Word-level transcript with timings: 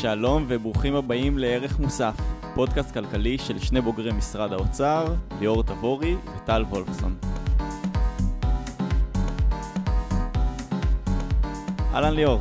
שלום 0.00 0.44
וברוכים 0.48 0.94
הבאים 0.94 1.38
לערך 1.38 1.78
מוסף, 1.78 2.14
פודקאסט 2.54 2.92
כלכלי 2.92 3.38
של 3.38 3.58
שני 3.58 3.80
בוגרי 3.80 4.12
משרד 4.12 4.52
האוצר, 4.52 5.14
ליאור 5.40 5.62
תבורי 5.62 6.16
וטל 6.36 6.64
וולפסון. 6.68 7.16
אהלן 11.94 12.14
ליאור. 12.14 12.40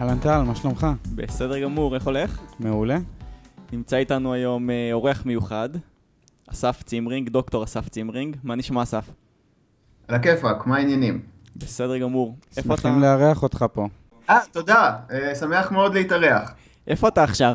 אהלן 0.00 0.18
טל, 0.18 0.42
מה 0.42 0.54
שלומך? 0.54 0.86
בסדר 1.14 1.62
גמור, 1.62 1.94
איך 1.94 2.06
הולך? 2.06 2.40
מעולה. 2.60 2.98
נמצא 3.72 3.96
איתנו 3.96 4.32
היום 4.32 4.70
אה, 4.70 4.88
אורח 4.92 5.26
מיוחד, 5.26 5.68
אסף 6.52 6.82
צימרינג, 6.82 7.28
דוקטור 7.28 7.64
אסף 7.64 7.88
צימרינג. 7.88 8.36
מה 8.42 8.54
נשמע 8.54 8.82
אסף? 8.82 9.10
על 10.08 10.14
הכיפאק, 10.14 10.66
מה 10.66 10.76
העניינים? 10.76 11.20
בסדר 11.56 11.98
גמור. 11.98 12.36
איפה 12.56 12.74
אתה? 12.74 12.82
שמחים 12.82 13.00
לארח 13.00 13.42
אותך 13.42 13.64
פה. 13.72 13.88
אה, 14.30 14.38
תודה, 14.52 14.96
אה, 15.10 15.34
שמח 15.34 15.72
מאוד 15.72 15.94
להתארח. 15.94 16.54
איפה 16.86 17.08
אתה 17.08 17.22
עכשיו? 17.22 17.54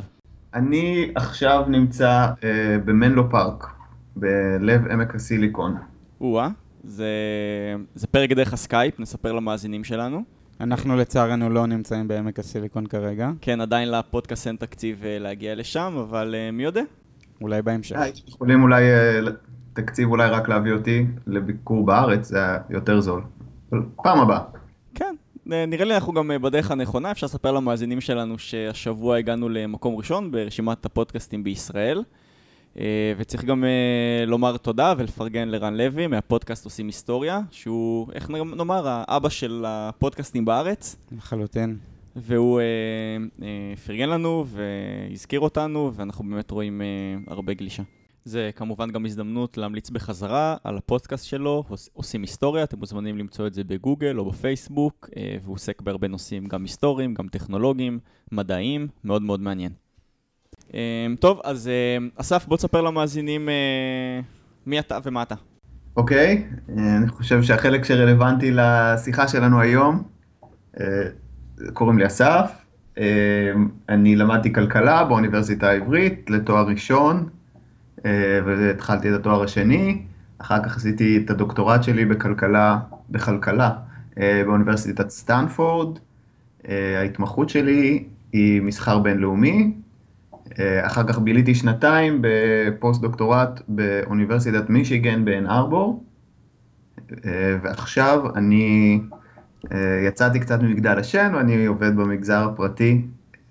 אני 0.53 1.11
עכשיו 1.15 1.65
נמצא 1.67 2.27
אה, 2.43 2.77
במנלו 2.85 3.29
פארק, 3.29 3.67
בלב 4.15 4.87
עמק 4.87 5.15
הסיליקון. 5.15 5.75
או-אה, 6.21 6.49
זה, 6.83 7.09
זה 7.95 8.07
פרק 8.07 8.29
דרך 8.31 8.53
הסקייפ, 8.53 8.99
נספר 8.99 9.31
למאזינים 9.31 9.83
שלנו. 9.83 10.23
אנחנו 10.61 10.95
לצערנו 10.95 11.49
לא 11.49 11.65
נמצאים 11.65 12.07
בעמק 12.07 12.39
הסיליקון 12.39 12.85
כרגע, 12.85 13.29
כן, 13.41 13.61
עדיין 13.61 13.91
לפודקאסט 13.91 14.47
אין 14.47 14.55
תקציב 14.55 15.03
אה, 15.05 15.19
להגיע 15.19 15.55
לשם, 15.55 15.93
אבל 16.09 16.35
אה, 16.37 16.51
מי 16.51 16.63
יודע? 16.63 16.81
אולי 17.41 17.61
בהמשך. 17.61 17.95
אה, 17.95 18.07
יכולים 18.27 18.63
אולי, 18.63 18.83
אה, 18.83 19.19
תקציב 19.73 20.09
אולי 20.09 20.29
רק 20.29 20.49
להביא 20.49 20.73
אותי 20.73 21.05
לביקור 21.27 21.85
בארץ, 21.85 22.27
זה 22.27 22.37
היה 22.43 22.57
יותר 22.69 23.01
זול. 23.01 23.21
פעם 23.95 24.19
הבאה. 24.19 24.39
אה, 25.51 25.65
נראה 25.65 25.85
לי 25.85 25.95
אנחנו 25.95 26.13
גם 26.13 26.31
אה, 26.31 26.39
בדרך 26.39 26.71
הנכונה, 26.71 27.11
אפשר 27.11 27.25
לספר 27.25 27.51
למאזינים 27.51 28.01
שלנו 28.01 28.39
שהשבוע 28.39 29.17
הגענו 29.17 29.49
למקום 29.49 29.95
ראשון 29.95 30.31
ברשימת 30.31 30.85
הפודקאסטים 30.85 31.43
בישראל. 31.43 32.03
אה, 32.79 33.13
וצריך 33.17 33.43
גם 33.43 33.63
לומר 34.27 34.57
תודה 34.57 34.93
ולפרגן 34.97 35.47
לרן 35.49 35.77
לוי 35.77 36.07
מהפודקאסט 36.07 36.65
עושים 36.65 36.87
היסטוריה, 36.87 37.41
שהוא, 37.51 38.07
איך 38.13 38.29
נאמר, 38.29 38.83
האבא 38.87 39.29
של 39.29 39.63
הפודקאסטים 39.67 40.45
בארץ. 40.45 40.95
לחלוטין. 41.11 41.77
והוא 42.15 42.59
אה, 42.59 42.65
אה, 43.41 43.75
פרגן 43.85 44.09
לנו 44.09 44.45
והזכיר 44.47 45.39
אותנו, 45.39 45.91
ואנחנו 45.95 46.23
באמת 46.29 46.51
רואים 46.51 46.81
אה, 46.81 46.87
הרבה 47.27 47.53
גלישה. 47.53 47.83
זה 48.25 48.49
כמובן 48.55 48.91
גם 48.91 49.05
הזדמנות 49.05 49.57
להמליץ 49.57 49.89
בחזרה 49.89 50.55
על 50.63 50.77
הפודקאסט 50.77 51.25
שלו, 51.25 51.63
עוש- 51.69 51.89
עושים 51.93 52.21
היסטוריה, 52.21 52.63
אתם 52.63 52.79
מוזמנים 52.79 53.17
למצוא 53.17 53.47
את 53.47 53.53
זה 53.53 53.63
בגוגל 53.63 54.19
או 54.19 54.31
בפייסבוק, 54.31 55.09
אה, 55.17 55.37
והוא 55.43 55.53
עוסק 55.55 55.81
בהרבה 55.81 56.07
נושאים, 56.07 56.45
גם 56.45 56.61
היסטוריים, 56.61 57.13
גם 57.13 57.27
טכנולוגיים, 57.27 57.99
מדעיים, 58.31 58.87
מאוד 59.03 59.21
מאוד 59.21 59.41
מעניין. 59.41 59.71
אה, 60.73 61.07
טוב, 61.19 61.41
אז 61.43 61.67
אה, 61.67 61.97
אסף, 62.15 62.45
בוא 62.47 62.57
תספר 62.57 62.81
למאזינים 62.81 63.49
מי 64.65 64.79
אתה 64.79 64.97
ומה 65.03 65.21
אתה. 65.23 65.35
אוקיי, 65.97 66.47
אה, 66.69 66.97
אני 66.97 67.07
חושב 67.07 67.43
שהחלק 67.43 67.83
שרלוונטי 67.85 68.51
לשיחה 68.51 69.27
שלנו 69.27 69.61
היום, 69.61 70.03
קוראים 71.73 71.99
לי 71.99 72.07
אסף, 72.07 72.65
אני 73.89 74.15
למדתי 74.15 74.53
כלכלה 74.53 75.03
באוניברסיטה 75.03 75.69
העברית 75.69 76.29
לתואר 76.29 76.67
ראשון, 76.67 77.29
והתחלתי 78.45 79.09
את 79.09 79.19
התואר 79.19 79.43
השני, 79.43 80.01
אחר 80.37 80.63
כך 80.63 80.77
עשיתי 80.77 81.17
את 81.17 81.29
הדוקטורט 81.29 81.83
שלי 81.83 82.05
בכלכלה, 82.05 82.79
בכלכלה 83.09 83.71
אה, 84.19 84.41
באוניברסיטת 84.45 85.09
סטנפורד, 85.09 85.99
אה, 86.69 86.99
ההתמחות 86.99 87.49
שלי 87.49 88.03
היא 88.33 88.61
מסחר 88.61 88.99
בינלאומי, 88.99 89.73
אה, 90.59 90.85
אחר 90.85 91.07
כך 91.07 91.19
ביליתי 91.19 91.55
שנתיים 91.55 92.21
בפוסט 92.21 93.01
דוקטורט 93.01 93.61
באוניברסיטת 93.67 94.69
מישיגן 94.69 95.25
באן 95.25 95.47
ארבור, 95.47 96.03
אה, 97.25 97.57
ועכשיו 97.61 98.35
אני 98.35 98.99
אה, 99.71 100.03
יצאתי 100.07 100.39
קצת 100.39 100.61
ממגדל 100.61 100.99
השן 100.99 101.31
ואני 101.35 101.65
עובד 101.65 101.95
במגזר 101.95 102.43
הפרטי 102.43 103.01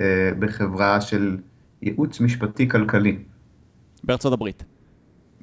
אה, 0.00 0.30
בחברה 0.38 1.00
של 1.00 1.36
ייעוץ 1.82 2.20
משפטי 2.20 2.68
כלכלי 2.68 3.18
בארצות 4.06 4.32
הברית. 4.32 4.64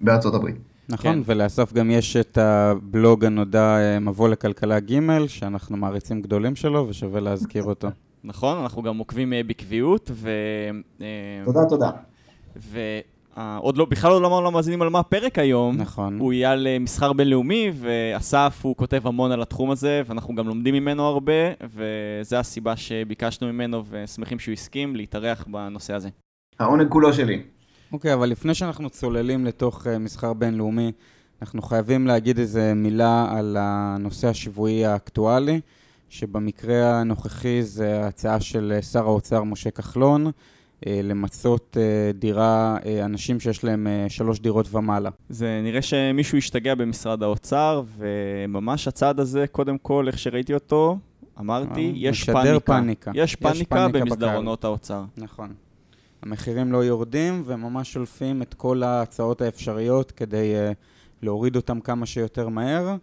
בארצות 0.01 0.33
הברית. 0.33 0.55
נכון, 0.89 1.13
כן. 1.13 1.19
ולאסף 1.25 1.73
גם 1.73 1.91
יש 1.91 2.17
את 2.17 2.37
הבלוג 2.37 3.25
הנודע 3.25 3.77
אה, 3.77 3.99
מבוא 3.99 4.29
לכלכלה 4.29 4.79
ג', 4.79 5.27
שאנחנו 5.27 5.77
מעריצים 5.77 6.21
גדולים 6.21 6.55
שלו 6.55 6.85
ושווה 6.89 7.19
להזכיר 7.19 7.63
אותו. 7.63 7.87
נכון, 8.23 8.57
אנחנו 8.57 8.81
גם 8.81 8.97
עוקבים 8.97 9.33
אה, 9.33 9.41
בקביעות, 9.47 10.11
ו... 10.13 10.29
אה, 11.01 11.05
תודה, 11.45 11.59
תודה. 11.69 11.91
ועוד 12.55 13.77
לא, 13.77 13.85
בכלל 13.85 14.11
עוד 14.11 14.21
לא 14.21 14.27
אמרנו 14.27 14.51
למאזינים 14.51 14.81
על 14.81 14.89
מה 14.89 14.99
הפרק 14.99 15.39
היום. 15.39 15.77
נכון. 15.77 16.19
הוא 16.19 16.33
יהיה 16.33 16.51
על 16.51 16.67
מסחר 16.79 17.13
בינלאומי, 17.13 17.71
ואסף 17.75 18.59
הוא 18.61 18.75
כותב 18.75 19.07
המון 19.07 19.31
על 19.31 19.41
התחום 19.41 19.71
הזה, 19.71 20.01
ואנחנו 20.05 20.35
גם 20.35 20.47
לומדים 20.47 20.73
ממנו 20.73 21.03
הרבה, 21.03 21.33
וזו 21.63 22.35
הסיבה 22.35 22.75
שביקשנו 22.75 23.53
ממנו, 23.53 23.83
ושמחים 23.89 24.39
שהוא 24.39 24.53
הסכים 24.53 24.95
להתארח 24.95 25.45
בנושא 25.47 25.93
הזה. 25.93 26.09
העונג 26.59 26.89
כולו 26.89 27.13
שלי. 27.13 27.43
אוקיי, 27.93 28.13
אבל 28.13 28.29
לפני 28.29 28.53
שאנחנו 28.53 28.89
צוללים 28.89 29.45
לתוך 29.45 29.87
אה, 29.87 29.97
מסחר 29.99 30.33
בינלאומי, 30.33 30.91
אנחנו 31.41 31.61
חייבים 31.61 32.07
להגיד 32.07 32.39
איזה 32.39 32.73
מילה 32.73 33.27
על 33.31 33.57
הנושא 33.59 34.27
השבועי 34.27 34.85
האקטואלי, 34.85 35.61
שבמקרה 36.09 36.99
הנוכחי 36.99 37.63
זה 37.63 38.03
ההצעה 38.03 38.39
של 38.39 38.73
אה, 38.75 38.81
שר 38.81 39.05
האוצר 39.05 39.43
משה 39.43 39.71
כחלון, 39.71 40.31
אה, 40.87 40.99
למצות 41.03 41.77
דירה, 42.13 42.77
אנשים 43.05 43.39
שיש 43.39 43.63
להם 43.63 43.87
שלוש 44.09 44.39
דירות 44.39 44.73
ומעלה. 44.75 45.09
זה 45.29 45.61
נראה 45.63 45.81
שמישהו 45.81 46.37
השתגע 46.37 46.75
במשרד 46.75 47.23
האוצר, 47.23 47.83
וממש 47.97 48.87
הצעד 48.87 49.19
הזה, 49.19 49.45
קודם 49.47 49.77
כל, 49.77 50.07
איך 50.07 50.19
שראיתי 50.19 50.53
אותו, 50.53 50.97
אמרתי, 51.39 51.91
יש 51.95 52.29
פאניקה. 52.29 52.59
פאניקה. 52.59 53.11
יש 53.13 53.31
יש 53.31 53.35
פאניקה 53.35 53.75
פאניקה 53.75 53.99
במסדרונות 53.99 54.63
האוצר. 54.63 55.03
נכון. 55.17 55.53
המחירים 56.21 56.71
לא 56.71 56.77
יורדים 56.77 57.43
וממש 57.45 57.93
שולפים 57.93 58.41
את 58.41 58.53
כל 58.53 58.83
ההצעות 58.83 59.41
האפשריות 59.41 60.11
כדי 60.11 60.53
uh, 60.55 60.75
להוריד 61.21 61.55
אותם 61.55 61.79
כמה 61.79 62.05
שיותר 62.05 62.49
מהר, 62.49 62.95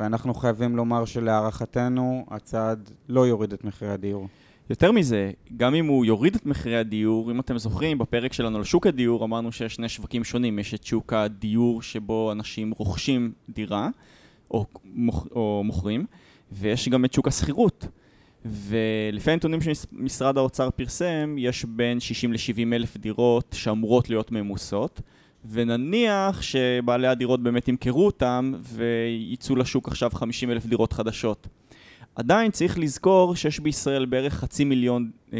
ואנחנו 0.00 0.34
חייבים 0.34 0.76
לומר 0.76 1.04
שלהערכתנו 1.04 2.26
הצעד 2.30 2.90
לא 3.08 3.26
יוריד 3.26 3.52
את 3.52 3.64
מחירי 3.64 3.90
הדיור. 3.90 4.28
יותר 4.70 4.92
מזה, 4.92 5.30
גם 5.56 5.74
אם 5.74 5.86
הוא 5.86 6.04
יוריד 6.04 6.34
את 6.34 6.46
מחירי 6.46 6.76
הדיור, 6.76 7.30
אם 7.30 7.40
אתם 7.40 7.58
זוכרים, 7.58 7.98
בפרק 7.98 8.32
שלנו 8.32 8.58
על 8.58 8.64
שוק 8.64 8.86
הדיור 8.86 9.24
אמרנו 9.24 9.52
שיש 9.52 9.74
שני 9.74 9.88
שווקים 9.88 10.24
שונים. 10.24 10.58
יש 10.58 10.74
את 10.74 10.84
שוק 10.84 11.12
הדיור 11.12 11.82
שבו 11.82 12.32
אנשים 12.32 12.72
רוכשים 12.78 13.32
דירה, 13.48 13.88
או, 14.50 14.66
מוכ, 14.84 15.26
או 15.30 15.62
מוכרים, 15.64 16.06
ויש 16.52 16.88
גם 16.88 17.04
את 17.04 17.12
שוק 17.12 17.28
השכירות. 17.28 17.86
ולפי 18.44 19.30
הנתונים 19.30 19.60
שמשרד 19.60 20.38
האוצר 20.38 20.70
פרסם, 20.70 21.34
יש 21.38 21.64
בין 21.64 22.00
60 22.00 22.32
ל-70 22.32 22.74
אלף 22.74 22.96
דירות 22.96 23.54
שאמורות 23.58 24.10
להיות 24.10 24.32
ממוסות, 24.32 25.00
ונניח 25.50 26.42
שבעלי 26.42 27.06
הדירות 27.06 27.42
באמת 27.42 27.68
ימכרו 27.68 28.06
אותם 28.06 28.52
וייצאו 28.62 29.56
לשוק 29.56 29.88
עכשיו 29.88 30.10
50 30.10 30.50
אלף 30.50 30.66
דירות 30.66 30.92
חדשות. 30.92 31.48
עדיין 32.14 32.50
צריך 32.50 32.78
לזכור 32.78 33.36
שיש 33.36 33.60
בישראל 33.60 34.04
בערך 34.04 34.34
חצי 34.34 34.64
מיליון 34.64 35.10
אה, 35.32 35.38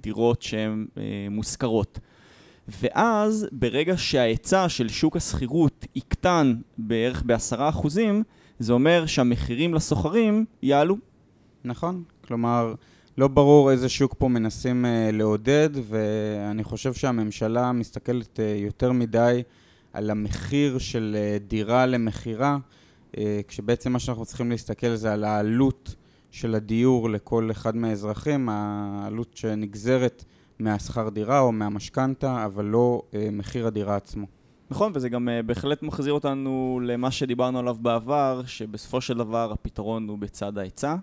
דירות 0.00 0.42
שהן 0.42 0.86
אה, 0.96 1.02
מושכרות. 1.30 1.98
ואז 2.68 3.46
ברגע 3.52 3.94
שההיצע 3.96 4.68
של 4.68 4.88
שוק 4.88 5.16
השכירות 5.16 5.86
יקטן 5.94 6.54
בערך 6.78 7.22
בעשרה 7.26 7.68
אחוזים, 7.68 8.22
זה 8.58 8.72
אומר 8.72 9.06
שהמחירים 9.06 9.74
לסוחרים 9.74 10.44
יעלו. 10.62 10.96
נכון? 11.64 12.02
כלומר, 12.30 12.74
לא 13.18 13.28
ברור 13.28 13.70
איזה 13.70 13.88
שוק 13.88 14.14
פה 14.18 14.28
מנסים 14.28 14.84
uh, 14.84 14.88
לעודד, 15.12 15.68
ואני 15.88 16.64
חושב 16.64 16.94
שהממשלה 16.94 17.72
מסתכלת 17.72 18.38
uh, 18.38 18.62
יותר 18.64 18.92
מדי 18.92 19.42
על 19.92 20.10
המחיר 20.10 20.78
של 20.78 21.16
uh, 21.16 21.48
דירה 21.48 21.86
למכירה, 21.86 22.58
uh, 23.12 23.16
כשבעצם 23.48 23.92
מה 23.92 23.98
שאנחנו 23.98 24.24
צריכים 24.24 24.50
להסתכל 24.50 24.94
זה 24.94 25.12
על 25.12 25.24
העלות 25.24 25.94
של 26.30 26.54
הדיור 26.54 27.10
לכל 27.10 27.50
אחד 27.50 27.76
מהאזרחים, 27.76 28.48
העלות 28.48 29.36
שנגזרת 29.36 30.24
מהשכר 30.58 31.08
דירה 31.08 31.40
או 31.40 31.52
מהמשכנתה, 31.52 32.44
אבל 32.44 32.64
לא 32.64 33.02
uh, 33.10 33.14
מחיר 33.32 33.66
הדירה 33.66 33.96
עצמו. 33.96 34.26
נכון, 34.70 34.92
וזה 34.94 35.08
גם 35.08 35.28
uh, 35.28 35.46
בהחלט 35.46 35.82
מחזיר 35.82 36.12
אותנו 36.12 36.80
למה 36.84 37.10
שדיברנו 37.10 37.58
עליו 37.58 37.76
בעבר, 37.80 38.42
שבסופו 38.46 39.00
של 39.00 39.18
דבר 39.18 39.52
הפתרון 39.52 40.08
הוא 40.08 40.18
בצד 40.18 40.58
ההיצע. 40.58 40.96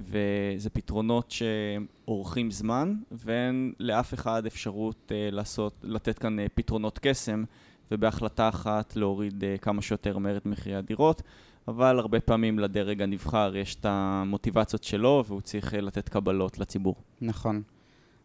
וזה 0.00 0.70
פתרונות 0.70 1.30
שאורכים 1.30 2.50
זמן, 2.50 2.94
ואין 3.12 3.72
לאף 3.80 4.14
אחד 4.14 4.46
אפשרות 4.46 4.96
uh, 5.08 5.34
לעשות, 5.34 5.74
לתת 5.82 6.18
כאן 6.18 6.38
uh, 6.38 6.42
פתרונות 6.54 6.98
קסם, 7.02 7.44
ובהחלטה 7.90 8.48
אחת 8.48 8.96
להוריד 8.96 9.44
uh, 9.44 9.60
כמה 9.60 9.82
שיותר 9.82 10.18
מהר 10.18 10.36
את 10.36 10.46
מחירי 10.46 10.76
הדירות, 10.76 11.22
אבל 11.68 11.98
הרבה 11.98 12.20
פעמים 12.20 12.58
לדרג 12.58 13.02
הנבחר 13.02 13.56
יש 13.56 13.74
את 13.74 13.86
המוטיבציות 13.88 14.84
שלו, 14.84 15.24
והוא 15.26 15.40
צריך 15.40 15.74
לתת 15.74 16.08
קבלות 16.08 16.58
לציבור. 16.58 16.94
נכון. 17.20 17.62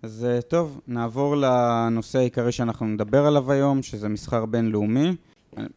אז 0.02 0.26
אה, 0.30 0.42
טוב, 0.42 0.82
נעבור 0.88 1.36
לנושא 1.36 2.20
העיקרי 2.20 2.52
שאנחנו 2.52 2.86
נדבר 2.86 3.26
עליו 3.26 3.52
היום, 3.52 3.84
שזה 3.84 4.10
מסחר 4.10 4.46
בינלאומי. 4.46 5.16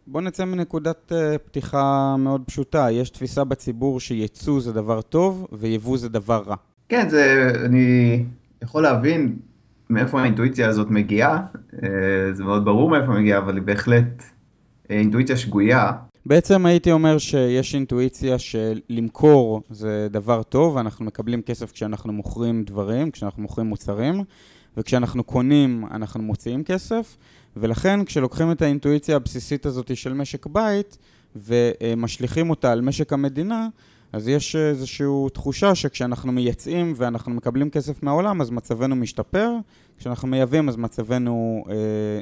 בואו 0.07 0.25
נצא 0.25 0.45
מנקודת 0.45 1.13
uh, 1.13 1.39
פתיחה 1.39 2.17
מאוד 2.19 2.43
פשוטה. 2.47 2.91
יש 2.91 3.11
תפיסה 3.11 3.45
בציבור 3.45 4.01
שייצוא 4.01 4.61
זה 4.61 4.73
דבר 4.73 5.01
טוב 5.01 5.47
ויבוא 5.53 5.99
זה 5.99 6.09
דבר 6.09 6.43
רע. 6.47 6.57
כן, 6.89 7.09
זה, 7.09 7.53
אני 7.65 8.25
יכול 8.63 8.83
להבין 8.83 9.37
מאיפה 9.91 10.21
האינטואיציה 10.21 10.69
הזאת 10.69 10.91
מגיעה. 10.91 11.47
אה, 11.83 11.89
זה 12.33 12.45
מאוד 12.45 12.65
ברור 12.65 12.91
מאיפה 12.91 13.13
מגיעה, 13.13 13.39
אבל 13.39 13.55
היא 13.55 13.63
בהחלט 13.63 14.23
אינטואיציה 14.91 15.37
שגויה. 15.37 15.93
בעצם 16.27 16.67
הייתי 16.67 16.93
אומר 16.93 17.19
שיש 17.19 17.75
אינטואיציה 17.75 18.37
שלמכור 18.39 19.63
זה 19.71 20.09
דבר 20.11 20.43
טוב, 20.43 20.77
אנחנו 20.77 21.05
מקבלים 21.05 21.43
כסף 21.43 21.73
כשאנחנו 21.73 22.13
מוכרים 22.13 22.65
דברים, 22.65 23.11
כשאנחנו 23.11 23.43
מוכרים 23.43 23.67
מוצרים, 23.67 24.25
וכשאנחנו 24.77 25.25
קונים 25.25 25.85
אנחנו 25.91 26.23
מוציאים 26.23 26.65
כסף, 26.65 27.17
ולכן 27.61 28.05
כשלוקחים 28.05 28.53
את 28.53 28.63
האינטואיציה 28.63 29.17
הבסיסית 29.17 29.67
הזאת 29.67 29.97
של 29.97 30.13
משק 30.13 30.47
בית 30.47 30.99
ומשליכים 31.37 32.51
אותה 32.51 32.73
על 32.73 32.81
משק 32.81 33.13
המדינה, 33.13 33.69
אז 34.13 34.29
יש 34.29 34.57
איזושהי 34.57 35.07
תחושה 35.33 35.75
שכשאנחנו 35.75 36.33
מייצאים 36.33 36.93
ואנחנו 36.97 37.33
מקבלים 37.33 37.71
כסף 37.71 38.03
מהעולם, 38.03 38.41
אז 38.41 38.51
מצבנו 38.51 38.97
משתפר, 38.97 39.51
כשאנחנו 39.99 40.29
מייבאים 40.29 40.69
אז 40.69 40.77
מצבנו 40.77 41.65
אה, 41.71 41.75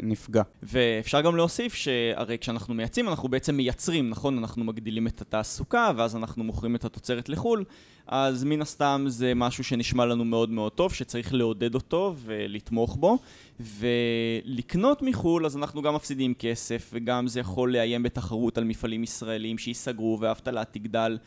נפגע. 0.03 0.43
ואפשר 0.62 1.21
גם 1.21 1.37
להוסיף 1.37 1.75
שהרי 1.75 2.38
כשאנחנו 2.38 2.75
מייצאים 2.75 3.09
אנחנו 3.09 3.29
בעצם 3.29 3.56
מייצרים, 3.56 4.11
נכון? 4.11 4.38
אנחנו 4.38 4.65
מגדילים 4.65 5.06
את 5.06 5.21
התעסוקה 5.21 5.91
ואז 5.97 6.17
אנחנו 6.17 6.44
מוכרים 6.44 6.77
את 6.77 6.85
התוצרת 6.85 7.29
לחו"ל, 7.29 7.65
אז 8.06 8.44
מן 8.44 8.62
הסתם 8.62 9.05
זה 9.08 9.32
משהו 9.35 9.64
שנשמע 9.64 10.06
לנו 10.06 10.25
מאוד 10.25 10.50
מאוד 10.50 10.73
טוב, 10.73 10.93
שצריך 10.94 11.35
לעודד 11.35 11.75
אותו 11.75 12.14
ולתמוך 12.25 12.97
בו, 12.97 13.19
ולקנות 13.61 15.03
מחו"ל 15.03 15.47
אז 15.47 15.56
אנחנו 15.56 15.82
גם 15.82 15.94
מפסידים 15.94 16.35
כסף, 16.35 16.91
וגם 16.93 17.29
זה 17.29 17.41
יכול 17.41 17.73
לאיים 17.73 18.03
בתחרות 18.03 18.58
על 18.58 18.64
מפעלים 18.64 19.03
ישראלים 19.03 19.58
שייסגרו 19.58 20.19
והאבטלה 20.20 20.64
תגדל. 20.64 21.19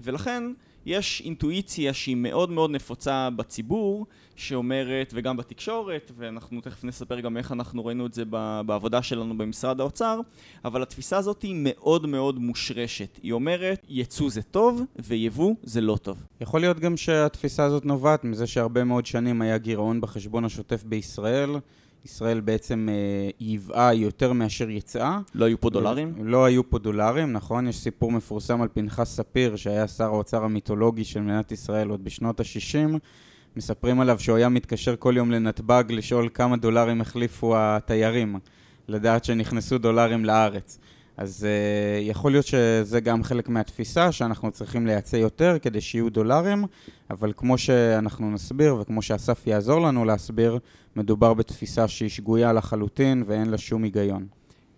ולכן 0.00 0.42
יש 0.86 1.22
אינטואיציה 1.24 1.92
שהיא 1.92 2.16
מאוד 2.16 2.50
מאוד 2.50 2.70
נפוצה 2.70 3.28
בציבור, 3.30 4.06
שאומרת, 4.38 5.12
וגם 5.16 5.36
בתקשורת, 5.36 6.12
ואנחנו 6.16 6.60
תכף 6.60 6.84
נספר 6.84 7.20
גם 7.20 7.36
איך 7.36 7.52
אנחנו 7.52 7.86
ראינו 7.86 8.06
את 8.06 8.14
זה 8.14 8.24
בעבודה 8.66 9.02
שלנו 9.02 9.38
במשרד 9.38 9.80
האוצר, 9.80 10.20
אבל 10.64 10.82
התפיסה 10.82 11.16
הזאת 11.16 11.42
היא 11.42 11.54
מאוד 11.58 12.06
מאוד 12.06 12.38
מושרשת. 12.38 13.18
היא 13.22 13.32
אומרת, 13.32 13.86
ייצוא 13.88 14.30
זה 14.30 14.42
טוב, 14.42 14.82
ויבוא 14.98 15.54
זה 15.62 15.80
לא 15.80 15.96
טוב. 16.02 16.22
יכול 16.40 16.60
להיות 16.60 16.80
גם 16.80 16.96
שהתפיסה 16.96 17.64
הזאת 17.64 17.84
נובעת 17.84 18.24
מזה 18.24 18.46
שהרבה 18.46 18.84
מאוד 18.84 19.06
שנים 19.06 19.42
היה 19.42 19.58
גירעון 19.58 20.00
בחשבון 20.00 20.44
השוטף 20.44 20.84
בישראל. 20.84 21.50
ישראל 22.04 22.40
בעצם 22.40 22.88
אה, 22.90 23.30
ייבאה 23.40 23.94
יותר 23.94 24.32
מאשר 24.32 24.70
יצאה. 24.70 25.20
לא 25.34 25.44
היו 25.44 25.60
פה 25.60 25.70
דולרים? 25.70 26.14
לא 26.20 26.44
היו 26.44 26.70
פה 26.70 26.78
דולרים, 26.78 27.32
נכון. 27.32 27.68
יש 27.68 27.76
סיפור 27.76 28.12
מפורסם 28.12 28.62
על 28.62 28.68
פנחס 28.72 29.16
ספיר, 29.16 29.56
שהיה 29.56 29.88
שר 29.88 30.04
האוצר 30.04 30.44
המיתולוגי 30.44 31.04
של 31.04 31.20
מדינת 31.20 31.52
ישראל 31.52 31.88
עוד 31.88 32.04
בשנות 32.04 32.40
ה-60. 32.40 32.98
מספרים 33.56 34.00
עליו 34.00 34.20
שהוא 34.20 34.36
היה 34.36 34.48
מתקשר 34.48 34.96
כל 34.96 35.14
יום 35.16 35.30
לנתב"ג 35.30 35.84
לשאול 35.88 36.28
כמה 36.34 36.56
דולרים 36.56 37.00
החליפו 37.00 37.54
התיירים, 37.56 38.38
לדעת 38.88 39.24
שנכנסו 39.24 39.78
דולרים 39.78 40.24
לארץ. 40.24 40.78
אז 41.18 41.46
uh, 41.46 42.08
יכול 42.10 42.32
להיות 42.32 42.46
שזה 42.46 43.00
גם 43.00 43.22
חלק 43.22 43.48
מהתפיסה, 43.48 44.12
שאנחנו 44.12 44.50
צריכים 44.50 44.86
לייצא 44.86 45.16
יותר 45.16 45.56
כדי 45.62 45.80
שיהיו 45.80 46.10
דולרים, 46.10 46.64
אבל 47.10 47.32
כמו 47.36 47.58
שאנחנו 47.58 48.30
נסביר 48.30 48.76
וכמו 48.80 49.02
שאסף 49.02 49.46
יעזור 49.46 49.80
לנו 49.80 50.04
להסביר, 50.04 50.58
מדובר 50.96 51.34
בתפיסה 51.34 51.88
שהיא 51.88 52.08
שגויה 52.08 52.52
לחלוטין 52.52 53.22
ואין 53.26 53.50
לה 53.50 53.58
שום 53.58 53.82
היגיון. 53.82 54.26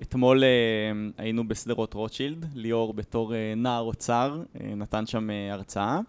אתמול 0.03 0.43
uh, 0.43 0.47
היינו 1.19 1.49
בשדרות 1.49 1.95
רוטשילד, 1.95 2.47
ליאור 2.55 2.95
בתור 2.95 3.33
uh, 3.33 3.35
נער 3.57 3.81
אוצר 3.81 4.41
uh, 4.43 4.63
נתן 4.77 5.07
שם 5.07 5.31
uh, 5.31 5.53
הרצאה, 5.53 6.01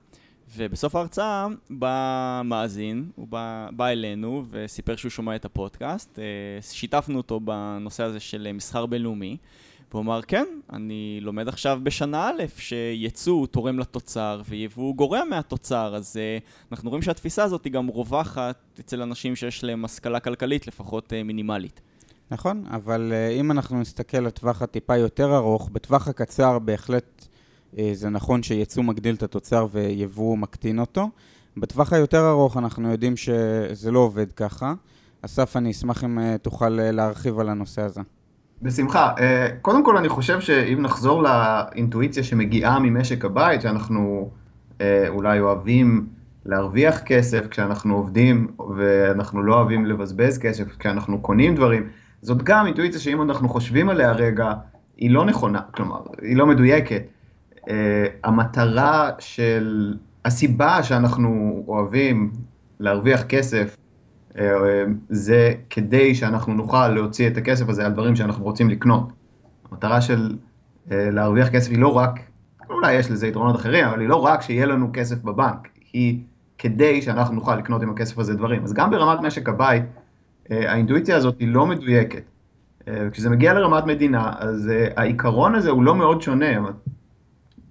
ובסוף 0.57 0.95
ההרצאה 0.95 1.47
בא 1.69 2.41
מאזין, 2.45 3.11
הוא 3.15 3.27
בא, 3.27 3.69
בא 3.71 3.87
אלינו 3.87 4.45
וסיפר 4.49 4.95
שהוא 4.95 5.09
שומע 5.09 5.35
את 5.35 5.45
הפודקאסט, 5.45 6.15
uh, 6.15 6.65
שיתפנו 6.65 7.17
אותו 7.17 7.39
בנושא 7.39 8.03
הזה 8.03 8.19
של 8.19 8.47
uh, 8.49 8.53
מסחר 8.53 8.85
בינלאומי. 8.85 9.37
והוא 9.91 10.01
אמר, 10.01 10.21
כן, 10.21 10.45
אני 10.73 11.19
לומד 11.21 11.47
עכשיו 11.47 11.79
בשנה 11.83 12.29
א', 12.29 12.43
שיצוא 12.57 13.47
תורם 13.47 13.79
לתוצר 13.79 14.41
ויבוא 14.49 14.95
גורע 14.95 15.23
מהתוצר, 15.23 15.95
אז 15.95 16.17
uh, 16.17 16.69
אנחנו 16.71 16.89
רואים 16.89 17.01
שהתפיסה 17.01 17.43
הזאת 17.43 17.65
היא 17.65 17.73
גם 17.73 17.87
רווחת 17.87 18.79
אצל 18.79 19.01
אנשים 19.01 19.35
שיש 19.35 19.63
להם 19.63 19.85
השכלה 19.85 20.19
כלכלית 20.19 20.67
לפחות 20.67 21.13
uh, 21.13 21.23
מינימלית. 21.23 21.81
נכון, 22.31 22.63
אבל 22.69 23.11
uh, 23.11 23.39
אם 23.39 23.51
אנחנו 23.51 23.79
נסתכל 23.79 24.17
לטווח 24.17 24.61
הטיפה 24.61 24.97
יותר 24.97 25.35
ארוך, 25.35 25.69
בטווח 25.69 26.07
הקצר 26.07 26.59
בהחלט 26.59 27.27
זה 27.93 28.09
נכון 28.09 28.43
שיצוא 28.43 28.83
מגדיל 28.83 29.15
את 29.15 29.23
התוצר 29.23 29.67
ויבוא 29.71 30.37
מקטין 30.37 30.79
אותו. 30.79 31.09
בטווח 31.57 31.93
היותר 31.93 32.29
ארוך 32.29 32.57
אנחנו 32.57 32.91
יודעים 32.91 33.17
שזה 33.17 33.91
לא 33.91 33.99
עובד 33.99 34.31
ככה. 34.31 34.73
אסף, 35.21 35.57
אני 35.57 35.71
אשמח 35.71 36.03
אם 36.03 36.19
uh, 36.19 36.37
תוכל 36.37 36.69
להרחיב 36.69 37.39
על 37.39 37.49
הנושא 37.49 37.81
הזה. 37.81 38.01
בשמחה. 38.61 39.13
אה, 39.19 39.47
קודם 39.61 39.85
כל 39.85 39.97
אני 39.97 40.09
חושב 40.09 40.41
שאם 40.41 40.81
נחזור 40.81 41.23
לאינטואיציה 41.23 42.23
שמגיעה 42.23 42.79
ממשק 42.79 43.25
הבית, 43.25 43.61
שאנחנו 43.61 44.29
אה, 44.81 45.05
אולי 45.07 45.39
אוהבים 45.39 46.07
להרוויח 46.45 46.99
כסף 46.99 47.47
כשאנחנו 47.47 47.95
עובדים, 47.95 48.47
ואנחנו 48.77 49.43
לא 49.43 49.55
אוהבים 49.55 49.85
לבזבז 49.85 50.37
כסף 50.37 50.77
כשאנחנו 50.79 51.21
קונים 51.21 51.55
דברים, 51.55 51.87
זאת 52.21 52.43
גם 52.43 52.65
אינטואיציה 52.65 52.99
שאם 52.99 53.21
אנחנו 53.21 53.49
חושבים 53.49 53.89
עליה 53.89 54.11
רגע, 54.11 54.53
היא 54.97 55.11
לא 55.11 55.25
נכונה, 55.25 55.59
כלומר, 55.71 56.01
היא 56.21 56.37
לא 56.37 56.45
מדויקת. 56.47 57.03
אה, 57.69 58.05
המטרה 58.23 59.09
של, 59.19 59.93
הסיבה 60.25 60.83
שאנחנו 60.83 61.63
אוהבים 61.67 62.31
להרוויח 62.79 63.23
כסף 63.23 63.77
אה, 64.37 64.45
זה 65.09 65.53
כדי 65.69 66.15
שאנחנו 66.15 66.53
נוכל 66.53 66.87
להוציא 66.87 67.27
את 67.27 67.37
הכסף 67.37 67.69
הזה 67.69 67.85
על 67.85 67.91
דברים 67.91 68.15
שאנחנו 68.15 68.43
רוצים 68.43 68.69
לקנות. 68.69 69.11
המטרה 69.71 70.01
של 70.01 70.35
אה, 70.91 71.09
להרוויח 71.11 71.49
כסף 71.49 71.71
היא 71.71 71.79
לא 71.79 71.97
רק, 71.97 72.19
אולי 72.69 72.93
יש 72.93 73.11
לזה 73.11 73.27
יתרונות 73.27 73.55
אחרים, 73.55 73.85
אבל 73.85 73.99
היא 73.99 74.09
לא 74.09 74.15
רק 74.15 74.41
שיהיה 74.41 74.65
לנו 74.65 74.89
כסף 74.93 75.21
בבנק, 75.23 75.67
היא 75.93 76.19
כדי 76.57 77.01
שאנחנו 77.01 77.35
נוכל 77.35 77.55
לקנות 77.55 77.81
עם 77.81 77.89
הכסף 77.89 78.19
הזה 78.19 78.33
דברים. 78.33 78.63
אז 78.63 78.73
גם 78.73 78.91
ברמת 78.91 79.19
משק 79.21 79.49
הבית, 79.49 79.83
האינטואיציה 80.49 81.17
הזאת 81.17 81.39
היא 81.39 81.47
לא 81.47 81.65
מדויקת. 81.65 82.23
כשזה 83.11 83.29
מגיע 83.29 83.53
לרמת 83.53 83.85
מדינה, 83.85 84.33
אז 84.37 84.71
העיקרון 84.95 85.55
הזה 85.55 85.69
הוא 85.69 85.83
לא 85.83 85.95
מאוד 85.95 86.21
שונה. 86.21 86.59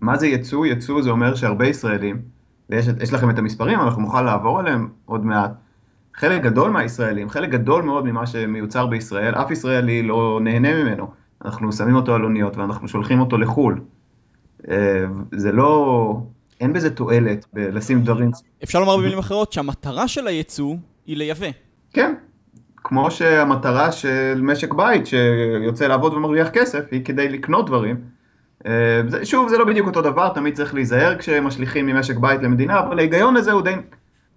מה 0.00 0.16
זה 0.16 0.26
יצוא? 0.26 0.66
יצוא 0.66 1.02
זה 1.02 1.10
אומר 1.10 1.34
שהרבה 1.34 1.66
ישראלים, 1.66 2.22
ויש 2.70 3.12
לכם 3.12 3.30
את 3.30 3.38
המספרים, 3.38 3.80
אנחנו 3.80 4.02
נוכל 4.02 4.22
לעבור 4.22 4.60
עליהם 4.60 4.88
עוד 5.04 5.24
מעט. 5.24 5.50
חלק 6.14 6.42
גדול 6.42 6.70
מהישראלים, 6.70 7.28
חלק 7.28 7.48
גדול 7.48 7.82
מאוד 7.82 8.04
ממה 8.04 8.26
שמיוצר 8.26 8.86
בישראל, 8.86 9.34
אף 9.34 9.50
ישראלי 9.50 10.02
לא 10.02 10.38
נהנה 10.42 10.82
ממנו. 10.82 11.10
אנחנו 11.44 11.72
שמים 11.72 11.94
אותו 11.94 12.14
על 12.14 12.24
אוניות 12.24 12.56
ואנחנו 12.56 12.88
שולחים 12.88 13.20
אותו 13.20 13.38
לחו"ל. 13.38 13.80
אה, 14.68 15.04
זה 15.32 15.52
לא... 15.52 16.20
אין 16.60 16.72
בזה 16.72 16.90
תועלת 16.90 17.46
בלשים 17.52 18.02
דברים... 18.02 18.30
אפשר 18.64 18.80
לומר 18.80 18.96
במילים 18.96 19.18
אחרות 19.18 19.52
שהמטרה 19.52 20.08
של 20.08 20.26
הייצוא 20.26 20.76
היא 21.06 21.16
לייבא. 21.16 21.46
כן, 21.92 22.14
כמו 22.76 23.10
שהמטרה 23.10 23.92
של 23.92 24.40
משק 24.42 24.74
בית 24.74 25.06
שיוצא 25.06 25.86
לעבוד 25.86 26.14
ומרוויח 26.14 26.48
כסף 26.48 26.84
היא 26.90 27.04
כדי 27.04 27.28
לקנות 27.28 27.66
דברים. 27.66 27.96
אה, 28.66 29.00
שוב, 29.24 29.48
זה 29.48 29.58
לא 29.58 29.64
בדיוק 29.64 29.86
אותו 29.86 30.02
דבר, 30.02 30.28
תמיד 30.28 30.54
צריך 30.54 30.74
להיזהר 30.74 31.18
כשמשליכים 31.18 31.86
ממשק 31.86 32.16
בית 32.16 32.42
למדינה, 32.42 32.80
אבל 32.80 32.98
ההיגיון 32.98 33.36
הזה 33.36 33.52
הוא 33.52 33.62
די 33.62 33.74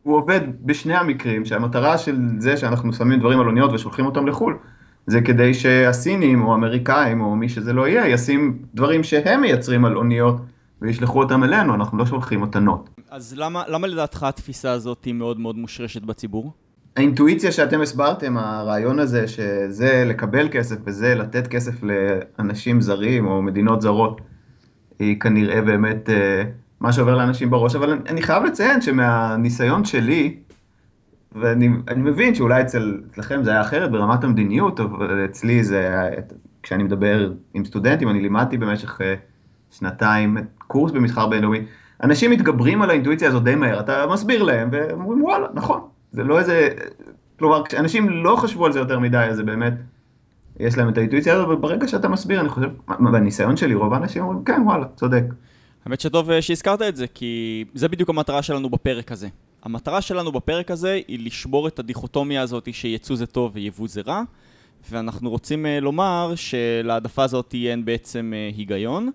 הוא 0.04 0.18
עובד 0.18 0.42
בשני 0.62 0.96
המקרים, 0.96 1.46
שהמטרה 1.46 1.98
של 1.98 2.18
זה 2.38 2.58
שאנחנו 2.58 2.94
שמים 2.94 3.20
דברים 3.20 3.40
על 3.40 3.46
אוניות 3.46 3.74
ושולחים 3.74 4.06
אותם 4.06 4.28
לחו"ל, 4.28 4.58
זה 5.08 5.22
כדי 5.22 5.54
שהסינים 5.54 6.44
או 6.44 6.52
האמריקאים 6.52 7.22
או 7.22 7.36
מי 7.36 7.50
שזה 7.50 7.74
לא 7.74 7.88
יהיה, 7.88 8.08
ישים 8.08 8.58
דברים 8.74 9.04
שהם 9.04 9.42
מייצרים 9.42 9.86
על 9.86 9.98
אוניות 9.98 10.36
וישלחו 10.82 11.20
אותם 11.24 11.44
אלינו, 11.44 11.76
אנחנו 11.76 11.98
לא 11.98 12.06
שולחים 12.06 12.42
מתנות. 12.42 12.90
אז 13.10 13.34
למה, 13.38 13.64
למה 13.68 13.88
לדעתך 13.88 14.24
התפיסה 14.24 14.72
הזאת 14.72 15.06
היא 15.06 15.14
מאוד 15.14 15.40
מאוד 15.40 15.58
מושרשת 15.58 16.02
בציבור? 16.02 16.52
האינטואיציה 16.98 17.52
שאתם 17.52 17.82
הסברתם, 17.82 18.38
הרעיון 18.38 19.00
הזה 19.00 19.28
שזה 19.28 20.04
לקבל 20.08 20.48
כסף 20.52 20.76
וזה 20.86 21.16
לתת 21.16 21.48
כסף 21.48 21.74
לאנשים 21.84 22.82
זרים 22.82 23.26
או 23.26 23.42
מדינות 23.42 23.82
זרות, 23.82 24.22
היא 25.00 25.20
כנראה 25.20 25.62
באמת... 25.62 26.10
אה, 26.10 26.44
מה 26.84 26.94
שעובר 26.94 27.16
לאנשים 27.16 27.50
בראש, 27.50 27.76
אבל 27.76 28.00
אני 28.10 28.22
חייב 28.22 28.44
לציין 28.44 28.82
שמהניסיון 28.82 29.86
שלי, 29.86 30.38
ואני 31.32 31.68
מבין 31.96 32.36
שאולי 32.36 32.62
אצל, 32.62 33.02
אצלכם 33.12 33.44
זה 33.44 33.52
היה 33.52 33.62
אחרת 33.62 33.92
ברמת 33.92 34.24
המדיניות, 34.24 34.80
אבל 34.80 35.26
אצלי 35.26 35.64
זה 35.64 35.80
היה, 35.80 36.10
כשאני 36.64 36.84
מדבר 36.84 37.32
עם 37.54 37.66
סטודנטים, 37.66 38.10
אני 38.10 38.22
לימדתי 38.22 38.58
במשך 38.58 39.02
אה, 39.02 39.16
שנתיים 39.72 40.38
קורס 40.58 40.92
במסחר 40.92 41.28
בינלאומי, 41.28 41.62
אנשים 42.04 42.32
מתגברים 42.32 42.82
על 42.82 42.90
האינטואיציה 42.90 43.28
הזאת 43.28 43.44
די 43.44 43.56
מהר, 43.56 43.80
אתה 43.80 44.06
מסביר 44.14 44.44
להם, 44.44 44.70
והם 44.72 45.02
אומרים 45.02 45.24
וואלה, 45.24 45.48
נכון, 45.54 45.82
זה 46.14 46.24
לא 46.24 46.40
איזה 46.40 46.70
כלומר, 47.40 47.64
כשאנשים 47.66 48.10
לא 48.10 48.36
חשבו 48.36 48.66
על 48.66 48.72
זה 48.72 48.80
יותר 48.80 49.00
מדי, 49.00 49.18
אז 49.18 49.36
זה 49.36 49.44
באמת, 49.44 49.74
יש 50.60 50.78
להם 50.78 50.90
את 50.90 50.98
האינטואיציה 50.98 51.34
הזאת, 51.34 51.58
וברגע 51.58 51.88
שאתה 51.88 52.08
מסביר, 52.08 52.42
אני 52.42 52.50
חושב, 52.50 52.70
בניסיון 53.12 53.58
שלי, 53.58 53.74
רוב 53.74 53.94
האנשים 53.94 54.24
אומרים, 54.24 54.44
כן, 54.44 54.62
וואלה, 54.66 54.86
צודק. 54.96 55.24
האמת 55.86 56.00
שטוב 56.00 56.32
אה, 56.32 56.42
שהזכרת 56.42 56.82
את 56.82 56.96
זה, 56.96 57.08
כי 57.08 57.64
זה 57.74 57.88
בדיוק 57.88 58.10
המטרה 58.10 58.42
שלנו 58.42 58.70
בפרק 58.70 59.12
הזה. 59.12 59.28
המטרה 59.64 60.02
שלנו 60.02 60.32
בפרק 60.32 60.72
הזה 60.72 61.00
היא 61.08 61.26
לשבור 61.26 61.68
את 61.68 61.80
הדיכוטומיה 61.80 62.42
הזאת 62.42 62.74
שיצוא 62.74 63.16
זה 63.16 63.26
טוב 63.26 63.52
ויבוא 63.56 63.88
זה 63.88 64.02
רע, 64.08 64.22
ואנחנו 64.92 65.30
רוצים 65.30 65.66
uh, 65.66 65.84
לומר 65.84 66.34
שלהעדפה 66.36 67.24
הזאת 67.24 67.56
אין 67.70 67.86
בעצם 67.86 68.34
uh, 68.34 68.58
היגיון. 68.58 69.10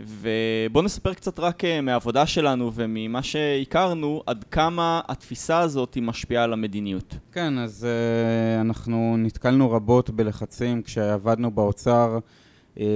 ובואו 0.00 0.84
נספר 0.84 1.14
קצת 1.14 1.38
רק 1.38 1.64
uh, 1.64 1.66
מהעבודה 1.82 2.26
שלנו 2.26 2.72
וממה 2.74 3.22
שהכרנו, 3.22 4.22
עד 4.26 4.44
כמה 4.50 5.00
התפיסה 5.08 5.58
הזאת 5.58 5.94
היא 5.94 6.02
משפיעה 6.02 6.44
על 6.44 6.52
המדיניות. 6.52 7.14
כן, 7.32 7.58
אז 7.58 7.86
uh, 7.86 8.60
אנחנו 8.60 9.16
נתקלנו 9.18 9.70
רבות 9.70 10.10
בלחצים 10.10 10.82
כשעבדנו 10.82 11.50
באוצר. 11.50 12.18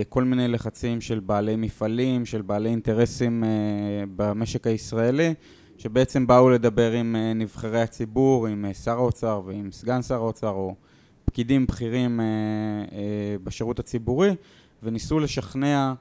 כל 0.08 0.24
מיני 0.24 0.48
לחצים 0.48 1.00
של 1.00 1.20
בעלי 1.20 1.56
מפעלים, 1.56 2.26
של 2.26 2.42
בעלי 2.42 2.68
אינטרסים 2.68 3.44
במשק 4.16 4.66
הישראלי, 4.66 5.34
שבעצם 5.78 6.26
באו 6.26 6.50
לדבר 6.50 6.92
עם 6.92 7.16
נבחרי 7.34 7.80
הציבור, 7.80 8.46
עם 8.46 8.64
שר 8.84 8.90
האוצר 8.90 9.42
ועם 9.46 9.72
סגן 9.72 10.02
שר 10.02 10.14
האוצר, 10.14 10.48
או 10.48 10.74
פקידים 11.30 11.66
בכירים 11.66 12.20
אה, 12.20 12.24
אה, 12.92 13.36
בשירות 13.44 13.78
הציבורי 13.78 14.34
וניסו 14.82 15.18
לשכנע 15.18 15.66
אה, 15.66 15.94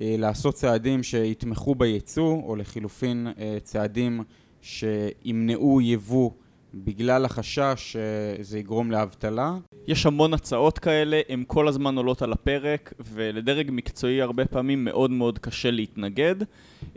לעשות 0.00 0.54
צעדים 0.54 1.02
שיתמכו 1.02 1.74
בייצוא 1.74 2.42
או 2.42 2.56
לחילופין 2.56 3.28
צעדים 3.62 4.22
שימנעו 4.62 5.80
יבוא 5.80 6.30
בגלל 6.74 7.24
החשש 7.24 7.96
שזה 7.96 8.58
יגרום 8.58 8.90
לאבטלה. 8.90 9.56
יש 9.86 10.06
המון 10.06 10.34
הצעות 10.34 10.78
כאלה, 10.78 11.20
הן 11.28 11.44
כל 11.46 11.68
הזמן 11.68 11.96
עולות 11.96 12.22
על 12.22 12.32
הפרק, 12.32 12.92
ולדרג 13.12 13.68
מקצועי 13.72 14.22
הרבה 14.22 14.44
פעמים 14.44 14.84
מאוד 14.84 15.10
מאוד 15.10 15.38
קשה 15.38 15.70
להתנגד 15.70 16.34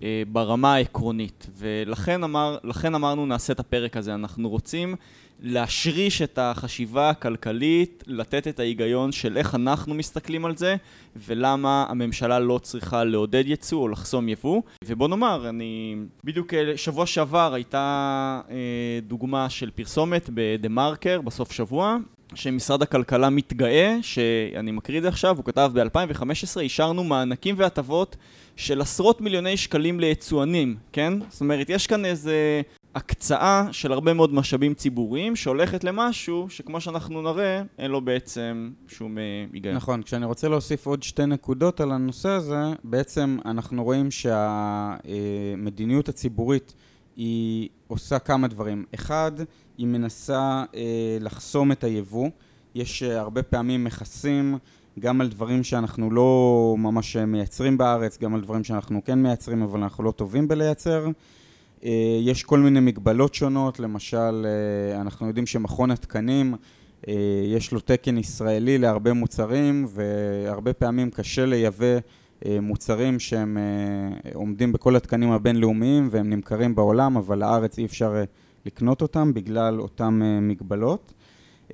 אה, 0.03 0.23
ברמה 0.31 0.73
העקרונית. 0.73 1.47
ולכן 1.57 2.23
אמר, 2.23 2.57
אמרנו 2.85 3.25
נעשה 3.25 3.53
את 3.53 3.59
הפרק 3.59 3.97
הזה. 3.97 4.15
אנחנו 4.15 4.49
רוצים 4.49 4.95
להשריש 5.41 6.21
את 6.21 6.39
החשיבה 6.41 7.09
הכלכלית, 7.09 8.03
לתת 8.07 8.47
את 8.47 8.59
ההיגיון 8.59 9.11
של 9.11 9.37
איך 9.37 9.55
אנחנו 9.55 9.93
מסתכלים 9.93 10.45
על 10.45 10.57
זה, 10.57 10.75
ולמה 11.15 11.85
הממשלה 11.89 12.39
לא 12.39 12.59
צריכה 12.63 13.03
לעודד 13.03 13.43
ייצוא 13.47 13.81
או 13.81 13.87
לחסום 13.87 14.29
יבוא. 14.29 14.61
ובוא 14.85 15.07
נאמר, 15.07 15.49
אני... 15.49 15.95
בדיוק 16.23 16.53
אה, 16.53 16.77
שבוע 16.77 17.05
שעבר 17.05 17.53
הייתה 17.53 18.41
אה, 18.49 18.55
דוגמה 19.07 19.49
של 19.49 19.69
פרסומת 19.71 20.29
בדה 20.33 20.69
מרקר 20.69 21.21
בסוף 21.21 21.51
שבוע, 21.51 21.97
שמשרד 22.35 22.81
הכלכלה 22.81 23.29
מתגאה, 23.29 23.97
שאני 24.01 24.71
מקריא 24.71 24.97
את 24.97 25.03
זה 25.03 25.09
עכשיו, 25.09 25.37
הוא 25.37 25.45
כתב 25.45 25.71
ב-2015 25.73 26.59
אישרנו 26.59 27.03
מענקים 27.03 27.55
והטבות 27.57 28.15
של 28.55 28.81
עשרות 28.81 29.21
מיליוני 29.21 29.57
שקלים 29.57 29.99
ליצואנים, 29.99 30.75
כן? 30.91 31.13
זאת 31.29 31.41
אומרת, 31.41 31.69
יש 31.69 31.87
כאן 31.87 32.05
איזה 32.05 32.61
הקצאה 32.97 33.67
של 33.71 33.91
הרבה 33.91 34.13
מאוד 34.13 34.33
משאבים 34.33 34.73
ציבוריים 34.73 35.35
שהולכת 35.35 35.83
למשהו 35.83 36.49
שכמו 36.49 36.81
שאנחנו 36.81 37.21
נראה, 37.21 37.61
אין 37.77 37.91
לו 37.91 38.01
בעצם 38.01 38.71
שום 38.87 39.17
אה, 39.17 39.23
היגיון. 39.53 39.75
נכון, 39.75 40.03
כשאני 40.03 40.25
רוצה 40.25 40.47
להוסיף 40.47 40.85
עוד 40.85 41.03
שתי 41.03 41.25
נקודות 41.25 41.81
על 41.81 41.91
הנושא 41.91 42.29
הזה, 42.29 42.61
בעצם 42.83 43.37
אנחנו 43.45 43.83
רואים 43.83 44.11
שהמדיניות 44.11 46.09
הציבורית 46.09 46.73
היא 47.15 47.69
עושה 47.87 48.19
כמה 48.19 48.47
דברים. 48.47 48.85
אחד, 48.95 49.31
היא 49.77 49.87
מנסה 49.87 50.63
אה, 50.75 51.17
לחסום 51.19 51.71
את 51.71 51.83
היבוא. 51.83 52.29
יש 52.75 53.03
אה, 53.03 53.19
הרבה 53.19 53.43
פעמים 53.43 53.83
מכסים 53.83 54.57
גם 54.99 55.21
על 55.21 55.27
דברים 55.27 55.63
שאנחנו 55.63 56.11
לא 56.11 56.75
ממש 56.77 57.17
מייצרים 57.17 57.77
בארץ, 57.77 58.17
גם 58.21 58.35
על 58.35 58.41
דברים 58.41 58.63
שאנחנו 58.63 59.03
כן 59.05 59.19
מייצרים 59.19 59.61
אבל 59.61 59.83
אנחנו 59.83 60.03
לא 60.03 60.11
טובים 60.11 60.47
בלייצר. 60.47 61.07
אה, 61.83 62.19
יש 62.21 62.43
כל 62.43 62.59
מיני 62.59 62.79
מגבלות 62.79 63.33
שונות, 63.33 63.79
למשל 63.79 64.45
אה, 64.45 65.01
אנחנו 65.01 65.27
יודעים 65.27 65.45
שמכון 65.45 65.91
התקנים 65.91 66.55
אה, 67.07 67.13
יש 67.45 67.71
לו 67.71 67.79
תקן 67.79 68.17
ישראלי 68.17 68.77
להרבה 68.77 69.13
מוצרים 69.13 69.85
והרבה 69.89 70.73
פעמים 70.73 71.09
קשה 71.09 71.45
לייבא 71.45 71.97
מוצרים 72.61 73.19
שהם 73.19 73.57
עומדים 74.33 74.73
בכל 74.73 74.95
התקנים 74.95 75.31
הבינלאומיים 75.31 76.07
והם 76.11 76.29
נמכרים 76.29 76.75
בעולם 76.75 77.17
אבל 77.17 77.37
לארץ 77.37 77.77
אי 77.77 77.85
אפשר 77.85 78.23
לקנות 78.65 79.01
אותם 79.01 79.33
בגלל 79.33 79.81
אותם 79.81 80.21
מגבלות. 80.41 81.13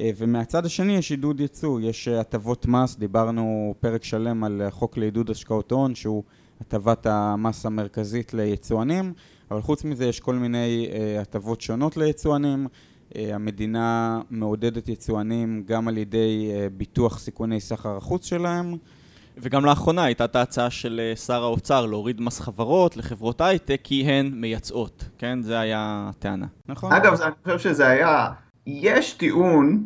ומהצד 0.01 0.65
השני 0.65 0.95
יש 0.97 1.11
עידוד 1.11 1.39
ייצוא, 1.39 1.81
יש 1.81 2.07
הטבות 2.07 2.65
מס, 2.65 2.95
דיברנו 2.95 3.75
פרק 3.79 4.03
שלם 4.03 4.43
על 4.43 4.61
חוק 4.69 4.97
לעידוד 4.97 5.29
השקעות 5.29 5.71
הון 5.71 5.95
שהוא 5.95 6.23
הטבת 6.61 7.05
המס 7.05 7.65
המרכזית 7.65 8.33
ליצואנים 8.33 9.13
אבל 9.51 9.61
חוץ 9.61 9.83
מזה 9.83 10.05
יש 10.05 10.19
כל 10.19 10.35
מיני 10.35 10.89
אה, 10.91 11.21
הטבות 11.21 11.61
שונות 11.61 11.97
ליצואנים. 11.97 12.67
אה, 13.15 13.35
המדינה 13.35 14.19
מעודדת 14.29 14.89
יצואנים 14.89 15.63
גם 15.67 15.87
על 15.87 15.97
ידי 15.97 16.51
אה, 16.51 16.67
ביטוח 16.77 17.19
סיכוני 17.19 17.59
סחר 17.59 17.97
החוץ 17.97 18.25
שלהם. 18.25 18.77
וגם 19.37 19.65
לאחרונה 19.65 20.03
הייתה 20.03 20.25
את 20.25 20.35
ההצעה 20.35 20.69
של 20.69 21.11
שר 21.15 21.43
האוצר 21.43 21.85
להוריד 21.85 22.21
מס 22.21 22.39
חברות 22.39 22.97
לחברות 22.97 23.41
הייטק 23.41 23.79
כי 23.83 24.03
הן 24.03 24.31
מייצאות, 24.33 25.05
כן? 25.17 25.41
זה 25.41 25.59
היה 25.59 26.09
הטענה. 26.09 26.45
נכון. 26.67 26.91
אגב, 26.91 27.21
אני 27.21 27.31
חושב 27.43 27.59
שזה 27.59 27.87
היה, 27.87 28.29
יש 28.67 29.13
טיעון, 29.13 29.85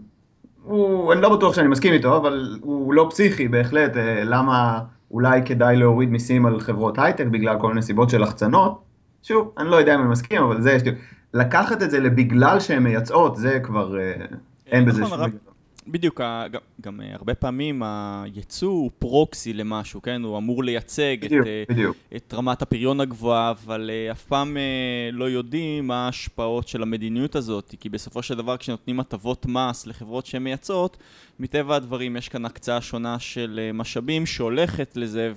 הוא, 0.63 1.13
אני 1.13 1.21
לא 1.21 1.37
בטוח 1.37 1.55
שאני 1.55 1.67
מסכים 1.67 1.93
איתו, 1.93 2.17
אבל 2.17 2.57
הוא 2.61 2.93
לא 2.93 3.07
פסיכי 3.09 3.47
בהחלט, 3.47 3.91
למה 4.23 4.79
אולי 5.11 5.41
כדאי 5.45 5.75
להוריד 5.75 6.09
מיסים 6.09 6.45
על 6.45 6.59
חברות 6.59 6.99
הייטק 6.99 7.25
בגלל 7.25 7.59
כל 7.59 7.67
מיני 7.67 7.81
סיבות 7.81 8.09
של 8.09 8.21
לחצנות. 8.21 8.86
שוב, 9.23 9.53
אני 9.57 9.69
לא 9.69 9.75
יודע 9.75 9.95
אם 9.95 10.01
אני 10.01 10.09
מסכים, 10.09 10.41
אבל 10.41 10.61
זה 10.61 10.71
יש 10.71 10.83
לי... 10.83 10.91
לקחת 11.33 11.81
את 11.81 11.91
זה 11.91 11.99
לבגלל 11.99 12.59
שהן 12.59 12.83
מייצאות, 12.83 13.35
זה 13.35 13.59
כבר... 13.63 13.99
אה, 13.99 14.13
אין 14.67 14.85
בזה 14.85 15.01
נכון, 15.01 15.19
שום... 15.19 15.37
בדיוק, 15.87 16.21
גם, 16.51 16.61
גם 16.81 17.01
אה, 17.01 17.07
הרבה 17.13 17.35
פעמים 17.35 17.83
הייצוא 17.83 18.69
הוא 18.69 18.91
פרוקסי 18.99 19.53
למשהו, 19.53 20.01
כן? 20.01 20.23
הוא 20.23 20.37
אמור 20.37 20.63
לייצג 20.63 21.17
בדיוק, 21.21 21.41
את, 21.41 21.47
אה, 21.47 21.63
בדיוק. 21.69 21.97
את 22.15 22.33
רמת 22.33 22.61
הפריון 22.61 23.01
הגבוהה, 23.01 23.51
אבל 23.51 23.91
אף 24.11 24.23
פעם 24.23 24.57
לא 25.11 25.29
יודעים 25.29 25.87
מה 25.87 26.05
ההשפעות 26.05 26.67
של 26.67 26.81
המדיניות 26.81 27.35
הזאת, 27.35 27.75
כי 27.79 27.89
בסופו 27.89 28.23
של 28.23 28.35
דבר 28.35 28.57
כשנותנים 28.57 28.99
הטבות 28.99 29.45
מס 29.45 29.87
לחברות 29.87 30.25
שהן 30.25 30.43
מייצאות, 30.43 30.97
מטבע 31.39 31.75
הדברים 31.75 32.17
יש 32.17 32.29
כאן 32.29 32.45
הקצאה 32.45 32.81
שונה 32.81 33.19
של 33.19 33.69
משאבים 33.73 34.25
שהולכת 34.25 34.97
לזה, 34.97 35.33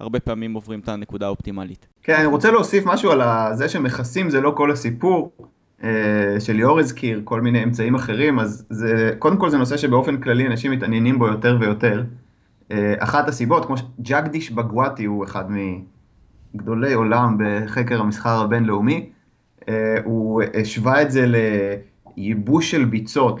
והרבה 0.00 0.20
פעמים 0.20 0.54
עוברים 0.54 0.80
את 0.80 0.88
הנקודה 0.88 1.26
האופטימלית. 1.26 1.86
כן, 2.02 2.14
אני 2.14 2.26
רוצה 2.26 2.50
להוסיף 2.50 2.86
משהו 2.86 3.10
על 3.10 3.20
זה 3.54 3.68
שמכסים 3.68 4.30
זה 4.30 4.40
לא 4.40 4.52
כל 4.56 4.70
הסיפור. 4.70 5.32
אה, 5.84 6.40
שליאור 6.40 6.78
הזכיר, 6.78 7.20
כל 7.24 7.40
מיני 7.40 7.64
אמצעים 7.64 7.94
אחרים, 7.94 8.38
אז 8.38 8.66
זה, 8.70 9.12
קודם 9.18 9.36
כל 9.36 9.50
זה 9.50 9.58
נושא 9.58 9.76
שבאופן 9.76 10.20
כללי 10.20 10.46
אנשים 10.46 10.72
מתעניינים 10.72 11.18
בו 11.18 11.26
יותר 11.26 11.56
ויותר. 11.60 12.04
אה, 12.70 12.94
אחת 12.98 13.28
הסיבות, 13.28 13.64
כמו 13.64 13.76
שג'גדיש 13.76 14.50
בגואטי 14.50 15.04
הוא 15.04 15.24
אחד 15.24 15.44
מגדולי 16.54 16.92
עולם 16.92 17.36
בחקר 17.38 18.00
המסחר 18.00 18.42
הבינלאומי, 18.42 19.10
אה, 19.68 19.96
הוא 20.04 20.42
השווה 20.60 21.02
את 21.02 21.10
זה 21.10 21.26
לייבוש 22.16 22.70
של 22.70 22.84
ביצות, 22.84 23.40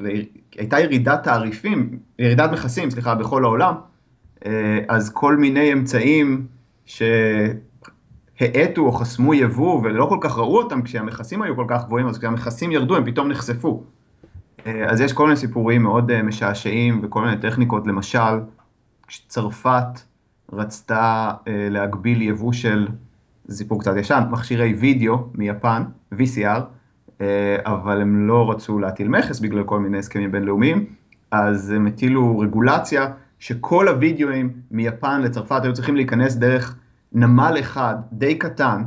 הייתה 0.58 0.80
ירידת 0.80 1.22
תעריפים, 1.24 1.98
ירידת 2.18 2.50
מכסים, 2.52 2.90
סליחה, 2.90 3.14
בכל 3.14 3.44
העולם, 3.44 3.74
אז 4.88 5.10
כל 5.10 5.36
מיני 5.36 5.72
אמצעים 5.72 6.46
ש... 6.86 7.02
האטו 8.40 8.80
או 8.80 8.92
חסמו 8.92 9.34
יבוא 9.34 9.80
ולא 9.82 10.06
כל 10.08 10.18
כך 10.20 10.38
ראו 10.38 10.58
אותם 10.58 10.82
כשהמכסים 10.82 11.42
היו 11.42 11.56
כל 11.56 11.64
כך 11.68 11.84
גבוהים, 11.84 12.06
אז 12.06 12.18
כשהמכסים 12.18 12.72
ירדו 12.72 12.96
הם 12.96 13.04
פתאום 13.04 13.28
נחשפו. 13.28 13.82
אה, 14.66 14.90
אז 14.90 15.00
יש 15.00 15.12
כל 15.12 15.24
מיני 15.24 15.36
סיפורים 15.36 15.82
מאוד 15.82 16.10
אה, 16.10 16.22
משעשעים 16.22 17.00
וכל 17.02 17.24
מיני 17.24 17.36
טכניקות, 17.36 17.86
למשל, 17.86 18.40
כשצרפת 19.06 20.00
רצתה 20.52 21.30
אה, 21.48 21.68
להגביל 21.70 22.22
יבוא 22.22 22.52
של, 22.52 22.88
זה 23.44 23.56
סיפור 23.56 23.80
קצת 23.80 23.96
ישן, 23.96 24.22
מכשירי 24.30 24.74
וידאו 24.74 25.16
מיפן, 25.34 25.82
VCR, 26.14 26.60
אבל 27.64 28.00
הם 28.00 28.28
לא 28.28 28.50
רצו 28.50 28.78
להטיל 28.78 29.08
מכס 29.08 29.40
בגלל 29.40 29.64
כל 29.64 29.80
מיני 29.80 29.98
הסכמים 29.98 30.32
בינלאומיים, 30.32 30.84
אז 31.30 31.70
הם 31.70 31.86
הטילו 31.86 32.38
רגולציה 32.38 33.06
שכל 33.38 33.88
הוידאוים 33.88 34.52
מיפן 34.70 35.22
לצרפת 35.22 35.60
היו 35.64 35.72
צריכים 35.72 35.96
להיכנס 35.96 36.34
דרך 36.34 36.76
נמל 37.12 37.56
אחד 37.60 37.94
די 38.12 38.34
קטן 38.34 38.82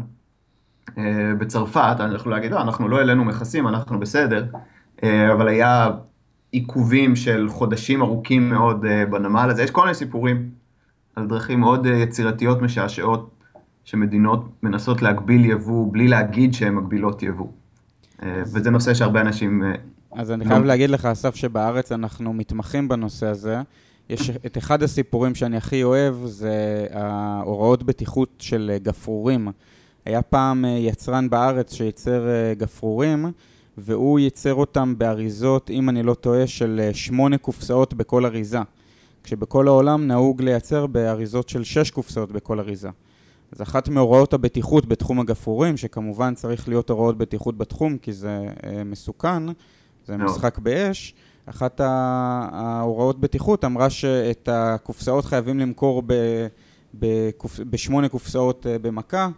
אה, 0.98 1.03
בצרפת, 1.38 1.96
אני 2.00 2.15
יכול 2.15 2.31
להגיד, 2.31 2.51
לא, 2.51 2.62
אנחנו 2.62 2.88
לא 2.88 2.98
העלינו 2.98 3.25
מכסים, 3.25 3.67
אנחנו 3.67 4.00
בסדר, 4.00 4.46
אה, 5.03 5.34
אבל 5.34 5.48
היה 5.48 5.89
עיכובים 6.51 7.15
של 7.15 7.50
חודשים 7.50 8.01
ארוכים 8.01 8.50
מאוד 8.50 8.86
בנמל 9.10 9.50
הזה, 9.50 9.63
יש 9.63 9.72
כל 9.72 9.81
מיני 9.81 9.93
סיפורים 9.93 10.50
על 11.15 11.27
דרכים 11.27 11.60
מאוד 11.60 11.86
יצירתיות 11.86 12.62
משעשעות 12.62 13.29
שמדינות 13.84 14.46
מנסות 14.63 15.01
להגביל 15.01 15.46
יבוא 15.46 15.93
בלי 15.93 16.08
להגיד 16.08 16.53
שהן 16.53 16.75
מגבילות 16.75 17.24
יבוא. 17.24 17.48
וזה 18.25 18.70
נושא 18.70 18.93
שהרבה 18.93 19.22
אנשים 19.22 19.63
אז 20.15 20.31
אני 20.31 20.46
חייב 20.46 20.63
להגיד 20.63 20.89
לך, 20.89 21.05
אסף, 21.05 21.36
שבארץ 21.36 21.91
אנחנו 21.91 22.34
מתמחים 22.34 22.88
בנושא 22.88 23.27
הזה. 23.27 23.62
יש 24.12 24.30
את 24.30 24.58
אחד 24.58 24.84
הסיפורים 24.84 25.36
שאני 25.36 25.58
הכי 25.58 25.84
אוהב, 25.84 26.15
זה 26.25 26.88
ההוראות 26.91 27.84
בטיחות 27.84 28.30
של 28.39 28.77
גפרורים. 28.84 29.48
היה 30.06 30.22
פעם 30.22 30.65
יצרן 30.77 31.30
בארץ 31.30 31.74
שייצר 31.74 32.24
גפרורים, 32.58 33.25
והוא 33.77 34.20
ייצר 34.20 34.53
אותם 34.53 34.94
באריזות, 34.98 35.70
אם 35.70 35.89
אני 35.89 36.03
לא 36.03 36.13
טועה, 36.13 36.48
של 36.48 36.89
שמונה 36.94 37.38
קופסאות 37.38 37.94
בכל 37.94 38.25
אריזה. 38.25 38.60
כשבכל 39.24 39.68
העולם 39.68 40.08
נהוג 40.08 40.41
לייצר 40.41 40.88
באריזות 40.88 41.50
של 41.50 41.63
שש 41.63 41.91
קופסאות 41.91 42.32
בכל 42.32 42.60
אריזה. 42.60 42.89
אז 43.51 43.62
אחת 43.62 43.89
מהוראות 43.89 44.34
הבטיחות 44.34 44.86
בתחום 44.86 45.20
הגפרורים, 45.20 45.77
שכמובן 45.77 46.36
צריך 46.36 46.68
להיות 46.68 46.89
הוראות 46.89 47.18
בטיחות 47.18 47.58
בתחום 47.58 47.98
כי 47.98 48.13
זה 48.13 48.39
אה, 48.63 48.84
מסוכן, 48.84 49.44
זה. 50.08 50.18
משחק 50.18 50.60
באש, 50.60 51.13
אחת 51.51 51.81
ההוראות 51.84 53.20
בטיחות 53.20 53.65
אמרה 53.65 53.89
שאת 53.89 54.50
הקופסאות 54.51 55.25
חייבים 55.25 55.60
למכור 55.60 56.03
בשמונה 57.70 58.10
קופסאות 58.10 58.67
אה, 58.67 58.79
במכה, 58.79 59.29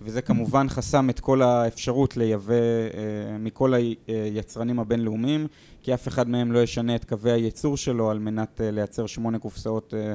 וזה 0.00 0.22
כמובן 0.22 0.68
חסם 0.68 1.10
את 1.10 1.20
כל 1.20 1.42
האפשרות 1.42 2.16
לייבא 2.16 2.54
אה, 2.54 3.38
מכל 3.38 3.74
היצרנים 4.06 4.78
הבינלאומיים, 4.78 5.46
כי 5.82 5.94
אף 5.94 6.08
אחד 6.08 6.28
מהם 6.28 6.52
לא 6.52 6.58
ישנה 6.58 6.94
את 6.96 7.04
קווי 7.04 7.30
הייצור 7.30 7.76
שלו 7.76 8.10
על 8.10 8.18
מנת 8.18 8.60
אה, 8.60 8.70
לייצר 8.70 9.06
שמונה 9.06 9.38
קופסאות 9.38 9.94
אה, 9.94 10.14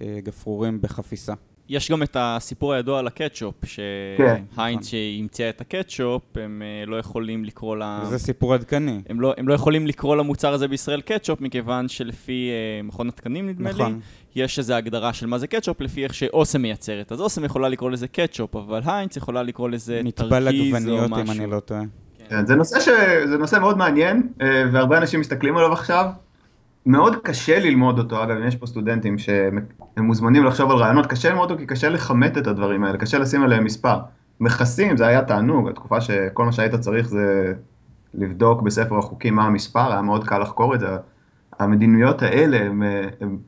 אה, 0.00 0.20
גפרורים 0.20 0.80
בחפיסה. 0.80 1.34
יש 1.68 1.90
גם 1.90 2.02
את 2.02 2.16
הסיפור 2.20 2.72
הידוע 2.72 2.98
על 2.98 3.06
הקטשופ, 3.06 3.54
כן. 4.16 4.42
שהמציאה 4.82 5.48
את 5.48 5.60
הקטשופ, 5.60 6.22
הם 6.34 6.62
לא 6.86 6.96
יכולים 6.96 7.44
לקרוא 7.44 7.76
ל... 7.76 7.82
זה 8.02 8.18
סיפור 8.18 8.54
עדכני. 8.54 9.00
הם 9.08 9.20
לא, 9.20 9.34
הם 9.36 9.48
לא 9.48 9.54
יכולים 9.54 9.86
לקרוא 9.86 10.16
למוצר 10.16 10.52
הזה 10.52 10.68
בישראל 10.68 11.00
קטשופ, 11.00 11.40
מכיוון 11.40 11.88
שלפי 11.88 12.50
uh, 12.50 12.86
מכון 12.86 13.08
התקנים, 13.08 13.48
נדמה 13.48 13.70
נכון. 13.70 13.92
לי, 14.34 14.42
יש 14.44 14.58
איזו 14.58 14.74
הגדרה 14.74 15.12
של 15.12 15.26
מה 15.26 15.38
זה 15.38 15.46
קטשופ, 15.46 15.80
לפי 15.80 16.04
איך 16.04 16.14
שאוסם 16.14 16.62
מייצרת. 16.62 17.12
אז 17.12 17.20
אוסם 17.20 17.44
יכולה 17.44 17.68
לקרוא 17.68 17.90
לזה 17.90 18.08
קטשופ, 18.08 18.56
אבל 18.56 18.80
היינץ 18.84 19.16
יכולה 19.16 19.42
לקרוא 19.42 19.68
לזה 19.68 20.00
תרכיז 20.14 20.20
או 20.20 20.26
משהו. 20.26 20.26
מטבל 20.26 20.48
עגבניות, 20.48 21.12
אם 21.12 21.30
אני 21.30 21.50
לא 21.50 21.60
טועה. 21.60 21.82
כן, 22.28 22.46
זה 22.46 22.54
נושא, 22.54 22.80
ש... 22.80 22.88
זה 23.28 23.38
נושא 23.38 23.56
מאוד 23.56 23.78
מעניין, 23.78 24.28
אה, 24.42 24.64
והרבה 24.72 24.98
אנשים 24.98 25.20
מסתכלים 25.20 25.56
עליו 25.56 25.72
עכשיו. 25.72 26.06
מאוד 26.88 27.16
קשה 27.16 27.58
ללמוד 27.58 27.98
אותו, 27.98 28.22
אגב, 28.22 28.36
אם 28.36 28.46
יש 28.46 28.56
פה 28.56 28.66
סטודנטים 28.66 29.18
שהם 29.18 29.58
מוזמנים 29.96 30.44
לחשוב 30.44 30.70
על 30.70 30.76
רעיונות, 30.76 31.06
קשה 31.06 31.28
ללמוד 31.28 31.50
אותו 31.50 31.60
כי 31.60 31.66
קשה 31.66 31.88
לכמת 31.88 32.38
את 32.38 32.46
הדברים 32.46 32.84
האלה, 32.84 32.98
קשה 32.98 33.18
לשים 33.18 33.42
עליהם 33.42 33.64
מספר. 33.64 33.98
מכסים 34.40 34.96
זה 34.96 35.06
היה 35.06 35.22
תענוג, 35.22 35.68
התקופה 35.68 36.00
שכל 36.00 36.44
מה 36.44 36.52
שהיית 36.52 36.74
צריך 36.74 37.08
זה 37.08 37.52
לבדוק 38.14 38.62
בספר 38.62 38.98
החוקים 38.98 39.34
מה 39.34 39.44
המספר, 39.44 39.92
היה 39.92 40.02
מאוד 40.02 40.24
קל 40.24 40.38
לחקור 40.38 40.74
את 40.74 40.80
זה. 40.80 40.86
המדיניות 41.58 42.22
האלה 42.22 42.58
הן 43.20 43.38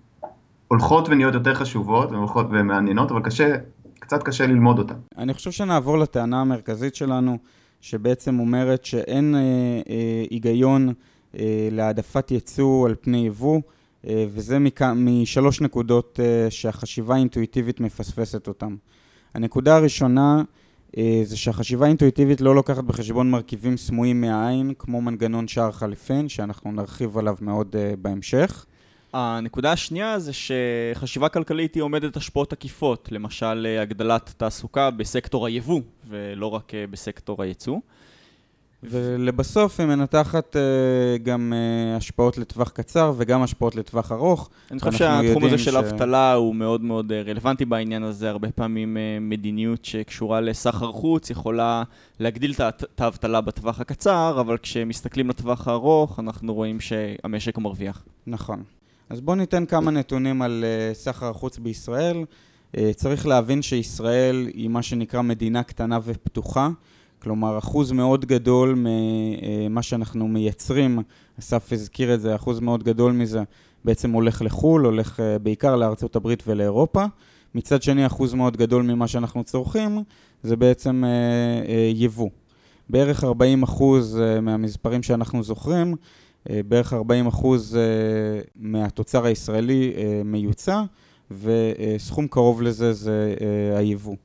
הולכות 0.69 1.09
ונהיות 1.09 1.35
יותר 1.35 1.55
חשובות, 1.55 2.09
הן 2.09 2.17
הולכות 2.17 2.47
ומעניינות, 2.51 3.11
אבל 3.11 3.23
קשה, 3.23 3.57
קצת 3.99 4.23
קשה 4.23 4.47
ללמוד 4.47 4.79
אותן. 4.79 4.95
אני 5.19 5.35
חושב 5.35 5.51
שנעבור 5.51 5.99
לטענה 5.99 6.41
המרכזית 6.41 6.95
שלנו. 6.95 7.39
שבעצם 7.81 8.39
אומרת 8.39 8.85
שאין 8.85 9.35
אה, 9.35 9.41
אה, 9.41 10.25
היגיון 10.31 10.93
להעדפת 11.71 12.31
ייצוא 12.31 12.89
על 12.89 12.95
פני 13.01 13.27
יבוא, 13.27 13.61
אה, 14.07 14.27
וזה. 14.35 14.59
משלוש 14.95 15.61
נקודות 15.61 16.21
אה, 16.23 16.51
שהחשיבה 16.51 17.15
האינטואיטיבית 17.15 17.81
מפספסת 17.81 18.49
אותן. 18.49 18.77
הנקודה 19.35 19.77
הראשונה 19.77 20.43
אה, 20.99 21.21
זה 21.25 21.37
שהחשיבה 21.37 21.87
האינטואיטיבית 21.87 22.41
לא 22.41 22.55
לוקחת 22.55 22.85
בחשבון 22.85 23.31
מרכיבים 23.31 23.77
סמויים 23.77 24.21
מהעין, 24.21 24.73
כמו 24.79 25.01
מנגנון 25.01 25.49
שער 25.49 25.73
חליפין, 25.73 26.29
שאנחנו 26.29 26.73
נרחיב 26.73 27.19
עליו 27.19 27.37
מאוד 27.41 27.77
אה, 27.79 27.93
בהמשך. 27.99 28.67
הנקודה 29.13 29.73
השנייה 29.73 30.19
זה 30.19 30.33
שחשיבה 30.33 31.29
כלכלית 31.29 31.75
היא 31.75 31.83
עומדת 31.83 32.17
השפעות 32.17 32.53
עקיפות, 32.53 33.09
למשל 33.13 33.67
אה, 33.67 33.83
הגדלת 33.83 34.35
תעסוקה 34.37 34.91
בסקטור 34.91 35.47
היבוא 35.47 35.81
ולא 36.09 36.47
רק 36.47 36.75
אה, 36.75 36.85
בסקטור 36.91 37.43
הייצוא. 37.43 37.79
ולבסוף 38.83 39.81
היא 39.81 39.89
מנתחת 39.89 40.57
uh, 40.57 41.23
גם 41.23 41.53
uh, 41.53 41.97
השפעות 41.97 42.39
לטווח 42.39 42.71
קצר 42.71 43.13
וגם 43.17 43.43
השפעות 43.43 43.77
לטווח 43.77 44.13
ארוך. 44.13 44.51
אני 44.71 44.81
חושב 44.81 44.93
שהתחום 44.93 45.45
הזה 45.45 45.59
של 45.59 45.71
ש... 45.71 45.75
אבטלה 45.75 46.33
הוא 46.33 46.55
מאוד 46.55 46.81
מאוד 46.81 47.13
רלוונטי 47.13 47.65
בעניין 47.65 48.03
הזה. 48.03 48.31
הרבה 48.31 48.51
פעמים 48.51 48.97
מדיניות 49.21 49.85
שקשורה 49.85 50.41
לסחר 50.41 50.93
חוץ 50.93 51.31
יכולה 51.31 51.83
להגדיל 52.21 52.55
את 52.95 53.01
האבטלה 53.01 53.41
בטווח 53.41 53.81
הקצר, 53.81 54.41
אבל 54.41 54.59
כשמסתכלים 54.59 55.29
לטווח 55.29 55.69
הארוך 55.69 56.21
אנחנו 56.21 56.55
רואים 56.55 56.81
שהמשק 56.81 57.59
מרוויח. 57.59 58.05
נכון. 58.27 58.63
אז 59.11 59.21
בואו 59.21 59.37
ניתן 59.37 59.67
כמה 59.67 59.91
נתונים 59.91 60.43
על 60.43 60.65
סחר 60.93 61.31
החוץ 61.31 61.59
בישראל. 61.59 62.25
צריך 62.95 63.27
להבין 63.27 63.63
שישראל 63.63 64.47
היא 64.55 64.69
מה 64.69 64.83
שנקרא 64.83 65.23
מדינה 65.23 65.63
קטנה 65.63 65.99
ופתוחה, 66.05 66.69
כלומר 67.23 67.59
אחוז 67.59 67.93
מאוד 67.93 68.25
גדול 68.25 68.75
ממה 68.77 69.83
שאנחנו 69.83 70.29
מייצרים, 70.29 70.99
אסף 71.39 71.73
הזכיר 71.73 72.15
את 72.15 72.21
זה, 72.21 72.35
אחוז 72.35 72.61
מאוד 72.61 72.83
גדול 72.83 73.13
מזה 73.13 73.43
בעצם 73.85 74.11
הולך 74.11 74.43
לחו"ל, 74.43 74.85
הולך 74.85 75.21
uh, 75.21 75.39
בעיקר 75.39 75.77
לארצות 75.77 76.17
הברית 76.17 76.43
ולאירופה. 76.47 77.05
מצד 77.55 77.83
שני, 77.83 78.07
אחוז 78.07 78.35
מאוד 78.35 78.57
גדול 78.57 78.83
ממה 78.83 79.09
שאנחנו 79.09 79.45
צורכים 79.45 80.03
זה 80.43 80.57
בעצם 80.57 81.05
uh, 81.05 81.69
יבוא. 81.95 82.29
בערך 82.89 83.25
40 83.25 83.63
אחוז 83.63 84.19
מהמספרים 84.41 85.03
שאנחנו 85.03 85.43
זוכרים 85.43 85.95
אה, 86.51 86.61
בערך 86.69 86.93
40 86.93 87.27
אחוז 87.27 87.77
אה, 87.77 88.41
מהתוצר 88.57 89.25
הישראלי 89.25 89.93
אה, 89.97 90.23
מיוצא, 90.25 90.83
וסכום 91.31 92.29
קרוב 92.29 92.63
לזה 92.63 92.93
זה 92.93 93.35
היבוא. 93.77 94.17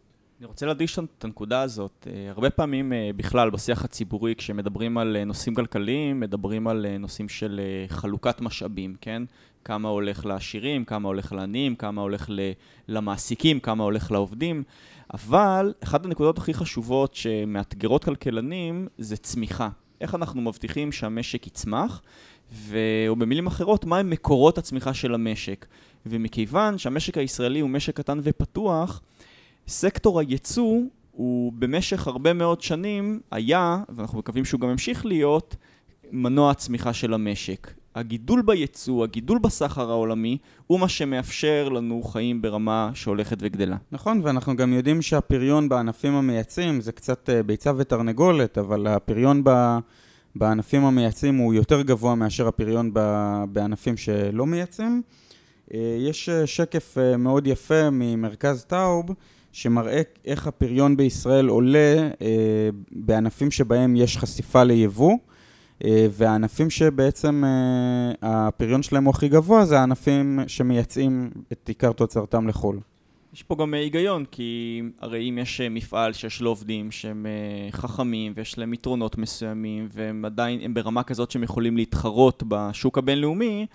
אני 0.46 0.50
רוצה 0.50 0.66
להדגיש 0.66 1.00
את 1.00 1.24
הנקודה 1.24 1.62
הזאת. 1.62 2.08
הרבה 2.30 2.50
פעמים 2.50 2.94
בכלל 3.16 3.50
בשיח 3.50 3.86
הציבורי, 3.86 4.36
כשמדברים 4.36 4.98
על 4.98 5.24
נושאים 5.26 5.56
כלכליים, 5.56 6.20
מדברים 6.20 6.68
על 6.68 6.86
נושאים 7.00 7.30
של 7.30 7.62
חלוקת 7.88 8.42
משאבים, 8.42 8.96
כן? 9.02 9.24
כמה 9.64 9.90
הולך 9.90 10.26
לעשירים, 10.26 10.86
כמה 10.86 11.08
הולך 11.08 11.34
לעניים, 11.34 11.76
כמה 11.76 12.02
הולך 12.02 12.30
למעסיקים, 12.88 13.60
כמה 13.60 13.84
הולך 13.84 14.12
לעובדים. 14.12 14.64
אבל 15.14 15.74
אחת 15.84 16.06
הנקודות 16.06 16.38
הכי 16.38 16.54
חשובות 16.54 17.16
שמאתגרות 17.16 18.04
כלכלנים 18.04 18.88
זה 18.98 19.18
צמיחה. 19.18 19.70
איך 20.02 20.16
אנחנו 20.16 20.42
מבטיחים 20.42 20.92
שהמשק 20.92 21.48
יצמח, 21.48 22.02
ו... 22.54 22.78
או 23.08 23.16
במילים 23.16 23.48
אחרות, 23.48 23.86
מהם 23.86 24.10
מקורות 24.10 24.58
הצמיחה 24.58 24.94
של 24.94 25.14
המשק. 25.14 25.66
ומכיוון 26.06 26.78
שהמשק 26.78 27.18
הישראלי 27.18 27.60
הוא 27.60 27.70
משק 27.70 27.98
קטן 27.98 28.20
ופתוח, 28.24 29.02
סקטור 29.68 30.20
הייצוא 30.20 30.80
הוא 31.12 31.54
במשך 31.54 32.08
הרבה 32.08 32.34
מאוד 32.34 32.62
שנים 32.62 33.20
היה, 33.32 33.84
ואנחנו 33.90 34.20
מקווים 34.20 34.46
שהוא 34.46 34.62
גם 34.62 34.70
ימשיך 34.70 35.06
להיות, 35.06 35.56
מנוע 36.12 36.52
הצמיחה 36.52 36.94
של 36.94 37.14
המשק. 37.14 37.74
הגידול 37.96 38.42
בייצוא, 38.42 39.04
הגידול 39.04 39.40
בסחר 39.40 39.92
העולמי, 39.92 40.38
הוא 40.68 40.80
מה 40.80 40.90
שמאפשר 40.90 41.70
לנו 41.70 42.04
חיים 42.04 42.42
ברמה 42.42 42.92
שהולכת 42.94 43.38
וגדלה. 43.42 43.78
נכון, 43.92 44.22
ואנחנו 44.24 44.56
גם 44.56 44.74
יודעים 44.74 45.02
שהפריון 45.02 45.70
בענפים 45.70 46.14
המייצאים 46.14 46.82
זה 46.82 46.92
קצת 46.92 47.30
אה, 47.30 47.44
ביצה 47.44 47.72
ותרנגולת, 47.78 48.58
אבל 48.58 48.88
הפריון 48.88 49.42
ב... 49.44 49.78
בענפים 50.36 50.86
המייצאים 50.86 51.38
הוא 51.38 51.54
יותר 51.54 51.82
גבוה 51.82 52.16
מאשר 52.16 52.48
הפריון 52.48 52.92
בענפים 53.50 53.98
שלא 53.98 54.46
מייצאים. 54.46 55.02
אה, 55.74 55.98
יש 56.00 56.30
אה, 56.30 56.48
שקף 56.48 56.98
מאוד 57.18 57.48
יפה 57.48 57.90
ממרכז 57.90 58.66
טאוב, 58.66 59.06
שמראה 59.56 60.02
איך 60.26 60.48
הפריון 60.48 60.98
בישראל 60.98 61.48
עולה 61.48 62.10
בענפים 62.92 63.52
שבהם 63.52 63.96
יש 63.96 64.18
חשיפה 64.18 64.64
ליבוא. 64.64 65.18
אה, 65.84 66.08
והענפים 66.12 66.70
שבעצם 66.70 67.44
אה, 67.46 68.12
הפריון 68.22 68.84
שלהם 68.84 69.04
הוא 69.04 69.14
הכי 69.14 69.30
גבוה 69.30 69.66
זה 69.66 69.80
הענפים 69.80 70.40
שמייצאים 70.48 71.30
את 71.52 71.68
עיקר 71.68 71.92
תוצרתם 71.92 72.48
לחו"ל. 72.48 72.80
יש 73.34 73.44
פה 73.44 73.56
גם 73.56 73.74
היגיון, 73.74 74.26
כי 74.32 74.82
הרי 75.02 75.30
אם 75.30 75.38
יש 75.38 75.62
מפעל 75.62 76.14
שיש 76.14 76.42
לו 76.42 76.50
עובדים 76.50 76.92
שהם 76.92 77.26
אה, 77.26 77.72
חכמים 77.72 78.34
ויש 78.36 78.58
להם 78.58 78.74
יתרונות 78.74 79.18
מסוימים 79.18 79.88
והם 79.94 80.26
עדיין, 80.26 80.60
הם 80.64 80.74
ברמה 80.74 81.04
כזאת 81.04 81.32
שהם 81.32 81.44
יכולים 81.44 81.78
להתחרות 81.78 82.44
בשוק 82.48 82.98
הבינלאומי, 82.98 83.66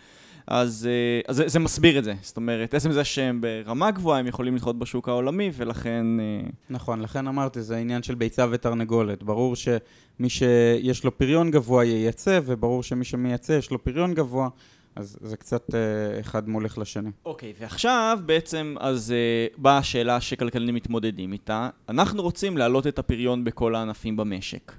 אז, 0.51 0.89
אה, 0.91 1.21
אז 1.29 1.37
זה, 1.37 1.49
זה 1.49 1.59
מסביר 1.59 1.99
את 1.99 2.05
זה. 2.05 2.15
זאת 2.23 2.37
אומרת, 2.37 2.75
עצם 2.75 2.93
זה 2.93 3.05
שהם 3.05 3.41
ברמה 3.41 3.91
גבוהה, 3.91 4.19
הם 4.19 4.27
יכולים 4.27 4.57
לדחות 4.57 4.79
בשוק 4.79 5.09
העולמי, 5.09 5.51
ולכן... 5.57 6.21
אה, 6.21 6.49
נכון, 6.71 7.01
לכן 7.01 7.27
אמרתי, 7.27 7.63
זה 7.63 7.77
עניין 7.77 8.03
של 8.03 8.15
ביצה 8.15 8.47
ותרנגולת. 8.51 9.23
ברור 9.23 9.57
שמי 9.57 10.29
שיש 10.29 11.05
לו 11.05 11.19
פריון 11.19 11.51
גבוה 11.51 11.85
ייצא, 11.85 12.41
וברור 12.45 12.83
שמי 12.83 13.05
שמייצא 13.05 13.53
יש 13.53 13.71
לו 13.71 13.85
פריון 13.85 14.15
גבוה. 14.15 14.49
אז 14.97 15.19
זה 15.21 15.37
קצת 15.37 15.75
אה, 15.75 16.21
אחד 16.21 16.49
מולך 16.49 16.79
לשני. 16.79 17.11
אוקיי, 17.25 17.51
okay, 17.51 17.63
ועכשיו 17.63 18.19
בעצם 18.27 18.75
אז 18.81 19.15
uh, 19.55 19.61
באה 19.61 19.79
השאלה 19.79 20.21
שכלכלנים 20.21 20.75
מתמודדים 20.75 21.33
איתה. 21.33 21.69
אנחנו 21.89 22.23
רוצים 22.23 22.59
להעלות 22.59 22.87
את 22.87 22.99
הפריון 22.99 23.45
בכל 23.45 23.75
הענפים 23.75 24.17
במשק. 24.17 24.73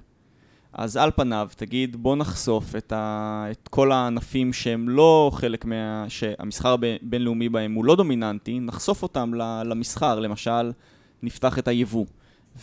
אז 0.72 0.96
על 0.96 1.10
פניו, 1.10 1.48
תגיד, 1.56 1.96
בוא 1.96 2.16
נחשוף 2.16 2.76
את, 2.76 2.92
ה... 2.92 3.46
את 3.50 3.68
כל 3.68 3.92
הענפים 3.92 4.52
שהם 4.52 4.88
לא 4.88 5.30
חלק 5.34 5.64
מה... 5.64 6.04
שהמסחר 6.08 6.72
הבינלאומי 6.72 7.48
בהם 7.48 7.74
הוא 7.74 7.84
לא 7.84 7.96
דומיננטי, 7.96 8.60
נחשוף 8.60 9.02
אותם 9.02 9.34
למסחר, 9.64 10.20
למשל, 10.20 10.72
נפתח 11.22 11.58
את 11.58 11.68
היבוא. 11.68 12.06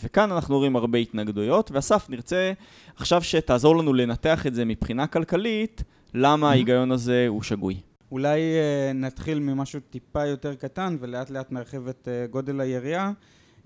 וכאן 0.04 0.32
אנחנו 0.32 0.58
רואים 0.58 0.76
הרבה 0.76 0.98
התנגדויות, 0.98 1.70
ואסף, 1.70 2.10
נרצה 2.10 2.52
עכשיו 2.96 3.22
שתעזור 3.22 3.76
לנו 3.76 3.92
לנתח 3.92 4.46
את 4.46 4.54
זה 4.54 4.64
מבחינה 4.64 5.06
כלכלית, 5.06 5.82
למה. 6.14 6.50
ההיגיון 6.50 6.92
הזה 6.92 7.24
הוא 7.28 7.42
שגוי. 7.42 7.80
אולי 8.12 8.40
uh, 8.40 8.94
נתחיל 8.94 9.38
ממשהו 9.38 9.80
טיפה 9.90 10.26
יותר 10.26 10.54
קטן 10.54 10.96
ולאט 11.00 11.30
לאט 11.30 11.52
נרחיב 11.52 11.88
את 11.88 12.08
uh, 12.08 12.32
גודל 12.32 12.60
היריעה. 12.60 13.12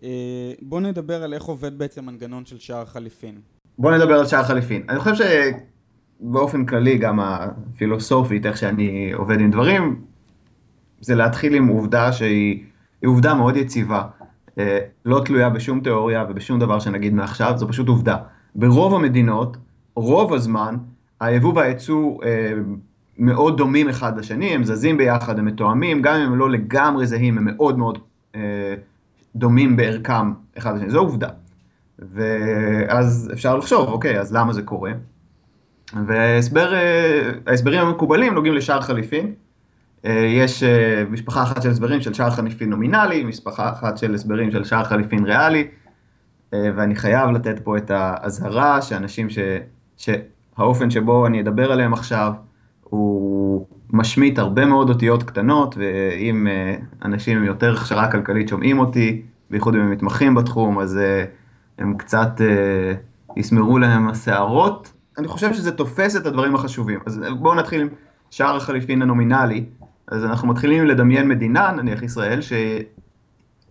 Uh, 0.00 0.04
בואו 0.62 0.80
נדבר 0.80 1.22
על 1.22 1.34
איך 1.34 1.42
עובד 1.42 1.78
בעצם 1.78 2.06
מנגנון 2.06 2.46
של 2.46 2.58
שער 2.58 2.84
חליפין. 2.84 3.40
בואו 3.78 3.96
נדבר 3.96 4.18
על 4.18 4.26
שער 4.26 4.42
חליפין. 4.42 4.82
אני 4.88 4.98
חושב 4.98 5.24
שבאופן 6.20 6.64
כללי, 6.64 6.98
גם 6.98 7.20
הפילוסופית, 7.20 8.46
איך 8.46 8.56
שאני 8.56 9.12
עובד 9.12 9.40
עם 9.40 9.50
דברים, 9.50 10.00
זה 11.00 11.14
להתחיל 11.14 11.54
עם 11.54 11.66
עובדה 11.66 12.12
שהיא 12.12 12.64
עובדה 13.04 13.34
מאוד 13.34 13.56
יציבה. 13.56 14.02
אה, 14.58 14.78
לא 15.04 15.22
תלויה 15.24 15.50
בשום 15.50 15.80
תיאוריה 15.80 16.24
ובשום 16.28 16.58
דבר 16.58 16.78
שנגיד 16.78 17.14
מעכשיו, 17.14 17.52
זו 17.56 17.68
פשוט 17.68 17.88
עובדה. 17.88 18.16
ברוב 18.54 18.94
המדינות, 18.94 19.56
רוב 19.96 20.32
הזמן, 20.32 20.76
היבוא 21.20 21.54
והייצוא 21.54 22.24
אה, 22.24 22.52
מאוד 23.18 23.56
דומים 23.56 23.88
אחד 23.88 24.18
לשני, 24.18 24.54
הם 24.54 24.64
זזים 24.64 24.96
ביחד, 24.96 25.38
הם 25.38 25.44
מתואמים, 25.44 26.02
גם 26.02 26.14
אם 26.14 26.26
הם 26.26 26.38
לא 26.38 26.50
לגמרי 26.50 27.06
זהים, 27.06 27.38
הם 27.38 27.44
מאוד 27.44 27.78
מאוד 27.78 27.98
אה, 28.34 28.74
דומים 29.36 29.76
בערכם 29.76 30.32
אחד 30.58 30.76
לשני, 30.76 30.90
זו 30.90 30.98
עובדה. 30.98 31.28
ואז 31.98 33.30
אפשר 33.32 33.56
לחשוב, 33.56 33.88
אוקיי, 33.88 34.20
אז 34.20 34.34
למה 34.34 34.52
זה 34.52 34.62
קורה? 34.62 34.92
וההסברים 36.06 37.86
המקובלים 37.86 38.34
נוגעים 38.34 38.54
לשער 38.54 38.80
חליפין, 38.80 39.34
אה, 40.04 40.12
יש 40.12 40.62
אה, 40.62 41.04
משפחה 41.10 41.42
אחת 41.42 41.62
של 41.62 41.70
הסברים 41.70 42.00
של 42.00 42.14
שער 42.14 42.30
חליפין 42.30 42.70
נומינלי, 42.70 43.24
משפחה 43.24 43.70
אחת 43.72 43.98
של 43.98 44.14
הסברים 44.14 44.50
של 44.50 44.64
שער 44.64 44.84
חליפין 44.84 45.24
ריאלי, 45.24 45.68
אה, 46.54 46.70
ואני 46.76 46.96
חייב 46.96 47.30
לתת 47.30 47.58
פה 47.64 47.76
את 47.76 47.90
האזהרה 47.90 48.82
שאנשים 48.82 49.30
ש... 49.30 49.38
שהאופן 49.96 50.90
שבו 50.90 51.26
אני 51.26 51.40
אדבר 51.40 51.72
עליהם 51.72 51.92
עכשיו 51.92 52.32
הוא 52.82 53.66
משמיט 53.90 54.38
הרבה 54.38 54.66
מאוד 54.66 54.88
אותיות 54.88 55.22
קטנות, 55.22 55.74
ואם 55.78 56.46
אנשים 57.04 57.38
עם 57.38 57.44
יותר 57.44 57.72
הכשרה 57.72 58.10
כלכלית 58.10 58.48
שומעים 58.48 58.78
אותי, 58.78 59.22
בייחוד 59.50 59.74
אם 59.74 59.80
הם 59.80 59.90
מתמחים 59.90 60.34
בתחום, 60.34 60.78
אז 60.78 60.98
הם 61.78 61.96
קצת 61.96 62.40
יסמרו 63.36 63.78
להם 63.78 64.08
השערות. 64.08 64.92
אני 65.18 65.28
חושב 65.28 65.54
שזה 65.54 65.72
תופס 65.72 66.16
את 66.16 66.26
הדברים 66.26 66.54
החשובים. 66.54 67.00
אז 67.06 67.20
בואו 67.38 67.54
נתחיל 67.54 67.80
עם 67.80 67.88
שער 68.30 68.56
החליפין 68.56 69.02
הנומינלי. 69.02 69.64
אז 70.08 70.24
אנחנו 70.24 70.48
מתחילים 70.48 70.86
לדמיין 70.86 71.28
מדינה, 71.28 71.70
נניח 71.70 72.02
ישראל, 72.02 72.40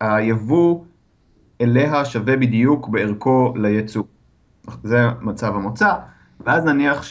שהיבוא 0.02 0.84
אליה 1.62 2.06
שווה 2.06 2.38
בדיוק 2.38 2.88
בערכו 2.88 3.54
ליצוא. 3.56 4.04
זה 4.84 5.08
מצב 5.22 5.56
המוצא, 5.56 5.94
ואז 6.46 6.66
נניח 6.66 7.04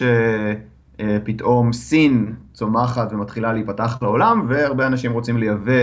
שפתאום 0.99 1.73
סין 1.73 2.35
צומחת 2.53 3.13
ומתחילה 3.13 3.53
להיפתח 3.53 3.99
לעולם, 4.03 4.47
והרבה 4.49 4.87
אנשים 4.87 5.13
רוצים 5.13 5.37
לייבא, 5.37 5.83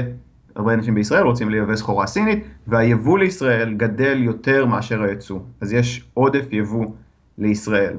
הרבה 0.60 0.74
אנשים 0.74 0.95
בישראל 0.95 1.24
רוצים 1.24 1.50
לייבא 1.50 1.76
סחורה 1.76 2.08
סינית, 2.08 2.43
והיבוא 2.67 3.19
לישראל 3.19 3.74
גדל 3.74 4.17
יותר 4.24 4.65
מאשר 4.65 5.02
היצוא. 5.04 5.39
אז 5.62 5.74
יש 5.74 6.06
עודף 6.13 6.45
יבוא 6.52 6.86
לישראל. 7.38 7.98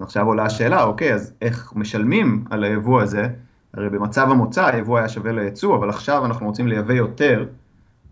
עכשיו 0.00 0.26
עולה 0.26 0.44
השאלה, 0.44 0.84
אוקיי, 0.84 1.14
אז 1.14 1.32
איך 1.42 1.72
משלמים 1.76 2.44
על 2.50 2.64
היבוא 2.64 3.02
הזה? 3.02 3.28
הרי 3.74 3.90
במצב 3.90 4.30
המוצא 4.30 4.66
היבוא 4.66 4.98
היה 4.98 5.08
שווה 5.08 5.32
ליצוא, 5.32 5.76
אבל 5.76 5.88
עכשיו 5.88 6.24
אנחנו 6.24 6.46
רוצים 6.46 6.68
לייבא 6.68 6.92
יותר, 6.92 7.46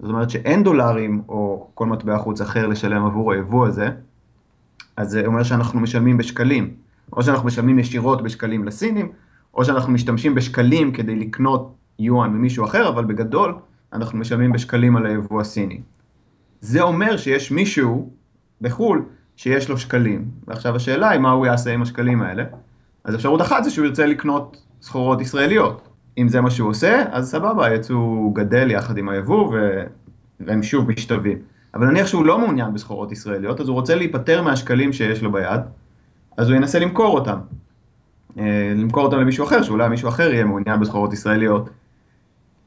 זאת 0.01 0.11
אומרת 0.11 0.31
שאין 0.31 0.63
דולרים 0.63 1.23
או 1.29 1.69
כל 1.75 1.87
מטבע 1.87 2.19
חוץ 2.19 2.41
אחר 2.41 2.67
לשלם 2.67 3.05
עבור 3.05 3.33
היבוא 3.33 3.67
הזה, 3.67 3.89
אז 4.97 5.11
זה 5.11 5.27
אומר 5.27 5.43
שאנחנו 5.43 5.81
משלמים 5.81 6.17
בשקלים, 6.17 6.71
או 7.13 7.23
שאנחנו 7.23 7.47
משלמים 7.47 7.79
ישירות 7.79 8.23
בשקלים 8.23 8.65
לסינים, 8.65 9.13
או 9.55 9.65
שאנחנו 9.65 9.93
משתמשים 9.93 10.35
בשקלים 10.35 10.93
כדי 10.93 11.17
לקנות 11.17 11.75
יואן 11.99 12.31
ממישהו 12.31 12.65
אחר, 12.65 12.89
אבל 12.89 13.05
בגדול 13.05 13.55
אנחנו 13.93 14.19
משלמים 14.19 14.53
בשקלים 14.53 14.97
על 14.97 15.07
היבוא 15.07 15.41
הסיני. 15.41 15.81
זה 16.61 16.83
אומר 16.83 17.17
שיש 17.17 17.51
מישהו 17.51 18.11
בחו"ל 18.61 19.05
שיש 19.37 19.69
לו 19.69 19.79
שקלים, 19.79 20.25
ועכשיו 20.47 20.77
השאלה 20.77 21.11
היא 21.11 21.21
מה 21.21 21.31
הוא 21.31 21.47
יעשה 21.47 21.75
עם 21.75 21.83
השקלים 21.83 22.23
האלה. 22.23 22.45
אז 23.05 23.15
אפשרות 23.15 23.41
אחת 23.43 23.65
זה 23.65 23.71
שהוא 23.71 23.87
ירצה 23.87 24.07
לקנות 24.07 24.63
סחורות 24.83 25.21
ישראליות. 25.21 25.89
אם 26.19 26.29
זה 26.29 26.41
מה 26.41 26.51
שהוא 26.51 26.71
עושה, 26.71 27.05
אז 27.11 27.31
סבבה, 27.31 27.67
היצוא 27.67 28.35
גדל 28.35 28.71
יחד 28.71 28.99
עם 28.99 29.09
היבוא 29.09 29.55
ו... 29.55 29.83
והם 30.41 30.63
שוב 30.63 30.91
משתווים. 30.91 31.39
אבל 31.75 31.87
נניח 31.87 32.07
שהוא 32.07 32.27
לא 32.27 32.39
מעוניין 32.39 32.75
בסחורות 32.75 33.13
ישראליות, 33.13 33.61
אז 33.61 33.69
הוא 33.69 33.75
רוצה 33.75 33.95
להיפטר 33.95 34.43
מהשקלים 34.43 34.93
שיש 34.93 35.23
לו 35.23 35.33
ביד, 35.33 35.61
אז 36.37 36.49
הוא 36.49 36.57
ינסה 36.57 36.79
למכור 36.79 37.19
אותם. 37.19 37.39
אה, 38.39 38.73
למכור 38.77 39.05
אותם 39.05 39.19
למישהו 39.19 39.45
אחר, 39.45 39.63
שאולי 39.63 39.89
מישהו 39.89 40.09
אחר 40.09 40.33
יהיה 40.33 40.45
מעוניין 40.45 40.81
בסחורות 40.81 41.13
ישראליות. 41.13 41.71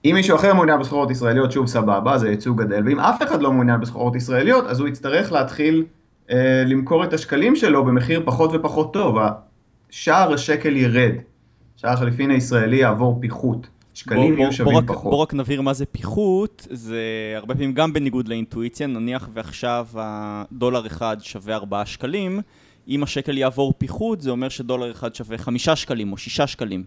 אם 0.05 0.11
מישהו 0.15 0.35
אחר 0.35 0.53
מעוניין 0.53 0.79
בסחורות 0.79 1.11
ישראליות, 1.11 1.51
שוב 1.51 1.67
סבבה, 1.67 2.17
זה 2.17 2.29
ייצוא 2.29 2.55
גדל, 2.55 2.81
ואם 2.85 2.99
אף 2.99 3.23
אחד 3.23 3.41
לא 3.41 3.51
מעוניין 3.51 3.79
בסחורות 3.79 4.15
ישראליות, 4.15 4.65
אז 4.65 4.79
הוא 4.79 4.87
יצטרך 4.87 5.31
להתחיל 5.31 5.85
אה, 6.31 6.63
למכור 6.65 7.03
את 7.03 7.13
השקלים 7.13 7.55
שלו 7.55 7.85
במחיר 7.85 8.21
פחות 8.25 8.49
ופחות 8.53 8.93
טוב. 8.93 9.17
שער 9.89 10.33
השקל 10.33 10.75
ירד. 10.75 11.11
שער 11.75 11.93
החליפין 11.93 12.31
הישראלי 12.31 12.77
יעבור 12.77 13.17
פיחות. 13.21 13.67
שקלים 13.93 14.37
יהיו 14.37 14.53
שווים 14.53 14.73
בוא 14.73 14.95
פחות. 14.95 15.11
בוא 15.11 15.21
רק 15.21 15.33
נבהיר 15.33 15.61
מה 15.61 15.73
זה 15.73 15.85
פיחות, 15.85 16.67
זה 16.69 17.01
הרבה 17.35 17.53
פעמים 17.53 17.73
גם 17.73 17.93
בניגוד 17.93 18.27
לאינטואיציה, 18.27 18.87
נניח 18.87 19.29
ועכשיו 19.33 19.87
הדולר 19.95 20.87
אחד 20.87 21.17
שווה 21.21 21.55
4 21.55 21.85
שקלים, 21.85 22.41
אם 22.87 23.03
השקל 23.03 23.37
יעבור 23.37 23.73
פיחות 23.77 24.21
זה 24.21 24.29
אומר 24.29 24.49
שדולר 24.49 24.91
אחד 24.91 25.15
שווה 25.15 25.37
5 25.37 25.69
שקלים 25.69 26.11
או 26.11 26.17
6 26.17 26.41
שקלים. 26.41 26.83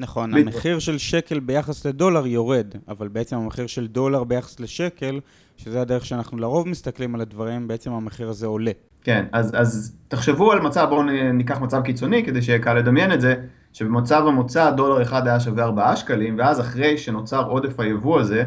נכון, 0.00 0.34
המחיר 0.34 0.78
של 0.78 0.98
שקל 0.98 1.40
ביחס 1.40 1.86
לדולר 1.86 2.26
יורד, 2.26 2.74
אבל 2.88 3.08
בעצם 3.08 3.36
המחיר 3.36 3.66
של 3.66 3.86
דולר 3.86 4.24
ביחס 4.24 4.60
לשקל, 4.60 5.20
שזה 5.56 5.80
הדרך 5.80 6.06
שאנחנו 6.06 6.38
לרוב 6.38 6.68
מסתכלים 6.68 7.14
על 7.14 7.20
הדברים, 7.20 7.68
בעצם 7.68 7.92
המחיר 7.92 8.28
הזה 8.28 8.46
עולה. 8.46 8.70
כן, 9.02 9.24
אז, 9.32 9.52
אז 9.56 9.96
תחשבו 10.08 10.52
על 10.52 10.60
מצב, 10.60 10.86
בואו 10.90 11.02
ניקח 11.32 11.60
מצב 11.60 11.82
קיצוני 11.82 12.24
כדי 12.24 12.42
שיהיה 12.42 12.58
קל 12.58 12.74
לדמיין 12.74 13.12
את 13.12 13.20
זה, 13.20 13.34
שבמצב 13.72 14.24
המוצא 14.26 14.70
דולר 14.70 15.02
אחד 15.02 15.26
היה 15.26 15.40
שווה 15.40 15.64
4 15.64 15.96
שקלים, 15.96 16.38
ואז 16.38 16.60
אחרי 16.60 16.98
שנוצר 16.98 17.48
עודף 17.48 17.80
היבוא 17.80 18.20
הזה, 18.20 18.44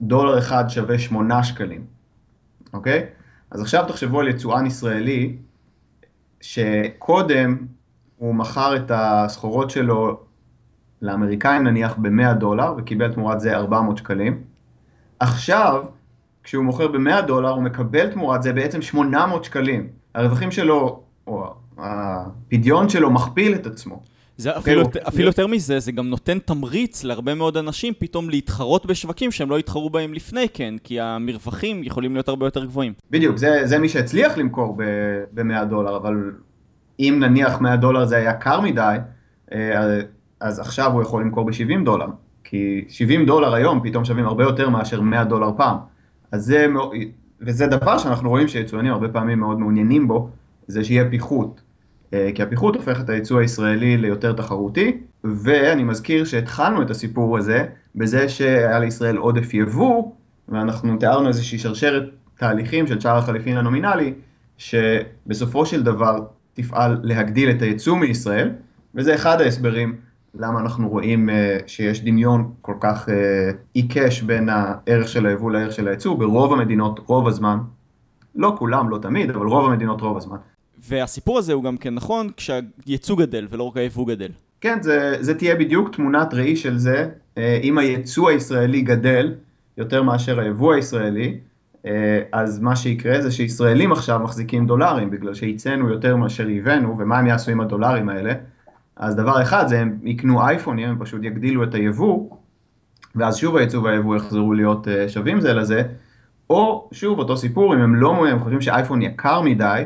דולר 0.00 0.38
אחד 0.38 0.64
שווה 0.68 0.98
8 0.98 1.44
שקלים, 1.44 1.84
אוקיי? 2.72 3.06
אז 3.50 3.60
עכשיו 3.60 3.84
תחשבו 3.88 4.20
על 4.20 4.28
יצואן 4.28 4.66
ישראלי, 4.66 5.36
שקודם 6.40 7.56
הוא 8.16 8.34
מכר 8.34 8.76
את 8.76 8.90
הסחורות 8.94 9.70
שלו 9.70 10.20
לאמריקאים 11.02 11.62
נניח 11.62 11.96
ב-100 11.98 12.32
דולר, 12.32 12.74
וקיבל 12.78 13.12
תמורת 13.12 13.40
זה 13.40 13.56
400 13.56 13.96
שקלים. 13.96 14.40
עכשיו, 15.20 15.84
כשהוא 16.44 16.64
מוכר 16.64 16.88
ב-100 16.88 17.20
דולר, 17.20 17.48
הוא 17.48 17.62
מקבל 17.62 18.06
תמורת 18.06 18.42
זה 18.42 18.52
בעצם 18.52 18.82
800 18.82 19.44
שקלים. 19.44 19.88
הרווחים 20.14 20.50
שלו, 20.50 21.00
או 21.26 21.54
הפדיון 21.78 22.88
שלו 22.88 23.10
מכפיל 23.10 23.54
את 23.54 23.66
עצמו. 23.66 24.02
זה 24.36 24.54
okay, 24.54 24.58
אפילו, 24.58 24.82
הוא... 24.82 24.90
אפילו 25.08 25.26
יותר 25.26 25.46
מזה, 25.46 25.80
זה 25.80 25.92
גם 25.92 26.06
נותן 26.06 26.38
תמריץ 26.38 27.04
להרבה 27.04 27.34
מאוד 27.34 27.56
אנשים 27.56 27.94
פתאום 27.98 28.30
להתחרות 28.30 28.86
בשווקים 28.86 29.30
שהם 29.30 29.50
לא 29.50 29.58
התחרו 29.58 29.90
בהם 29.90 30.14
לפני 30.14 30.48
כן, 30.48 30.74
כי 30.84 31.00
המרווחים 31.00 31.84
יכולים 31.84 32.14
להיות 32.14 32.28
הרבה 32.28 32.46
יותר 32.46 32.64
גבוהים. 32.64 32.92
בדיוק, 33.10 33.36
זה, 33.36 33.60
זה 33.64 33.78
מי 33.78 33.88
שהצליח 33.88 34.38
למכור 34.38 34.76
ב-100 35.34 35.64
דולר, 35.64 35.96
אבל 35.96 36.32
אם 37.00 37.16
נניח 37.20 37.60
100 37.60 37.76
דולר 37.76 38.04
זה 38.04 38.16
היה 38.16 38.32
קר 38.32 38.60
מדי, 38.60 38.96
אה, 39.52 40.00
אז 40.42 40.58
עכשיו 40.58 40.92
הוא 40.92 41.02
יכול 41.02 41.22
למכור 41.22 41.44
ב-70 41.44 41.84
דולר. 41.84 42.06
כי 42.44 42.84
70 42.88 43.26
דולר 43.26 43.54
היום 43.54 43.80
פתאום 43.82 44.04
שווים 44.04 44.26
הרבה 44.26 44.44
יותר 44.44 44.68
מאשר 44.68 45.00
100 45.00 45.24
דולר 45.24 45.50
פעם. 45.56 45.76
אז 46.32 46.44
זה, 46.44 46.66
וזה 47.40 47.66
דבר 47.66 47.98
שאנחנו 47.98 48.28
רואים 48.28 48.48
שיצואנים 48.48 48.92
הרבה 48.92 49.08
פעמים 49.08 49.40
מאוד 49.40 49.58
מעוניינים 49.58 50.08
בו, 50.08 50.28
זה 50.66 50.84
שיהיה 50.84 51.10
פיחות. 51.10 51.60
אה, 52.14 52.30
כי 52.34 52.42
הפיחות 52.42 52.76
הופך 52.76 53.00
את 53.00 53.10
הייצוא 53.10 53.40
הישראלי 53.40 53.96
ליותר 53.96 54.32
תחרותי, 54.32 54.98
ואני 55.24 55.84
מזכיר 55.84 56.24
שהתחלנו 56.24 56.82
את 56.82 56.90
הסיפור 56.90 57.38
הזה 57.38 57.66
בזה 57.94 58.28
שהיה 58.28 58.78
לישראל 58.78 59.16
עודף 59.16 59.54
יבוא, 59.54 60.12
ואנחנו 60.48 60.96
תיארנו 60.96 61.28
איזושהי 61.28 61.58
שרשרת 61.58 62.02
תהליכים 62.38 62.86
של 62.86 63.00
שער 63.00 63.16
החליפין 63.16 63.56
הנומינלי, 63.56 64.14
שבסופו 64.58 65.66
של 65.66 65.82
דבר 65.82 66.18
תפעל 66.54 67.00
להגדיל 67.02 67.50
את 67.50 67.62
הייצוא 67.62 67.96
מישראל, 67.96 68.50
וזה 68.94 69.14
אחד 69.14 69.40
ההסברים 69.40 69.96
למה 70.34 70.60
אנחנו 70.60 70.88
רואים 70.88 71.28
uh, 71.28 71.32
שיש 71.66 72.04
דמיון 72.04 72.52
כל 72.60 72.74
כך 72.80 73.08
uh, 73.08 73.12
עיקש 73.72 74.22
בין 74.22 74.48
הערך 74.48 75.08
של 75.08 75.26
היבוא 75.26 75.52
לערך 75.52 75.72
של 75.72 75.88
הייצוא, 75.88 76.18
ברוב 76.18 76.52
המדינות 76.52 77.00
רוב 77.06 77.28
הזמן, 77.28 77.58
לא 78.34 78.54
כולם, 78.58 78.90
לא 78.90 78.98
תמיד, 78.98 79.30
אבל 79.30 79.46
רוב 79.46 79.70
המדינות 79.70 80.00
רוב 80.00 80.16
הזמן. 80.16 80.36
והסיפור 80.88 81.38
הזה 81.38 81.52
הוא 81.52 81.64
גם 81.64 81.76
כן 81.76 81.94
נכון 81.94 82.28
כשהייצוא 82.36 83.16
גדל 83.16 83.46
ולא 83.50 83.62
רק 83.62 83.76
היבוא 83.76 84.06
גדל. 84.06 84.28
כן, 84.60 84.82
זה, 84.82 85.16
זה 85.20 85.34
תהיה 85.34 85.54
בדיוק 85.54 85.96
תמונת 85.96 86.34
ראי 86.34 86.56
של 86.56 86.78
זה, 86.78 87.08
אה, 87.38 87.60
אם 87.62 87.78
הייצוא 87.78 88.30
הישראלי 88.30 88.80
גדל 88.80 89.34
יותר 89.76 90.02
מאשר 90.02 90.40
היבוא 90.40 90.74
הישראלי, 90.74 91.38
אה, 91.86 92.22
אז 92.32 92.60
מה 92.60 92.76
שיקרה 92.76 93.20
זה 93.20 93.30
שישראלים 93.30 93.92
עכשיו 93.92 94.20
מחזיקים 94.20 94.66
דולרים, 94.66 95.10
בגלל 95.10 95.34
שייצאנו 95.34 95.88
יותר 95.88 96.16
מאשר 96.16 96.48
ייבאנו, 96.48 96.98
ומה 96.98 97.18
הם 97.18 97.26
יעשו 97.26 97.50
עם 97.50 97.60
הדולרים 97.60 98.08
האלה? 98.08 98.32
אז 98.96 99.16
דבר 99.16 99.42
אחד 99.42 99.68
זה 99.68 99.80
הם 99.80 99.98
יקנו 100.02 100.42
אייפונים, 100.42 100.88
הם 100.88 100.96
פשוט 100.98 101.24
יגדילו 101.24 101.64
את 101.64 101.74
היבוא, 101.74 102.30
ואז 103.14 103.36
שוב 103.36 103.56
הייצוא 103.56 103.82
והיבוא 103.82 104.16
יחזרו 104.16 104.52
להיות 104.52 104.88
אה, 104.88 105.08
שווים 105.08 105.40
זה 105.40 105.52
לזה, 105.52 105.82
או 106.50 106.88
שוב 106.92 107.18
אותו 107.18 107.36
סיפור, 107.36 107.74
אם 107.74 107.80
הם 107.80 107.94
לא, 107.94 108.26
הם 108.26 108.40
חושבים 108.40 108.60
שאייפון 108.60 109.02
יקר 109.02 109.40
מדי, 109.40 109.82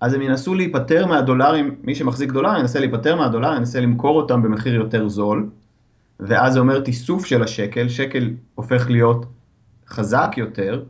אז 0.00 0.14
הם 0.14 0.22
ינסו 0.22 0.54
להיפטר 0.54 1.06
מהדולרים, 1.06 1.74
מי 1.82 1.94
שמחזיק 1.94 2.32
דולר 2.32 2.58
ינסה 2.58 2.80
להיפטר 2.80 3.16
מהדולר, 3.16 3.56
ינסה 3.56 3.80
למכור 3.80 4.16
אותם 4.16 4.42
במחיר 4.42 4.74
יותר 4.74 5.08
זול, 5.08 5.48
ואז 6.20 6.52
זה 6.52 6.60
אומר 6.60 6.80
תיסוף 6.80 7.26
של 7.26 7.42
השקל, 7.42 7.88
שקל 7.88 8.30
הופך 8.54 8.90
להיות 8.90 9.26
חזק 9.88 10.34
יותר, 10.36 10.82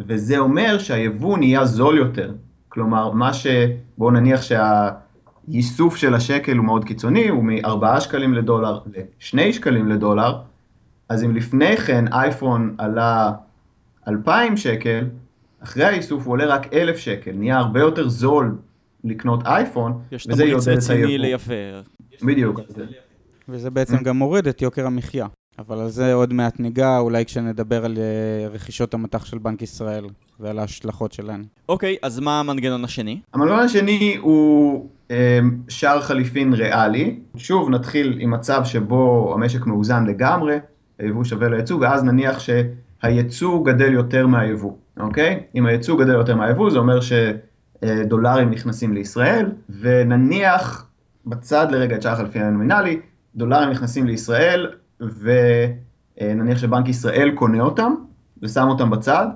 וזה 0.00 0.38
אומר 0.38 0.78
שהיבוא 0.78 1.38
נהיה 1.38 1.64
זול 1.64 1.98
יותר. 1.98 2.32
כלומר, 2.68 3.10
מה 3.10 3.32
ש... 3.32 3.46
בואו 3.98 4.10
נניח 4.10 4.42
שהייסוף 5.50 5.96
של 5.96 6.14
השקל 6.14 6.56
הוא 6.56 6.64
מאוד 6.64 6.84
קיצוני, 6.84 7.28
הוא 7.28 7.44
מ-4 7.44 8.00
שקלים 8.00 8.34
לדולר 8.34 8.78
ל-2 8.86 9.52
שקלים 9.52 9.88
לדולר, 9.88 10.38
אז 11.08 11.24
אם 11.24 11.36
לפני 11.36 11.76
כן 11.76 12.12
אייפון 12.12 12.74
עלה 12.78 13.32
2,000 14.08 14.56
שקל, 14.56 15.04
אחרי 15.60 15.84
האיסוף 15.84 16.26
הוא 16.26 16.32
עולה 16.32 16.46
רק 16.46 16.74
1,000 16.74 16.98
שקל, 16.98 17.32
נהיה 17.34 17.58
הרבה 17.58 17.80
יותר 17.80 18.08
זול 18.08 18.58
לקנות 19.04 19.46
אייפון, 19.46 19.92
וזה 20.28 20.44
יעודד 20.44 20.68
את 20.68 20.68
היבוא. 20.68 20.84
יש 20.86 20.86
תמריץ 20.86 20.88
רציני 20.88 21.18
לייבא. 21.18 21.80
בדיוק. 22.22 22.60
וזה 23.48 23.70
בעצם 23.70 23.96
גם 24.02 24.16
מוריד 24.16 24.48
את 24.48 24.62
יוקר 24.62 24.86
המחיה. 24.86 25.26
אבל 25.58 25.78
על 25.78 25.88
זה 25.88 26.14
עוד 26.14 26.32
מעט 26.32 26.60
ניגע, 26.60 26.98
אולי 26.98 27.24
כשנדבר 27.24 27.84
על 27.84 27.94
uh, 27.94 28.54
רכישות 28.54 28.94
המטח 28.94 29.24
של 29.24 29.38
בנק 29.38 29.62
ישראל 29.62 30.06
ועל 30.40 30.58
ההשלכות 30.58 31.12
שלהן. 31.12 31.44
אוקיי, 31.68 31.94
okay, 31.94 32.06
אז 32.06 32.20
מה 32.20 32.40
המנגנון 32.40 32.84
השני? 32.84 33.20
המנגנון 33.34 33.58
השני 33.58 34.16
הוא 34.20 34.88
שער 35.68 36.00
חליפין 36.00 36.52
ריאלי. 36.52 37.20
שוב, 37.36 37.70
נתחיל 37.70 38.16
עם 38.20 38.30
מצב 38.30 38.64
שבו 38.64 39.32
המשק 39.34 39.66
מאוזן 39.66 40.06
לגמרי, 40.06 40.58
היבוא 40.98 41.24
שווה 41.24 41.48
ליצוא, 41.48 41.78
ואז 41.80 42.04
נניח 42.04 42.38
שהיצוא 42.38 43.64
גדל 43.66 43.92
יותר 43.92 44.26
מהיבוא, 44.26 44.72
אוקיי? 45.00 45.40
אם 45.54 45.66
היצוא 45.66 45.98
גדל 45.98 46.12
יותר 46.12 46.36
מהיבוא, 46.36 46.70
זה 46.70 46.78
אומר 46.78 46.98
שדולרים 47.00 48.50
נכנסים 48.50 48.94
לישראל, 48.94 49.52
ונניח 49.80 50.86
בצד 51.26 51.66
לרגע 51.70 51.96
את 51.96 52.02
שער 52.02 52.12
החליפין 52.12 52.42
הנומינלי, 52.42 53.00
דולרים 53.36 53.70
נכנסים 53.70 54.06
לישראל, 54.06 54.70
ונניח 55.00 56.58
שבנק 56.58 56.88
ישראל 56.88 57.30
קונה 57.34 57.60
אותם, 57.60 57.94
ושם 58.42 58.68
אותם 58.68 58.90
בצד, 58.90 59.26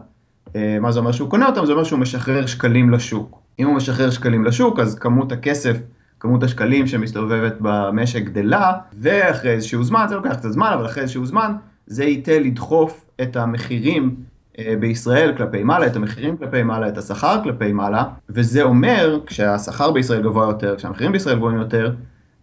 אה, 0.57 0.79
מה 0.81 0.93
זה 0.93 0.99
אומר 0.99 1.13
שהוא 1.13 1.31
קונה 1.31 1.47
אותם? 1.47 1.67
זה 1.67 1.73
אומר 1.73 1.85
שהוא 1.85 1.99
משחרר 1.99 2.47
שקלים 2.47 2.91
לשוק. 2.91 3.42
אם 3.59 3.67
הוא 3.67 3.75
משחרר 3.75 4.11
שקלים 4.11 4.45
לשוק, 4.45 4.79
אז 4.79 4.95
כמות 4.99 5.33
הכסף, 5.33 5.77
כמות 6.21 6.43
השקלים 6.43 6.87
שמסתובבת 6.87 7.55
במשק 7.61 8.23
גדלה, 8.23 8.73
ואחרי 9.01 9.51
איזשהו 9.51 9.85
זמן, 9.85 10.07
זה 10.09 10.15
לוקח 10.15 10.35
קצת 10.35 10.51
זמן, 10.51 10.71
אבל 10.75 10.87
אחרי 10.87 11.03
איזשהו 11.03 11.27
זמן, 11.27 11.53
זה 11.87 12.05
ייתן 12.05 12.43
לדחוף 12.43 13.05
את 13.23 13.37
המחירים 13.37 14.15
אה, 14.59 14.75
בישראל 14.81 15.35
כלפי 15.37 15.63
מעלה, 15.63 15.87
את 15.87 15.97
המחירים 15.97 16.37
כלפי 16.37 16.63
מעלה, 16.63 16.89
את 16.89 16.99
השכר 16.99 17.43
כלפי 17.43 17.73
מעלה, 17.73 18.05
וזה 18.29 18.63
אומר, 18.63 19.19
כשהשכר 19.27 19.91
בישראל 19.91 20.23
גבוה 20.23 20.47
יותר, 20.47 20.77
כשהמחירים 20.77 21.13
בישראל 21.13 21.37
גבוהים 21.37 21.59
יותר, 21.59 21.95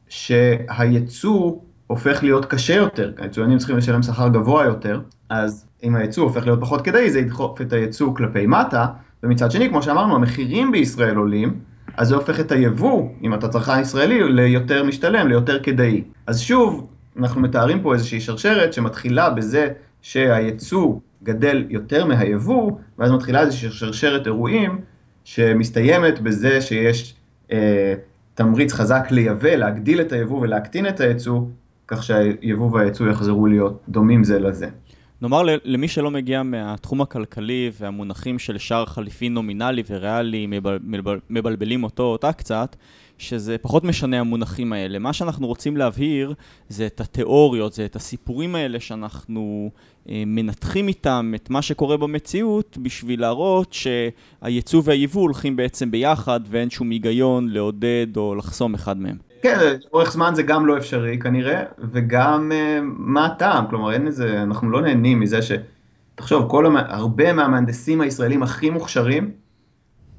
שהייצוא 0.09 1.55
הופך 1.87 2.23
להיות 2.23 2.45
קשה 2.45 2.75
יותר, 2.75 3.11
היצואנים 3.17 3.57
צריכים 3.57 3.77
לשלם 3.77 4.03
שכר 4.03 4.27
גבוה 4.27 4.65
יותר, 4.65 5.01
אז 5.29 5.65
אם 5.83 5.95
היצוא 5.95 6.23
הופך 6.23 6.45
להיות 6.45 6.61
פחות 6.61 6.81
כדאי, 6.81 7.11
זה 7.11 7.19
ידחוף 7.19 7.61
את 7.61 7.73
היצוא 7.73 8.15
כלפי 8.15 8.45
מטה, 8.45 8.85
ומצד 9.23 9.51
שני, 9.51 9.69
כמו 9.69 9.81
שאמרנו, 9.81 10.15
המחירים 10.15 10.71
בישראל 10.71 11.15
עולים, 11.15 11.59
אז 11.97 12.07
זה 12.07 12.15
הופך 12.15 12.39
את 12.39 12.51
היבוא, 12.51 13.09
אם 13.23 13.33
אתה 13.33 13.47
צרכן 13.47 13.81
ישראלי, 13.81 14.33
ליותר 14.33 14.83
משתלם, 14.83 15.27
ליותר 15.27 15.63
כדאי. 15.63 16.03
אז 16.27 16.39
שוב, 16.39 16.87
אנחנו 17.17 17.41
מתארים 17.41 17.81
פה 17.81 17.93
איזושהי 17.93 18.21
שרשרת 18.21 18.73
שמתחילה 18.73 19.29
בזה 19.29 19.67
שהייצוא 20.01 20.95
גדל 21.23 21.65
יותר 21.69 22.05
מהיבוא, 22.05 22.71
ואז 22.99 23.11
מתחילה 23.11 23.41
איזושהי 23.41 23.71
שרשרת 23.71 24.25
אירועים 24.25 24.81
שמסתיימת 25.23 26.19
בזה 26.19 26.61
שיש 26.61 27.15
אה, 27.51 27.93
תמריץ 28.33 28.73
חזק 28.73 29.07
לייבא, 29.11 29.55
להגדיל 29.55 30.01
את 30.01 30.11
היבוא 30.11 30.41
ולהקטין 30.41 30.87
את 30.87 30.99
הייצוא, 30.99 31.41
כך 31.87 32.03
שהיבוא 32.03 32.71
והייצוא 32.71 33.09
יחזרו 33.09 33.47
להיות 33.47 33.83
דומים 33.89 34.23
זה 34.23 34.39
לזה. 34.39 34.67
נאמר 35.21 35.43
למי 35.63 35.87
שלא 35.87 36.11
מגיע 36.11 36.43
מהתחום 36.43 37.01
הכלכלי 37.01 37.71
והמונחים 37.79 38.39
של 38.39 38.57
שער 38.57 38.85
חליפין 38.85 39.33
נומינלי 39.33 39.83
וריאלי 39.89 40.45
מבל, 40.47 40.79
מבל, 40.83 41.19
מבלבלים 41.29 41.83
אותו 41.83 42.03
אותה 42.03 42.33
קצת, 42.33 42.75
שזה 43.17 43.57
פחות 43.57 43.83
משנה 43.83 44.19
המונחים 44.19 44.73
האלה. 44.73 44.99
מה 44.99 45.13
שאנחנו 45.13 45.47
רוצים 45.47 45.77
להבהיר 45.77 46.33
זה 46.69 46.85
את 46.85 47.01
התיאוריות, 47.01 47.73
זה 47.73 47.85
את 47.85 47.95
הסיפורים 47.95 48.55
האלה 48.55 48.79
שאנחנו 48.79 49.71
אה, 50.09 50.23
מנתחים 50.25 50.87
איתם 50.87 51.31
את 51.35 51.49
מה 51.49 51.61
שקורה 51.61 51.97
במציאות 51.97 52.77
בשביל 52.81 53.21
להראות 53.21 53.73
שהייצוא 53.73 54.81
והייבוא 54.85 55.21
הולכים 55.21 55.55
בעצם 55.55 55.91
ביחד 55.91 56.39
ואין 56.49 56.69
שום 56.69 56.89
היגיון 56.89 57.49
לעודד 57.49 58.17
או 58.17 58.35
לחסום 58.35 58.73
אחד 58.73 58.97
מהם. 58.97 59.28
כן, 59.41 59.57
אורך 59.93 60.11
זמן 60.11 60.31
זה 60.35 60.43
גם 60.43 60.65
לא 60.65 60.77
אפשרי 60.77 61.19
כנראה, 61.19 61.63
וגם 61.91 62.51
uh, 62.51 62.81
מה 62.83 63.25
הטעם, 63.25 63.67
כלומר 63.69 63.91
אין 63.93 64.07
איזה, 64.07 64.43
אנחנו 64.43 64.69
לא 64.71 64.81
נהנים 64.81 65.19
מזה 65.19 65.41
ש... 65.41 65.51
תחשוב, 66.15 66.49
כל, 66.49 66.75
הרבה 66.77 67.33
מהמהנדסים 67.33 68.01
הישראלים 68.01 68.43
הכי 68.43 68.69
מוכשרים, 68.69 69.31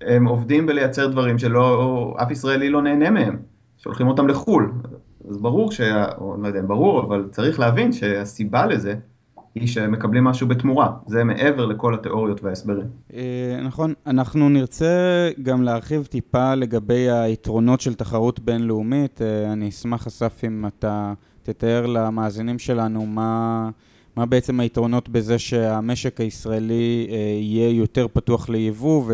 הם 0.00 0.26
עובדים 0.26 0.66
בלייצר 0.66 1.06
דברים 1.06 1.38
שלא, 1.38 2.14
אף 2.22 2.30
ישראלי 2.30 2.70
לא 2.70 2.82
נהנה 2.82 3.10
מהם, 3.10 3.38
שולחים 3.78 4.08
אותם 4.08 4.28
לחו"ל. 4.28 4.72
אז 5.30 5.36
ברור 5.36 5.72
ש... 5.72 5.80
או 6.18 6.36
לא 6.42 6.46
יודע 6.48 6.60
ברור, 6.66 7.00
אבל 7.00 7.28
צריך 7.30 7.60
להבין 7.60 7.92
שהסיבה 7.92 8.66
לזה 8.66 8.94
היא 9.54 9.68
שמקבלים 9.68 10.24
משהו 10.24 10.48
בתמורה. 10.48 10.90
זה 11.06 11.24
מעבר 11.24 11.66
לכל 11.66 11.94
התיאוריות 11.94 12.44
וההסברים. 12.44 12.86
אה, 13.14 13.60
נכון. 13.64 13.94
אנחנו 14.06 14.48
נרצה 14.48 15.30
גם 15.42 15.62
להרחיב 15.62 16.06
טיפה 16.06 16.54
לגבי 16.54 17.10
היתרונות 17.10 17.80
של 17.80 17.94
תחרות 17.94 18.40
בינלאומית. 18.40 19.22
אה, 19.22 19.52
אני 19.52 19.68
אשמח, 19.68 20.06
אסף, 20.06 20.44
אם 20.44 20.66
אתה 20.66 21.12
תתאר 21.42 21.86
למאזינים 21.86 22.58
שלנו 22.58 23.06
מה... 23.06 23.70
מה 24.16 24.26
בעצם 24.26 24.60
היתרונות 24.60 25.08
בזה 25.08 25.38
שהמשק 25.38 26.20
הישראלי 26.20 27.06
אה, 27.10 27.16
יהיה 27.16 27.70
יותר 27.70 28.06
פתוח 28.12 28.48
ליבוא, 28.48 29.04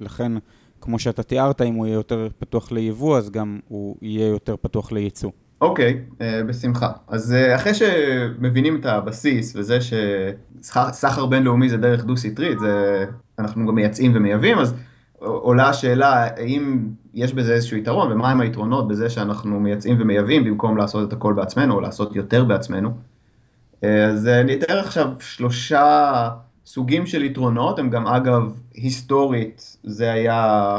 ולכן, 0.00 0.32
כמו 0.80 0.98
שאתה 0.98 1.22
תיארת, 1.22 1.62
אם 1.62 1.74
הוא 1.74 1.86
יהיה 1.86 1.94
יותר 1.94 2.28
פתוח 2.38 2.72
ליבוא, 2.72 3.18
אז 3.18 3.30
גם 3.30 3.58
הוא 3.68 3.96
יהיה 4.02 4.26
יותר 4.26 4.56
פתוח 4.56 4.92
לייצוא. 4.92 5.30
אוקיי, 5.60 6.00
uh, 6.10 6.22
בשמחה. 6.46 6.92
אז 7.08 7.34
uh, 7.34 7.56
אחרי 7.56 7.74
שמבינים 7.74 8.76
את 8.80 8.86
הבסיס 8.86 9.56
וזה 9.56 9.78
שסחר 9.80 11.26
בינלאומי 11.26 11.68
זה 11.68 11.76
דרך 11.76 12.04
דו-סטרית, 12.04 12.58
זה 12.58 13.04
אנחנו 13.38 13.66
גם 13.66 13.74
מייצאים 13.74 14.12
ומייבאים, 14.14 14.58
אז 14.58 14.74
עולה 15.18 15.68
השאלה 15.68 16.26
האם 16.36 16.88
יש 17.14 17.34
בזה 17.34 17.52
איזשהו 17.52 17.76
יתרון 17.76 18.12
ומהם 18.12 18.40
היתרונות 18.40 18.88
בזה 18.88 19.10
שאנחנו 19.10 19.60
מייצאים 19.60 19.96
ומייבאים 20.00 20.44
במקום 20.44 20.76
לעשות 20.76 21.08
את 21.08 21.12
הכל 21.12 21.32
בעצמנו 21.32 21.74
או 21.74 21.80
לעשות 21.80 22.16
יותר 22.16 22.44
בעצמנו. 22.44 22.88
Uh, 22.88 23.86
אז 23.86 24.26
אני 24.26 24.54
אתאר 24.54 24.78
עכשיו 24.78 25.10
שלושה 25.20 26.28
סוגים 26.66 27.06
של 27.06 27.24
יתרונות, 27.24 27.78
הם 27.78 27.90
גם 27.90 28.06
אגב 28.06 28.52
היסטורית, 28.74 29.76
זה 29.84 30.12
היה 30.12 30.78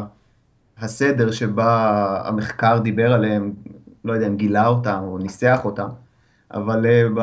הסדר 0.81 1.31
שבה 1.31 2.21
המחקר 2.25 2.77
דיבר 2.77 3.13
עליהם 3.13 3.53
לא 4.05 4.13
יודע 4.13 4.27
אם 4.27 4.35
גילה 4.35 4.67
אותם 4.67 4.99
או 5.01 5.17
ניסח 5.17 5.59
אותם, 5.65 5.87
אבל 6.53 6.85
uh, 6.85 7.19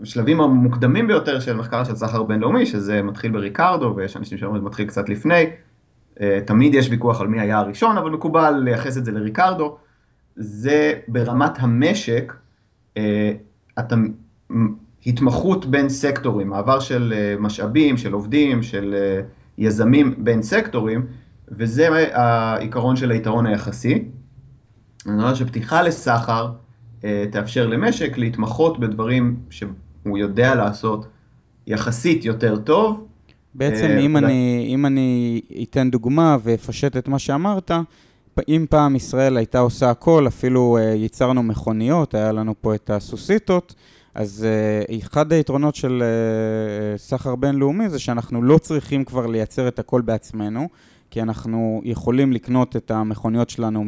בשלבים 0.00 0.40
המוקדמים 0.40 1.06
ביותר 1.06 1.40
של 1.40 1.56
מחקר 1.56 1.84
של 1.84 1.96
סחר 1.96 2.22
בינלאומי, 2.22 2.66
שזה 2.66 3.02
מתחיל 3.02 3.32
בריקרדו, 3.32 3.94
ויש 3.96 4.16
אנשים 4.16 4.38
שאומרים 4.38 4.60
שזה 4.60 4.68
מתחיל 4.68 4.86
קצת 4.86 5.08
לפני, 5.08 5.46
uh, 6.14 6.20
תמיד 6.46 6.74
יש 6.74 6.88
ויכוח 6.90 7.20
על 7.20 7.26
מי 7.26 7.40
היה 7.40 7.58
הראשון, 7.58 7.98
אבל 7.98 8.10
מקובל 8.10 8.60
לייחס 8.64 8.98
את 8.98 9.04
זה 9.04 9.12
לריקרדו, 9.12 9.76
זה 10.36 10.92
ברמת 11.08 11.52
המשק, 11.58 12.32
uh, 12.94 12.98
אתה, 13.78 13.96
התמחות 15.06 15.66
בין 15.66 15.88
סקטורים, 15.88 16.48
מעבר 16.48 16.80
של 16.80 17.14
משאבים, 17.40 17.96
של 17.96 18.12
עובדים, 18.12 18.62
של 18.62 18.94
יזמים 19.58 20.14
בין 20.18 20.42
סקטורים, 20.42 21.06
וזה 21.48 21.88
העיקרון 22.12 22.96
של 22.96 23.10
היתרון 23.10 23.46
היחסי. 23.46 24.04
אני 25.06 25.22
אומר 25.22 25.34
שפתיחה 25.34 25.82
לסחר 25.82 26.48
אה, 27.04 27.24
תאפשר 27.32 27.66
למשק 27.66 28.18
להתמחות 28.18 28.80
בדברים 28.80 29.36
שהוא 29.50 30.18
יודע 30.18 30.54
לעשות 30.54 31.06
יחסית 31.66 32.24
יותר 32.24 32.56
טוב, 32.56 33.06
בעצם 33.54 33.96
אם 34.00 34.16
אני, 34.16 34.66
אם 34.68 34.86
אני 34.86 35.40
אתן 35.62 35.90
דוגמה 35.90 36.36
ואפשט 36.42 36.96
את 36.96 37.08
מה 37.08 37.18
שאמרת, 37.18 37.70
אם 38.48 38.66
פעם 38.70 38.96
ישראל 38.96 39.36
הייתה 39.36 39.58
עושה 39.58 39.90
הכל, 39.90 40.26
אפילו 40.26 40.78
ייצרנו 40.94 41.42
מכוניות, 41.42 42.14
היה 42.14 42.32
לנו 42.32 42.54
פה 42.60 42.74
את 42.74 42.90
הסוסיתות, 42.90 43.74
אז 44.14 44.46
אחד 45.02 45.32
היתרונות 45.32 45.74
של 45.74 46.02
סחר 46.96 47.36
בינלאומי 47.36 47.88
זה 47.88 47.98
שאנחנו 47.98 48.42
לא 48.42 48.58
צריכים 48.58 49.04
כבר 49.04 49.26
לייצר 49.26 49.68
את 49.68 49.78
הכל 49.78 50.00
בעצמנו, 50.00 50.68
כי 51.10 51.22
אנחנו 51.22 51.82
יכולים 51.84 52.32
לקנות 52.32 52.76
את 52.76 52.90
המכוניות 52.90 53.50
שלנו 53.50 53.84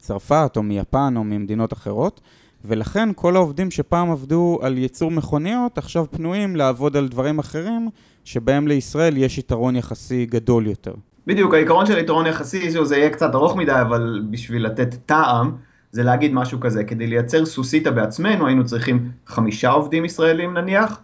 מצרפת 0.00 0.52
או 0.56 0.62
מיפן 0.62 1.14
או 1.16 1.24
ממדינות 1.24 1.72
אחרות, 1.72 2.20
ולכן 2.64 3.08
כל 3.14 3.36
העובדים 3.36 3.70
שפעם 3.70 4.10
עבדו 4.10 4.58
על 4.62 4.78
ייצור 4.78 5.10
מכוניות, 5.10 5.78
עכשיו 5.78 6.06
פנויים 6.10 6.56
לעבוד 6.56 6.96
על 6.96 7.08
דברים 7.08 7.38
אחרים, 7.38 7.88
שבהם 8.24 8.68
לישראל 8.68 9.16
יש 9.16 9.38
יתרון 9.38 9.76
יחסי 9.76 10.26
גדול 10.26 10.66
יותר. 10.66 10.94
בדיוק, 11.26 11.54
העיקרון 11.54 11.86
של 11.86 11.98
יתרון 11.98 12.26
יחסי, 12.26 12.70
זה 12.84 12.96
יהיה 12.96 13.10
קצת 13.10 13.34
ארוך 13.34 13.56
מדי, 13.56 13.80
אבל 13.80 14.22
בשביל 14.30 14.66
לתת 14.66 14.94
טעם, 15.06 15.52
זה 15.92 16.02
להגיד 16.02 16.34
משהו 16.34 16.60
כזה, 16.60 16.84
כדי 16.84 17.06
לייצר 17.06 17.46
סוסיתא 17.46 17.90
בעצמנו 17.90 18.46
היינו 18.46 18.64
צריכים 18.64 19.10
חמישה 19.26 19.70
עובדים 19.70 20.04
ישראלים 20.04 20.54
נניח, 20.54 21.00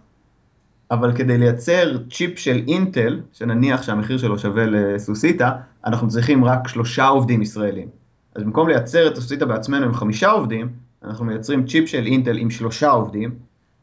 אבל 0.91 1.15
כדי 1.15 1.37
לייצר 1.37 1.97
צ'יפ 2.11 2.39
של 2.39 2.63
אינטל, 2.67 3.19
שנניח 3.33 3.81
שהמחיר 3.81 4.17
שלו 4.17 4.39
שווה 4.39 4.65
לסוסיתא, 4.65 5.49
אנחנו 5.85 6.07
צריכים 6.07 6.45
רק 6.45 6.67
שלושה 6.67 7.07
עובדים 7.07 7.41
ישראלים. 7.41 7.96
אז 8.37 8.43
במקום 8.43 8.69
לייצר 8.69 9.07
את 9.07 9.17
הסוסיתא 9.17 9.45
בעצמנו 9.45 9.85
עם 9.85 9.93
חמישה 9.93 10.29
עובדים, 10.29 10.69
אנחנו 11.03 11.25
מייצרים 11.25 11.65
צ'יפ 11.65 11.89
של 11.89 12.05
אינטל 12.05 12.37
עם 12.37 12.49
שלושה 12.49 12.89
עובדים, 12.89 13.31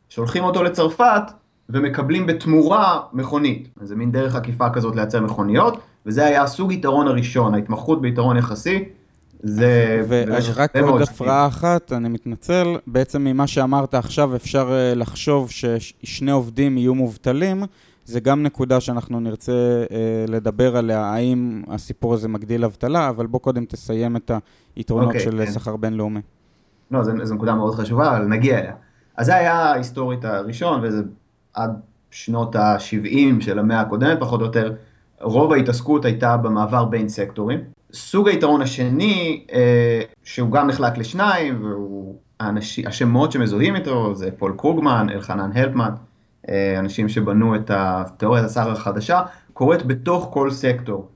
שולחים 0.08 0.44
אותו 0.44 0.62
לצרפת 0.62 1.22
ומקבלים 1.68 2.26
בתמורה 2.26 3.00
מכונית. 3.12 3.68
אז 3.80 3.88
זה 3.88 3.96
מין 3.96 4.12
דרך 4.12 4.34
עקיפה 4.34 4.70
כזאת 4.70 4.96
לייצר 4.96 5.20
מכוניות, 5.20 5.78
וזה 6.06 6.26
היה 6.26 6.42
הסוג 6.42 6.72
יתרון 6.72 7.08
הראשון, 7.08 7.54
ההתמחות 7.54 8.00
ביתרון 8.00 8.36
יחסי, 8.36 8.84
זה... 9.42 10.02
ורק 10.08 10.76
עוד 10.76 11.02
הפרעה 11.02 11.46
אחת, 11.46 11.92
אני 11.92 12.08
מתנצל, 12.08 12.66
בעצם 12.86 13.24
ממה 13.24 13.46
שאמרת 13.46 13.94
עכשיו 13.94 14.36
אפשר 14.36 14.68
אה, 14.72 14.94
לחשוב 14.94 15.50
ששני 15.50 16.30
עובדים 16.30 16.78
יהיו 16.78 16.94
מובטלים, 16.94 17.62
זה 18.04 18.20
גם 18.20 18.42
נקודה 18.42 18.80
שאנחנו 18.80 19.20
נרצה 19.20 19.84
אה, 19.90 20.24
לדבר 20.28 20.76
עליה, 20.76 21.00
האם 21.00 21.62
הסיפור 21.68 22.14
הזה 22.14 22.28
מגדיל 22.28 22.64
אבטלה, 22.64 23.08
אבל 23.08 23.26
בוא 23.26 23.40
קודם 23.40 23.64
תסיים 23.64 24.16
את 24.16 24.30
היתרונות 24.76 25.04
okay, 25.04 25.08
אוקיי, 25.08 25.20
של 25.20 25.44
כן. 25.44 25.52
שכר 25.52 25.76
בינלאומי. 25.76 26.20
לא, 26.90 27.04
זו 27.04 27.34
נקודה 27.34 27.54
מאוד 27.54 27.74
חשובה, 27.74 28.16
אבל 28.16 28.26
נגיע 28.26 28.58
אליה. 28.58 28.72
אז 29.16 29.26
זה 29.26 29.34
היה 29.34 29.54
ההיסטורית 29.54 30.24
הראשון, 30.24 30.80
וזה 30.82 31.02
עד 31.54 31.80
שנות 32.10 32.56
ה-70 32.56 33.40
של 33.40 33.58
המאה 33.58 33.80
הקודמת, 33.80 34.20
פחות 34.20 34.40
או 34.40 34.46
יותר, 34.46 34.74
רוב 35.20 35.52
ההתעסקות 35.52 36.04
הייתה 36.04 36.36
במעבר 36.36 36.84
בין 36.84 37.08
סקטורים. 37.08 37.60
סוג 37.92 38.28
היתרון 38.28 38.62
השני, 38.62 39.46
אה, 39.52 40.00
שהוא 40.24 40.50
גם 40.50 40.66
נחלק 40.66 40.98
לשניים, 40.98 41.64
והוא 41.64 42.16
האנשי, 42.40 42.86
השמות 42.86 43.32
שמזוהים 43.32 43.76
איתו, 43.76 44.14
זה 44.14 44.30
פול 44.38 44.54
קרוגמן, 44.56 45.06
אלחנן 45.10 45.50
הלפמן, 45.54 45.90
אנשים 46.78 47.08
שבנו 47.08 47.56
את 47.56 47.70
התיאוריית 47.74 48.44
הסחר 48.44 48.70
החדשה, 48.70 49.22
קורית 49.52 49.86
בתוך 49.86 50.28
כל 50.32 50.50
סקטור. 50.50 51.08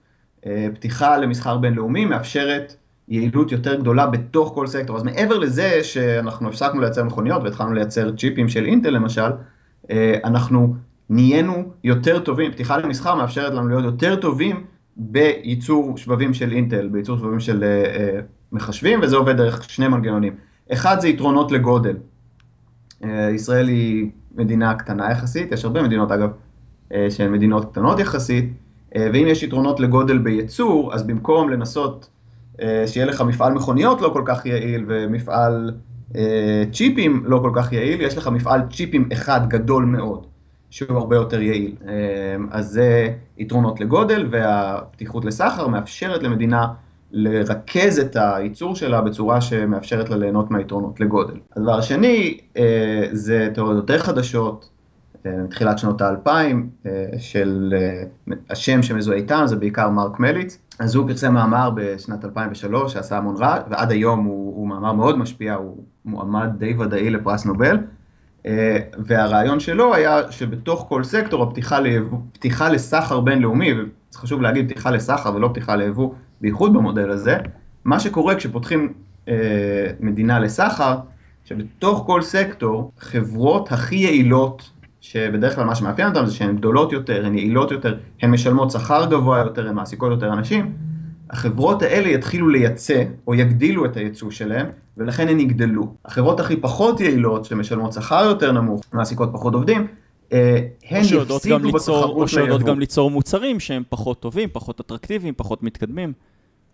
אה, 0.46 0.68
פתיחה 0.74 1.16
למסחר 1.16 1.58
בינלאומי 1.58 2.04
מאפשרת 2.04 2.76
יעילות 3.08 3.52
יותר 3.52 3.74
גדולה 3.74 4.06
בתוך 4.06 4.52
כל 4.54 4.66
סקטור. 4.66 4.96
אז 4.96 5.02
מעבר 5.02 5.38
לזה 5.38 5.84
שאנחנו 5.84 6.48
הפסקנו 6.48 6.80
לייצר 6.80 7.04
מכוניות 7.04 7.42
והתחלנו 7.42 7.72
לייצר 7.72 8.16
צ'יפים 8.16 8.48
של 8.48 8.64
אינטל 8.64 8.90
למשל, 8.90 9.30
אנחנו 10.24 10.74
נהיינו 11.10 11.72
יותר 11.84 12.18
טובים, 12.18 12.52
פתיחה 12.52 12.78
למסחר 12.78 13.14
מאפשרת 13.14 13.54
לנו 13.54 13.68
להיות 13.68 13.84
יותר 13.84 14.16
טובים 14.16 14.64
בייצור 14.96 15.96
שבבים 15.96 16.34
של 16.34 16.52
אינטל, 16.52 16.88
בייצור 16.88 17.18
שבבים 17.18 17.40
של 17.40 17.64
מחשבים, 18.52 19.00
וזה 19.02 19.16
עובד 19.16 19.36
דרך 19.36 19.70
שני 19.70 19.88
מנגנונים. 19.88 20.34
אחד 20.72 21.00
זה 21.00 21.08
יתרונות 21.08 21.52
לגודל. 21.52 21.96
ישראל 23.34 23.68
היא 23.68 24.10
מדינה 24.38 24.74
קטנה 24.74 25.10
יחסית, 25.10 25.52
יש 25.52 25.64
הרבה 25.64 25.82
מדינות 25.82 26.12
אגב 26.12 26.30
uh, 26.88 26.94
שהן 27.10 27.32
מדינות 27.32 27.72
קטנות 27.72 27.98
יחסית, 27.98 28.52
uh, 28.90 28.98
ואם 29.12 29.26
יש 29.26 29.42
יתרונות 29.42 29.80
לגודל 29.80 30.18
בייצור, 30.18 30.94
אז 30.94 31.02
במקום 31.02 31.50
לנסות 31.50 32.08
uh, 32.56 32.60
שיהיה 32.86 33.06
לך 33.06 33.20
מפעל 33.20 33.52
מכוניות 33.52 34.00
לא 34.00 34.10
כל 34.12 34.22
כך 34.26 34.46
יעיל 34.46 34.84
ומפעל 34.88 35.72
צ'יפים 36.72 37.22
לא 37.26 37.38
כל 37.38 37.50
כך 37.54 37.72
יעיל, 37.72 38.00
יש 38.00 38.18
לך 38.18 38.28
מפעל 38.28 38.60
צ'יפים 38.72 39.08
אחד 39.12 39.48
גדול 39.48 39.84
מאוד. 39.84 40.26
שהוא 40.70 40.98
הרבה 40.98 41.16
יותר 41.16 41.42
יעיל. 41.42 41.76
אז 42.50 42.66
זה 42.66 43.14
יתרונות 43.38 43.80
לגודל, 43.80 44.26
והפתיחות 44.30 45.24
לסחר 45.24 45.68
מאפשרת 45.68 46.22
למדינה 46.22 46.66
לרכז 47.12 47.98
את 47.98 48.16
הייצור 48.20 48.76
שלה 48.76 49.00
בצורה 49.00 49.40
שמאפשרת 49.40 50.10
לה 50.10 50.16
ליהנות 50.16 50.50
מהיתרונות 50.50 51.00
לגודל. 51.00 51.34
הדבר 51.56 51.78
השני 51.78 52.38
אה, 52.56 53.08
זה 53.12 53.48
תיאוריות 53.54 53.76
יותר 53.76 53.98
חדשות, 53.98 54.68
אה, 55.26 55.32
מתחילת 55.44 55.78
שנות 55.78 56.00
האלפיים, 56.00 56.70
אה, 56.86 57.06
של 57.18 57.74
השם 58.50 58.82
שמזוהה 58.82 59.16
איתם, 59.16 59.42
זה 59.46 59.56
בעיקר 59.56 59.90
מרק 59.90 60.20
מליץ. 60.20 60.58
אז 60.78 60.94
הוא 60.94 61.08
פרסם 61.08 61.34
מאמר 61.34 61.70
בשנת 61.74 62.24
2003 62.24 62.92
שעשה 62.92 63.16
המון 63.16 63.36
רע, 63.36 63.58
ועד 63.70 63.90
היום 63.90 64.24
הוא, 64.24 64.56
הוא 64.56 64.68
מאמר 64.68 64.92
מאוד 64.92 65.18
משפיע, 65.18 65.54
הוא 65.54 65.76
מועמד 66.04 66.48
די 66.58 66.74
ודאי 66.74 67.10
לפרס 67.10 67.44
נובל. 67.46 67.78
והרעיון 68.98 69.60
שלו 69.60 69.94
היה 69.94 70.32
שבתוך 70.32 70.86
כל 70.88 71.04
סקטור 71.04 71.42
הפתיחה 71.42 71.80
ליבוא, 71.80 72.18
פתיחה 72.32 72.68
לסחר 72.68 73.20
בינלאומי, 73.20 73.70
וחשוב 74.14 74.42
להגיד 74.42 74.70
פתיחה 74.70 74.90
לסחר 74.90 75.34
ולא 75.34 75.48
פתיחה 75.48 75.76
ליבוא, 75.76 76.10
בייחוד 76.40 76.74
במודל 76.74 77.10
הזה, 77.10 77.36
מה 77.84 78.00
שקורה 78.00 78.34
כשפותחים 78.34 78.92
אה, 79.28 79.34
מדינה 80.00 80.38
לסחר, 80.38 80.96
שבתוך 81.44 82.02
כל 82.06 82.22
סקטור, 82.22 82.92
חברות 82.98 83.72
הכי 83.72 83.96
יעילות, 83.96 84.70
שבדרך 85.00 85.54
כלל 85.54 85.64
מה 85.64 85.74
שמאפיין 85.74 86.08
אותן 86.08 86.26
זה 86.26 86.34
שהן 86.34 86.56
גדולות 86.56 86.92
יותר, 86.92 87.26
הן 87.26 87.34
יעילות 87.34 87.70
יותר, 87.70 87.96
הן 88.22 88.30
משלמות 88.30 88.70
שכר 88.70 89.06
גבוה 89.10 89.38
יותר, 89.38 89.68
הן 89.68 89.74
מעסיקות 89.74 90.10
יותר 90.10 90.32
אנשים, 90.32 90.72
החברות 91.30 91.82
האלה 91.82 92.08
יתחילו 92.08 92.48
לייצא, 92.48 93.02
או 93.26 93.34
יגדילו 93.34 93.84
את 93.84 93.96
הייצוא 93.96 94.30
שלהם, 94.30 94.66
ולכן 94.96 95.28
הן 95.28 95.40
יגדלו. 95.40 95.94
החברות 96.04 96.40
הכי 96.40 96.56
פחות 96.56 97.00
יעילות, 97.00 97.44
שמשלמות 97.44 97.92
שכר 97.92 98.24
יותר 98.24 98.52
נמוך, 98.52 98.82
מעסיקות 98.92 99.30
פחות 99.32 99.54
עובדים, 99.54 99.86
הן 100.30 101.04
יפסידו 101.04 101.72
בתחרות. 101.72 102.16
או 102.16 102.28
שיודעות 102.28 102.62
גם 102.62 102.80
ליצור 102.80 103.10
מוצרים 103.10 103.60
שהם 103.60 103.82
פחות 103.88 104.20
טובים, 104.20 104.48
פחות 104.52 104.80
אטרקטיביים, 104.80 105.34
פחות 105.36 105.62
מתקדמים. 105.62 106.12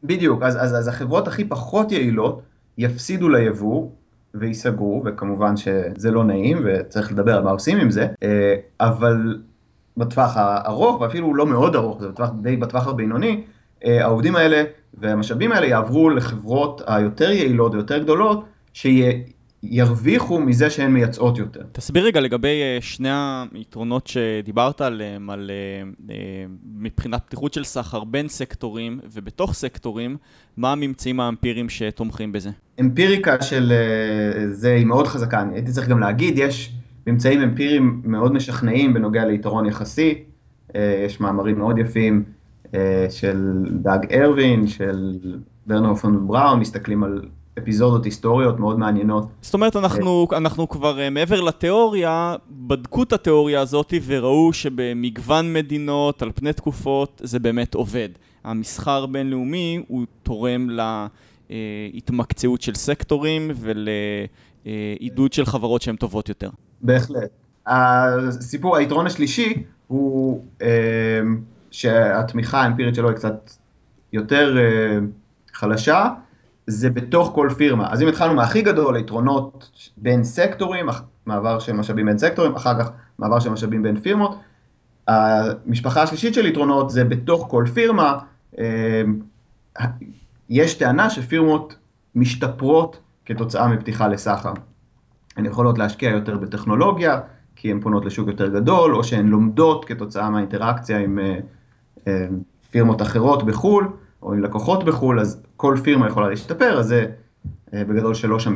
בדיוק, 0.05 0.43
אז, 0.43 0.57
אז, 0.57 0.75
אז 0.75 0.89
החברות 0.89 1.29
הכי 1.29 1.45
פחות 1.45 1.93
יעילות 1.93 2.43
יפסידו 2.79 3.29
ליבוא 3.29 3.89
וייסגרו, 4.35 5.03
וכמובן 5.07 5.57
שזה 5.57 6.11
לא 6.11 6.25
נעים 6.25 6.59
וצריך 6.65 7.13
לדבר 7.13 7.37
על 7.37 7.43
מה 7.43 7.51
עושים 7.51 7.79
עם 7.81 7.91
זה, 7.91 8.07
אה, 8.23 8.55
אבל 8.81 9.39
בטווח 9.97 10.37
הארוך, 10.37 11.01
ואפילו 11.01 11.35
לא 11.35 11.47
מאוד 11.47 11.77
ארוך, 11.77 12.01
זה 12.01 12.09
בטווח, 12.09 12.31
די 12.43 12.57
בטווח 12.57 12.89
הבינוני, 12.89 13.45
אה, 13.85 14.05
העובדים 14.05 14.37
האלה 14.37 14.65
והמשאבים 14.95 15.53
האלה 15.53 15.67
יעברו 15.67 16.11
לחברות 16.11 16.83
היותר 16.87 17.31
יעילות 17.31 17.75
ויותר 17.75 17.99
גדולות, 17.99 18.45
שירוויחו 19.71 20.41
מזה 20.41 20.71
שהן 20.71 20.91
מייצאות 20.91 21.39
יותר. 21.39 21.61
תסביר 21.73 22.05
רגע 22.05 22.21
לגבי 22.21 22.63
אה, 22.63 22.79
שני 22.81 23.09
היתרונות 23.55 24.07
שדיברת 24.07 24.81
עליהם, 24.81 25.31
על 25.31 25.51
אה, 26.11 26.15
מבחינת 26.77 27.23
פתיחות 27.27 27.53
של 27.53 27.65
סחר 27.65 28.05
בין 28.05 28.29
סקטורים 28.29 29.01
ובתוך 29.13 29.55
סקטורים, 29.55 30.17
מה 30.57 30.73
הממצאים 30.73 31.21
האמפיריים 31.21 31.69
שתומכים 31.69 32.33
בזה? 32.33 32.51
אמפיריקה 32.81 33.43
של 33.43 33.73
זה 34.51 34.75
היא 34.75 34.87
מאוד 34.87 35.07
חזקה, 35.07 35.41
אני 35.41 35.55
הייתי 35.55 35.73
צריך 35.73 35.89
גם 35.89 35.99
להגיד, 35.99 36.39
יש 36.39 36.73
ממצאים 37.07 37.43
אמפיריים 37.43 38.03
מאוד 38.05 38.33
משכנעים 38.33 38.95
בנוגע 38.95 39.25
ליתרון 39.25 39.67
יחסי, 39.67 40.15
יש 40.75 41.21
מאמרים 41.21 41.59
מאוד 41.59 41.79
יפים. 41.79 42.25
אה, 42.75 43.07
של 43.11 43.65
דאג 43.83 44.13
ארווין, 44.13 44.67
של 44.67 45.19
ברנר 45.67 45.95
פון 45.95 46.29
בראון, 46.29 46.61
מסתכלים 46.61 47.05
על 47.05 47.23
אפיזודות 47.59 48.05
היסטוריות 48.05 48.59
מאוד 48.59 48.79
מעניינות. 48.79 49.29
זאת 49.43 49.55
אומרת, 49.55 49.77
אנחנו, 49.77 50.27
אנחנו 50.33 50.69
כבר 50.69 51.01
אה, 51.01 51.11
מעבר 51.11 51.41
לתיאוריה, 51.41 52.37
בדקו 52.51 53.03
את 53.03 53.13
התיאוריה 53.13 53.61
הזאת 53.61 53.95
וראו 54.07 54.53
שבמגוון 54.53 55.53
מדינות, 55.53 56.23
על 56.23 56.31
פני 56.35 56.53
תקופות, 56.53 57.21
זה 57.25 57.39
באמת 57.39 57.75
עובד. 57.75 58.09
המסחר 58.45 59.07
בינלאומי 59.07 59.85
הוא 59.89 60.05
תורם 60.23 60.69
להתמקצעות 61.51 62.63
של 62.63 62.75
סקטורים 62.75 63.51
ולעידוד 64.65 65.33
של 65.33 65.45
חברות 65.45 65.83
שהן 65.83 65.97
טובות 65.97 66.29
יותר. 66.29 66.51
בהחלט. 66.81 67.31
הסיפור, 67.67 68.77
היתרון 68.77 69.07
השלישי 69.07 69.63
הוא 69.87 70.45
אה, 70.63 71.21
שהתמיכה 71.71 72.63
האמפירית 72.63 72.95
שלו 72.95 73.09
היא 73.09 73.17
קצת 73.17 73.51
יותר 74.13 74.57
חלשה, 75.53 76.09
זה 76.67 76.91
בתוך 76.91 77.31
כל 77.35 77.49
פירמה. 77.57 77.93
אז 77.93 78.03
אם 78.03 78.09
התחלנו 78.09 78.35
מהכי 78.35 78.63
גדול, 78.63 78.97
היתרונות 78.97 79.81
בין 79.97 80.25
סקטורים, 80.25 80.87
מעבר 81.27 81.59
של 81.59 81.73
משאבים 81.73 82.07
בין 82.07 82.19
סקטורים, 82.19 82.55
אחר 82.55 82.79
כך 82.79 82.91
מעבר 83.19 83.41
של 83.41 83.51
משאבים 83.51 83.83
בין 83.83 84.01
פירמות, 84.01 84.39
המשפחה 85.09 86.03
השלישית 86.03 86.35
של 86.35 86.47
יתרונות 86.47 86.91
זה 86.91 87.05
בתוך 87.05 87.47
כל 87.51 87.65
פירמה, 87.75 88.19
יש 90.49 90.75
טענה 90.75 91.11
שפירמות 91.11 91.77
משתפרות 92.15 92.99
כתוצאה 93.25 93.69
מפתיחה 93.69 94.09
לסחר. 94.09 94.53
הן 95.37 95.47
יכולות 95.47 95.79
להשקיע 95.79 96.11
יותר 96.11 96.37
בטכנולוגיה, 96.37 97.21
כי 97.57 97.71
הן 97.71 97.81
פונות 97.81 98.05
לשוק 98.05 98.29
יותר 98.29 98.49
גדול, 98.49 98.95
או 98.95 99.05
שהן 99.05 99.27
לומדות 99.27 99.85
כתוצאה 99.85 100.31
מהאינטראקציה 100.31 100.99
עם 100.99 101.19
פירמות 102.71 103.03
אחרות 103.03 103.47
בחו"ל, 103.47 103.89
או 104.25 104.33
עם 104.33 104.43
לקוחות 104.43 104.85
בחו"ל, 104.85 105.21
אז 105.21 105.43
כל 105.57 105.77
פירמה 105.83 106.09
יכולה 106.09 106.29
להשתפר, 106.29 106.79
אז 106.79 106.87
זה 106.87 107.07
בגדול 107.73 108.15
שלוש, 108.15 108.49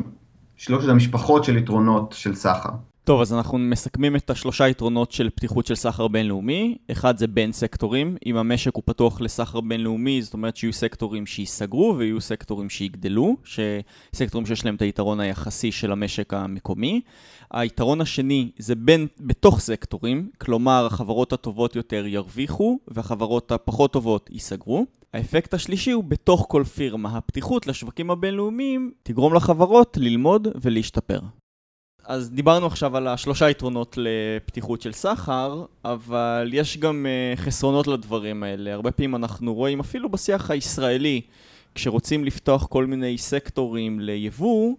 המשפחות 0.89 1.45
של 1.45 1.57
יתרונות 1.57 2.12
של 2.12 2.35
סחר. 2.35 2.71
טוב, 3.09 3.21
אז 3.21 3.33
אנחנו 3.33 3.59
מסכמים 3.59 4.17
את 4.17 4.31
השלושה 4.31 4.69
יתרונות 4.69 5.13
של 5.13 5.31
פתיחות 5.31 5.67
של 5.67 5.75
סחר 5.75 6.09
בינלאומי. 6.09 6.77
אחד 6.93 7.19
זה 7.19 7.27
בין 7.27 7.53
סקטורים. 7.53 8.17
אם 8.27 8.37
המשק 8.37 8.75
הוא 8.75 8.83
פתוח 8.87 9.21
לסחר 9.21 9.61
בינלאומי, 9.61 10.23
זאת 10.23 10.33
אומרת 10.33 10.57
שיהיו 10.57 10.73
סקטורים 10.73 11.27
שייסגרו 11.27 11.95
ויהיו 11.99 12.21
סקטורים 12.21 12.71
שיגדלו, 12.71 13.37
סקטורים 14.15 14.47
שיש 14.47 14.65
להם 14.65 14.75
את 14.75 14.83
היתרון 14.83 15.21
היחסי 15.21 15.73
של 15.73 15.93
המשק 15.93 16.35
המקומי. 16.35 17.01
היתרון 17.51 18.01
השני 18.01 18.51
זה 18.59 18.75
בין, 18.75 19.07
בתוך 19.21 19.61
סקטורים, 19.61 20.31
כלומר 20.39 20.87
החברות 20.87 21.33
הטובות 21.33 21.77
יותר 21.77 22.07
ירוויחו 22.07 22.79
והחברות 22.89 23.53
הפחות 23.53 23.93
טובות 23.93 24.31
ייסגרו. 24.33 24.87
האפקט 25.15 25.55
השלישי 25.55 25.91
הוא 25.91 26.05
בתוך 26.05 26.47
כל 26.49 26.65
פירמה. 26.65 27.17
הפתיחות 27.17 27.67
לשווקים 27.67 28.11
הבינלאומיים 28.11 28.93
תגרום 29.03 29.35
לחברות 29.35 29.97
ללמוד 30.01 30.49
ולהשתפר. 30.63 31.19
אז 32.09 32.31
דיברנו 32.31 32.67
עכשיו 32.67 32.97
על 32.97 33.09
השלושה 33.09 33.51
יתרונות 33.51 33.99
לפתיחות 34.01 34.83
של 34.83 34.93
סחר, 34.93 35.65
אבל 35.85 36.51
יש 36.53 36.79
גם 36.79 37.07
uh, 37.07 37.41
חסרונות 37.41 37.87
לדברים 37.87 38.43
האלה. 38.43 38.73
הרבה 38.75 38.91
פעמים 38.91 39.15
אנחנו 39.15 39.55
רואים, 39.55 39.81
אפילו 39.81 40.09
בשיח 40.09 40.51
הישראלי, 40.51 41.21
כשרוצים 41.75 42.25
לפתוח 42.25 42.67
כל 42.67 42.87
מיני 42.87 43.19
סקטורים 43.19 44.01
ליבוא, 44.01 44.75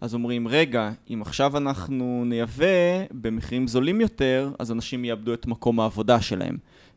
אז 0.00 0.14
אומרים, 0.14 0.48
רגע, 0.48 0.90
אם 1.10 1.22
עכשיו 1.22 1.56
אנחנו 1.56 2.22
נייבא 2.26 3.04
במחירים 3.10 3.68
זולים 3.68 4.00
יותר, 4.00 4.50
אז 4.58 4.72
אנשים 4.72 5.04
יאבדו 5.04 5.34
את 5.34 5.46
מקום 5.46 5.80
העבודה 5.80 6.20
שלהם. 6.20 6.56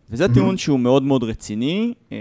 וזה 0.09 0.25
mm-hmm. 0.25 0.33
טיעון 0.33 0.57
שהוא 0.57 0.79
מאוד 0.79 1.03
מאוד 1.03 1.23
רציני, 1.23 1.93
uh, 2.09 2.13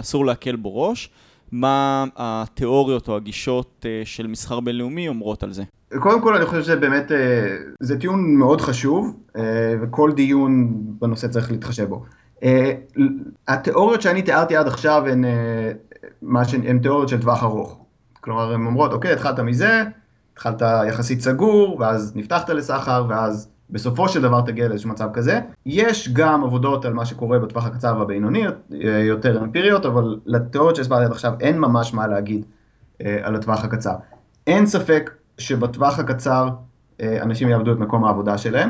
אסור 0.00 0.26
להקל 0.26 0.56
בו 0.56 0.82
ראש. 0.82 1.10
מה 1.52 2.04
התיאוריות 2.16 3.08
או 3.08 3.16
הגישות 3.16 3.84
uh, 3.84 4.06
של 4.06 4.26
מסחר 4.26 4.60
בינלאומי 4.60 5.08
אומרות 5.08 5.42
על 5.42 5.52
זה? 5.52 5.62
קודם 5.98 6.22
כל 6.22 6.36
אני 6.36 6.46
חושב 6.46 6.62
שזה 6.62 6.76
באמת, 6.76 7.12
אה, 7.12 7.56
זה 7.80 7.98
טיעון 7.98 8.34
מאוד 8.34 8.60
חשוב, 8.60 9.16
אה, 9.36 9.42
וכל 9.82 10.12
דיון 10.12 10.72
בנושא 11.00 11.28
צריך 11.28 11.50
להתחשב 11.50 11.88
בו. 11.88 12.04
אה, 12.42 12.72
התיאוריות 13.48 14.02
שאני 14.02 14.22
תיארתי 14.22 14.56
עד 14.56 14.66
עכשיו 14.66 15.06
הן, 15.06 15.24
הן 16.66 16.78
תיאוריות 16.78 17.08
של 17.08 17.20
טווח 17.20 17.42
ארוך. 17.42 17.78
כלומר, 18.20 18.52
הן 18.52 18.66
אומרות, 18.66 18.92
אוקיי, 18.92 19.12
התחלת 19.12 19.40
מזה, 19.40 19.82
התחלת 20.32 20.62
יחסית 20.88 21.20
סגור, 21.20 21.76
ואז 21.80 22.12
נפתחת 22.16 22.50
לסחר, 22.50 23.04
ואז 23.08 23.48
בסופו 23.72 24.08
של 24.08 24.22
דבר 24.22 24.40
תגיע 24.40 24.68
לאיזשהו 24.68 24.90
מצב 24.90 25.08
כזה. 25.12 25.40
יש 25.66 26.12
גם 26.12 26.44
עבודות 26.44 26.84
על 26.84 26.92
מה 26.92 27.06
שקורה 27.06 27.38
בטווח 27.38 27.66
הקצר 27.66 27.96
והבינוני, 27.98 28.44
יותר 29.02 29.44
אמפיריות, 29.44 29.86
אבל 29.86 30.18
לתיאוריות 30.26 30.76
שהסברתי 30.76 31.04
עד 31.04 31.10
עכשיו 31.10 31.32
אין 31.40 31.58
ממש 31.58 31.94
מה 31.94 32.06
להגיד 32.06 32.44
על 33.22 33.36
הטווח 33.36 33.64
הקצר. 33.64 33.94
אין 34.46 34.66
ספק 34.66 35.10
שבטווח 35.38 35.98
הקצר 35.98 36.48
אה, 37.00 37.22
אנשים 37.22 37.48
יאבדו 37.48 37.72
את 37.72 37.78
מקום 37.78 38.04
העבודה 38.04 38.38
שלהם. 38.38 38.68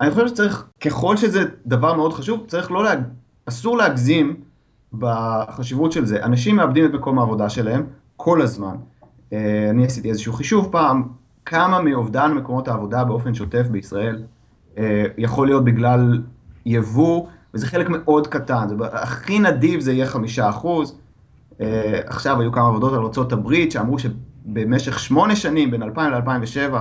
אני 0.00 0.10
חושב 0.10 0.28
שצריך, 0.28 0.64
ככל 0.80 1.16
שזה 1.16 1.44
דבר 1.66 1.94
מאוד 1.94 2.12
חשוב, 2.12 2.44
צריך 2.46 2.70
לא, 2.70 2.84
להג... 2.84 3.00
אסור 3.46 3.76
להגזים 3.76 4.36
בחשיבות 4.92 5.92
של 5.92 6.04
זה. 6.04 6.24
אנשים 6.24 6.56
מאבדים 6.56 6.84
את 6.84 6.90
מקום 6.90 7.18
העבודה 7.18 7.48
שלהם 7.48 7.86
כל 8.16 8.42
הזמן. 8.42 8.76
אה, 9.32 9.70
אני 9.70 9.86
עשיתי 9.86 10.10
איזשהו 10.10 10.32
חישוב 10.32 10.68
פעם, 10.72 11.08
כמה 11.50 11.82
מאובדן 11.82 12.32
מקומות 12.32 12.68
העבודה 12.68 13.04
באופן 13.04 13.34
שוטף 13.34 13.66
בישראל 13.70 14.22
אה, 14.78 15.04
יכול 15.18 15.46
להיות 15.46 15.64
בגלל 15.64 16.22
יבוא, 16.66 17.26
וזה 17.54 17.66
חלק 17.66 17.86
מאוד 17.88 18.26
קטן, 18.26 18.68
זה 18.68 18.74
הכי 18.92 19.38
נדיב 19.38 19.80
זה 19.80 19.92
יהיה 19.92 20.06
חמישה 20.06 20.50
אחוז. 20.50 20.98
עכשיו 22.06 22.40
היו 22.40 22.52
כמה 22.52 22.68
עבודות 22.68 22.92
על 22.92 22.98
ארה"ב 22.98 23.70
שאמרו 23.70 23.98
ש... 23.98 24.06
במשך 24.44 24.98
שמונה 24.98 25.36
שנים, 25.36 25.70
בין 25.70 25.82
2000 25.82 26.12
ל-2007, 26.12 26.74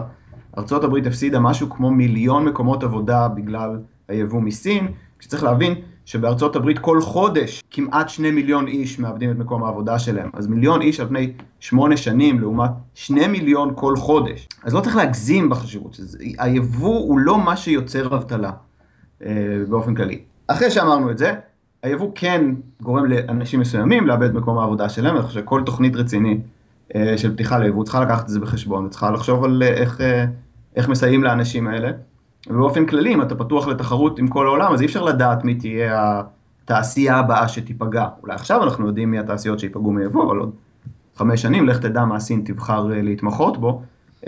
ארה"ב 0.58 1.08
הפסידה 1.08 1.40
משהו 1.40 1.70
כמו 1.70 1.92
מיליון 1.92 2.46
מקומות 2.46 2.84
עבודה 2.84 3.28
בגלל 3.28 3.80
היבוא 4.08 4.42
מסין, 4.42 4.88
כשצריך 5.20 5.44
להבין 5.44 5.76
שבארצות 6.10 6.56
הברית 6.56 6.80
כל 6.80 7.02
חודש 7.02 7.64
כמעט 7.72 8.10
שני 8.10 8.32
מיליון 8.32 8.68
איש 8.68 9.00
מאבדים 9.00 9.32
את 9.32 9.38
מקום 9.38 9.64
העבודה 9.64 10.00
שלהם. 10.00 10.30
אז 10.34 10.48
מיליון 10.48 10.82
איש 10.82 11.00
על 11.00 11.08
פני 11.08 11.34
שמונה 11.60 11.98
שנים 11.98 12.40
לעומת 12.40 12.72
שני 12.94 13.28
מיליון 13.28 13.72
כל 13.76 13.96
חודש. 13.96 14.48
אז 14.64 14.74
לא 14.74 14.82
צריך 14.82 14.96
להגזים 14.96 15.50
בחשיבות, 15.50 16.00
היבוא 16.38 17.00
הוא 17.00 17.20
לא 17.20 17.38
מה 17.38 17.58
שיוצר 17.58 18.16
אבטלה 18.16 18.52
אה, 19.26 19.32
באופן 19.70 19.96
כללי. 19.96 20.20
אחרי 20.48 20.72
שאמרנו 20.72 21.12
את 21.12 21.18
זה, 21.18 21.34
היבוא 21.84 22.12
כן 22.16 22.46
גורם 22.82 23.06
לאנשים 23.06 23.60
מסוימים 23.60 24.08
לאבד 24.08 24.34
מקום 24.34 24.58
העבודה 24.58 24.90
שלהם, 24.90 25.16
אני 25.16 25.24
חושב 25.24 25.40
שכל 25.40 25.62
תוכנית 25.66 25.96
רצינית 25.96 26.42
אה, 26.96 27.18
של 27.18 27.34
פתיחה 27.34 27.60
ליבוא, 27.60 27.84
צריכה 27.84 28.02
לקחת 28.02 28.24
את 28.24 28.30
זה 28.30 28.40
בחשבון, 28.40 28.86
וצריכה 28.86 29.12
לחשוב 29.12 29.44
על 29.44 29.64
אה, 29.64 29.68
איך, 29.68 30.02
אה, 30.02 30.26
איך 30.76 30.90
מסייעים 30.90 31.24
לאנשים 31.24 31.68
האלה. 31.68 31.92
ובאופן 32.48 32.86
כללי, 32.86 33.14
אם 33.14 33.22
אתה 33.22 33.36
פתוח 33.36 33.68
לתחרות 33.68 34.20
עם 34.20 34.28
כל 34.28 34.48
העולם, 34.48 34.74
אז 34.74 34.82
אי 34.82 34.86
אפשר 34.86 35.04
לדעת 35.04 35.44
מי 35.44 35.56
תהיה 35.56 36.22
התעשייה 36.64 37.16
הבאה 37.16 37.48
שתיפגע. 37.48 38.08
אולי 38.24 38.34
עכשיו 38.34 38.64
אנחנו 38.64 38.88
יודעים 38.88 39.12
מי 39.12 39.20
התעשיות 39.20 39.60
שיפגעו 39.60 39.92
מיבוא, 39.92 40.24
אבל 40.24 40.38
עוד 40.38 40.52
חמש 41.16 41.42
שנים, 41.42 41.68
לך 41.68 41.80
תדע 41.80 42.06
מה 42.06 42.20
סין 42.20 42.42
תבחר 42.46 42.84
להתמחות 42.84 43.58
בו. 43.58 43.82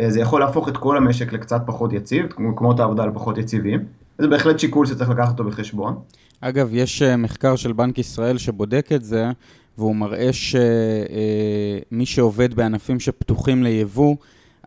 זה 0.07 0.19
יכול 0.21 0.41
להפוך 0.41 0.69
את 0.69 0.77
כל 0.77 0.97
המשק 0.97 1.33
לקצת 1.33 1.61
פחות 1.65 1.93
יציב, 1.93 2.25
מקומות 2.37 2.79
העבודה 2.79 3.05
לפחות 3.05 3.37
יציבים. 3.37 3.79
זה 4.17 4.27
בהחלט 4.27 4.59
שיקול 4.59 4.85
שצריך 4.85 5.09
לקחת 5.09 5.29
אותו 5.29 5.43
בחשבון. 5.43 5.95
אגב, 6.41 6.69
יש 6.71 7.01
מחקר 7.01 7.55
של 7.55 7.73
בנק 7.73 7.97
ישראל 7.97 8.37
שבודק 8.37 8.89
את 8.95 9.03
זה, 9.03 9.31
והוא 9.77 9.95
מראה 9.95 10.29
שמי 10.33 12.05
שעובד 12.05 12.53
בענפים 12.53 12.99
שפתוחים 12.99 13.63
ליבוא, 13.63 14.15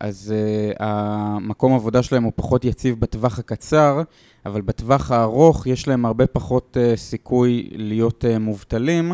אז 0.01 0.35
uh, 0.35 0.77
המקום 0.79 1.75
עבודה 1.75 2.03
שלהם 2.03 2.23
הוא 2.23 2.33
פחות 2.37 2.65
יציב 2.65 3.01
בטווח 3.01 3.39
הקצר, 3.39 4.03
אבל 4.47 4.61
בטווח 4.61 5.11
הארוך 5.11 5.67
יש 5.67 5.89
להם 5.89 6.07
הרבה 6.07 6.27
פחות 6.27 6.77
uh, 6.77 6.97
סיכוי 6.97 7.69
להיות 7.73 8.25
uh, 8.25 8.39
מובטלים. 8.39 9.13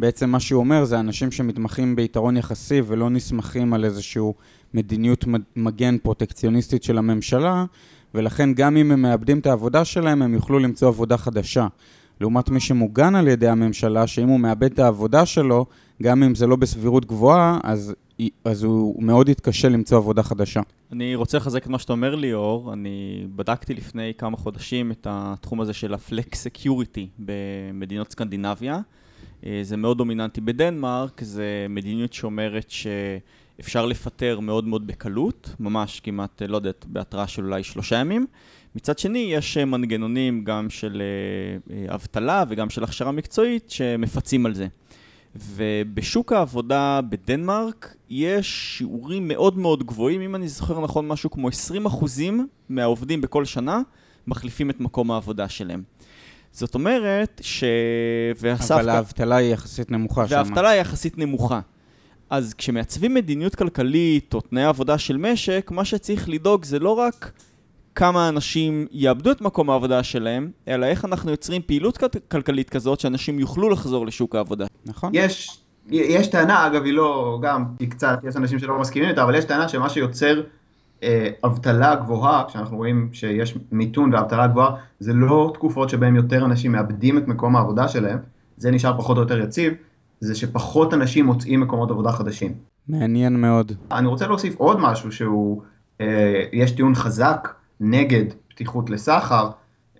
בעצם 0.00 0.30
מה 0.30 0.40
שהוא 0.40 0.60
אומר 0.60 0.84
זה 0.84 1.00
אנשים 1.00 1.30
שמתמחים 1.30 1.96
ביתרון 1.96 2.36
יחסי 2.36 2.82
ולא 2.86 3.10
נסמכים 3.10 3.74
על 3.74 3.84
איזושהי 3.84 4.22
מדיניות 4.74 5.24
מגן 5.56 5.98
פרוטקציוניסטית 5.98 6.82
של 6.82 6.98
הממשלה, 6.98 7.64
ולכן 8.14 8.54
גם 8.54 8.76
אם 8.76 8.92
הם 8.92 9.02
מאבדים 9.02 9.38
את 9.38 9.46
העבודה 9.46 9.84
שלהם, 9.84 10.22
הם 10.22 10.34
יוכלו 10.34 10.58
למצוא 10.58 10.88
עבודה 10.88 11.16
חדשה. 11.16 11.66
לעומת 12.20 12.50
מי 12.50 12.60
שמוגן 12.60 13.14
על 13.14 13.28
ידי 13.28 13.48
הממשלה, 13.48 14.06
שאם 14.06 14.28
הוא 14.28 14.40
מאבד 14.40 14.72
את 14.72 14.78
העבודה 14.78 15.26
שלו, 15.26 15.66
גם 16.02 16.22
אם 16.22 16.34
זה 16.34 16.46
לא 16.46 16.56
בסבירות 16.56 17.04
גבוהה, 17.04 17.58
אז, 17.64 17.94
אז 18.44 18.62
הוא 18.62 19.02
מאוד 19.02 19.28
יתקשה 19.28 19.68
למצוא 19.68 19.98
עבודה 19.98 20.22
חדשה. 20.22 20.60
אני 20.92 21.14
רוצה 21.14 21.36
לחזק 21.36 21.62
את 21.62 21.68
מה 21.68 21.78
שאתה 21.78 21.92
אומר, 21.92 22.14
ליאור. 22.14 22.72
אני 22.72 23.26
בדקתי 23.36 23.74
לפני 23.74 24.12
כמה 24.18 24.36
חודשים 24.36 24.90
את 24.90 25.06
התחום 25.10 25.60
הזה 25.60 25.72
של 25.72 25.94
ה-Flex 25.94 26.32
Security 26.32 27.06
במדינות 27.18 28.10
סקנדינביה. 28.12 28.80
אה, 29.46 29.60
זה 29.62 29.76
מאוד 29.76 29.98
דומיננטי 29.98 30.40
בדנמרק, 30.40 31.20
זה 31.24 31.66
מדיניות 31.68 32.12
שאומרת 32.12 32.70
שאפשר 32.70 33.86
לפטר 33.86 34.40
מאוד 34.40 34.64
מאוד 34.64 34.86
בקלות, 34.86 35.54
ממש 35.60 36.00
כמעט, 36.00 36.42
לא 36.42 36.56
יודעת, 36.56 36.84
בהתראה 36.88 37.26
של 37.26 37.44
אולי 37.44 37.62
שלושה 37.62 37.96
ימים. 37.96 38.26
מצד 38.74 38.98
שני, 38.98 39.18
יש 39.18 39.56
אה, 39.56 39.64
מנגנונים 39.64 40.44
גם 40.44 40.70
של 40.70 41.02
אה, 41.02 41.76
אה, 41.76 41.94
אבטלה 41.94 42.44
וגם 42.48 42.70
של 42.70 42.84
הכשרה 42.84 43.12
מקצועית 43.12 43.70
שמפצים 43.70 44.46
על 44.46 44.54
זה. 44.54 44.66
ובשוק 45.36 46.32
העבודה 46.32 47.00
בדנמרק 47.08 47.94
יש 48.10 48.76
שיעורים 48.78 49.28
מאוד 49.28 49.58
מאוד 49.58 49.84
גבוהים, 49.84 50.20
אם 50.20 50.34
אני 50.34 50.48
זוכר 50.48 50.80
נכון, 50.80 51.08
משהו 51.08 51.30
כמו 51.30 51.48
20% 51.48 51.52
מהעובדים 52.68 53.20
בכל 53.20 53.44
שנה 53.44 53.80
מחליפים 54.26 54.70
את 54.70 54.80
מקום 54.80 55.10
העבודה 55.10 55.48
שלהם. 55.48 55.82
זאת 56.52 56.74
אומרת 56.74 57.40
ש... 57.44 57.64
והסף... 58.40 58.74
אבל 58.74 58.88
האבטלה 58.88 59.36
היא 59.36 59.52
יחסית 59.52 59.90
נמוכה 59.90 60.28
שם. 60.28 60.34
והאבטלה 60.34 60.68
היא 60.68 60.80
יחסית 60.80 61.18
נמוכה. 61.18 61.60
אז 62.30 62.54
כשמעצבים 62.54 63.14
מדיניות 63.14 63.54
כלכלית 63.54 64.34
או 64.34 64.40
תנאי 64.40 64.64
עבודה 64.64 64.98
של 64.98 65.16
משק, 65.16 65.70
מה 65.70 65.84
שצריך 65.84 66.28
לדאוג 66.28 66.64
זה 66.64 66.78
לא 66.78 66.90
רק 66.90 67.32
כמה 67.94 68.28
אנשים 68.28 68.86
יאבדו 68.92 69.32
את 69.32 69.40
מקום 69.40 69.70
העבודה 69.70 70.02
שלהם, 70.02 70.50
אלא 70.68 70.86
איך 70.86 71.04
אנחנו 71.04 71.30
יוצרים 71.30 71.62
פעילות 71.66 71.98
כלכלית 72.30 72.70
כזאת 72.70 73.00
שאנשים 73.00 73.38
יוכלו 73.38 73.70
לחזור 73.70 74.06
לשוק 74.06 74.34
העבודה. 74.34 74.66
נכון. 74.86 75.10
יש, 75.14 75.62
יש 75.90 76.26
טענה, 76.26 76.66
אגב, 76.66 76.84
היא 76.84 76.92
לא, 76.92 77.38
גם, 77.42 77.64
היא 77.78 77.90
קצת, 77.90 78.18
יש 78.28 78.36
אנשים 78.36 78.58
שלא 78.58 78.80
מסכימים 78.80 79.08
איתה, 79.08 79.22
אבל 79.22 79.34
יש 79.34 79.44
טענה 79.44 79.68
שמה 79.68 79.88
שיוצר 79.88 80.42
אה, 81.02 81.28
אבטלה 81.44 81.94
גבוהה, 81.94 82.44
כשאנחנו 82.48 82.76
רואים 82.76 83.08
שיש 83.12 83.58
מיתון 83.72 84.14
ואבטלה 84.14 84.46
גבוהה, 84.46 84.74
זה 85.00 85.12
לא 85.12 85.50
תקופות 85.54 85.90
שבהן 85.90 86.16
יותר 86.16 86.44
אנשים 86.44 86.72
מאבדים 86.72 87.18
את 87.18 87.28
מקום 87.28 87.56
העבודה 87.56 87.88
שלהם, 87.88 88.18
זה 88.56 88.70
נשאר 88.70 88.98
פחות 88.98 89.16
או 89.16 89.22
יותר 89.22 89.40
יציב, 89.40 89.72
זה 90.20 90.34
שפחות 90.34 90.94
אנשים 90.94 91.26
מוצאים 91.26 91.60
מקומות 91.60 91.90
עבודה 91.90 92.12
חדשים. 92.12 92.52
מעניין 92.88 93.40
מאוד. 93.40 93.72
אני 93.92 94.06
רוצה 94.06 94.26
להוסיף 94.26 94.56
עוד 94.56 94.80
משהו 94.80 95.12
שהוא, 95.12 95.62
אה, 96.00 96.44
יש 96.52 96.72
טיעון 96.72 96.94
חזק 96.94 97.48
נגד 97.82 98.24
פתיחות 98.48 98.90
לסחר, 98.90 99.50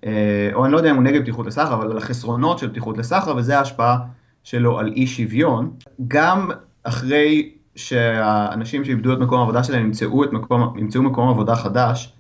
אה, 0.07 0.51
או 0.55 0.65
אני 0.65 0.73
לא 0.73 0.77
יודע 0.77 0.91
אם 0.91 0.97
הוא 0.97 1.03
נגד 1.03 1.23
פתיחות 1.23 1.47
לסחר, 1.47 1.75
אבל 1.75 1.91
על 1.91 1.99
החסרונות 1.99 2.59
של 2.59 2.71
פתיחות 2.71 2.99
לסחר, 2.99 3.37
וזה 3.37 3.59
ההשפעה 3.59 3.99
שלו 4.45 4.79
על 4.79 4.93
אי 4.97 5.07
שוויון. 5.07 5.71
גם 6.09 6.51
אחרי 6.83 7.53
שהאנשים 7.77 8.85
שאיבדו 8.85 9.13
את 9.13 9.19
מקום 9.19 9.39
העבודה 9.39 9.65
שלהם 9.65 9.85
ימצאו, 9.85 10.23
מקום, 10.33 10.79
ימצאו 10.79 11.03
מקום 11.03 11.29
עבודה 11.29 11.57
חדש, 11.57 12.13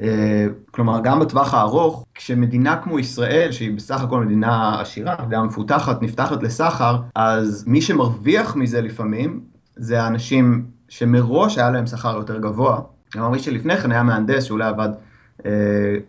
אה, 0.00 0.46
כלומר, 0.70 1.00
גם 1.02 1.20
בטווח 1.20 1.54
הארוך, 1.54 2.04
כשמדינה 2.14 2.76
כמו 2.76 2.98
ישראל, 2.98 3.52
שהיא 3.52 3.76
בסך 3.76 4.02
הכל 4.02 4.24
מדינה 4.24 4.80
עשירה, 4.80 5.14
מדינה 5.26 5.42
מפותחת, 5.42 6.02
נפתחת 6.02 6.42
לסחר, 6.42 7.00
אז 7.14 7.64
מי 7.66 7.82
שמרוויח 7.82 8.56
מזה 8.56 8.80
לפעמים, 8.80 9.40
זה 9.76 10.02
האנשים 10.02 10.66
שמראש 10.88 11.58
היה 11.58 11.70
להם 11.70 11.86
שכר 11.86 12.16
יותר 12.16 12.38
גבוה. 12.38 12.80
כלומר, 13.12 13.28
מי 13.28 13.38
שלפני 13.38 13.76
כן 13.76 13.92
היה 13.92 14.02
מהנדס, 14.02 14.42
שאולי 14.42 14.64
עבד 14.64 14.88
אה, 15.46 15.50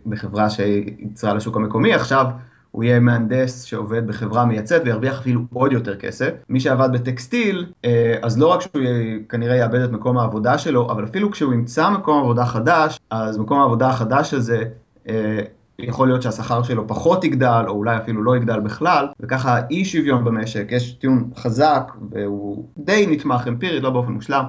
בחברה 0.06 0.50
שייצרה 0.50 1.34
לשוק 1.34 1.56
המקומי, 1.56 1.94
עכשיו 1.94 2.26
הוא 2.70 2.84
יהיה 2.84 3.00
מהנדס 3.00 3.62
שעובד 3.62 4.06
בחברה 4.06 4.44
מייצאת 4.44 4.82
וירוויח 4.84 5.20
אפילו 5.20 5.40
עוד 5.52 5.72
יותר 5.72 5.96
כסף. 5.96 6.30
מי 6.48 6.60
שעבד 6.60 6.92
בטקסטיל, 6.92 7.66
אה, 7.84 8.14
אז 8.22 8.38
לא 8.38 8.46
רק 8.46 8.60
שהוא 8.60 8.82
כנראה 9.28 9.56
יאבד 9.56 9.80
את 9.80 9.90
מקום 9.90 10.18
העבודה 10.18 10.58
שלו, 10.58 10.90
אבל 10.90 11.04
אפילו 11.04 11.30
כשהוא 11.30 11.52
ימצא 11.52 11.90
מקום 11.90 12.22
עבודה 12.22 12.46
חדש, 12.46 13.00
אז 13.10 13.38
מקום 13.38 13.60
העבודה 13.60 13.88
החדש 13.88 14.34
הזה, 14.34 14.62
אה, 15.08 15.40
יכול 15.78 16.08
להיות 16.08 16.22
שהשכר 16.22 16.62
שלו 16.62 16.88
פחות 16.88 17.24
יגדל, 17.24 17.64
או 17.68 17.72
אולי 17.72 17.96
אפילו 17.96 18.22
לא 18.22 18.36
יגדל 18.36 18.60
בכלל, 18.60 19.06
וככה 19.20 19.60
אי 19.70 19.84
שוויון 19.84 20.24
במשק, 20.24 20.66
יש 20.70 20.92
טיעון 20.92 21.30
חזק, 21.36 21.92
והוא 22.10 22.64
די 22.78 23.06
נתמך 23.10 23.48
אמפירית, 23.48 23.82
לא 23.82 23.90
באופן 23.90 24.12
מושלם, 24.12 24.44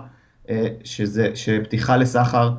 שזה, 0.83 1.31
שפתיחה 1.35 1.97
לסחר 1.97 2.51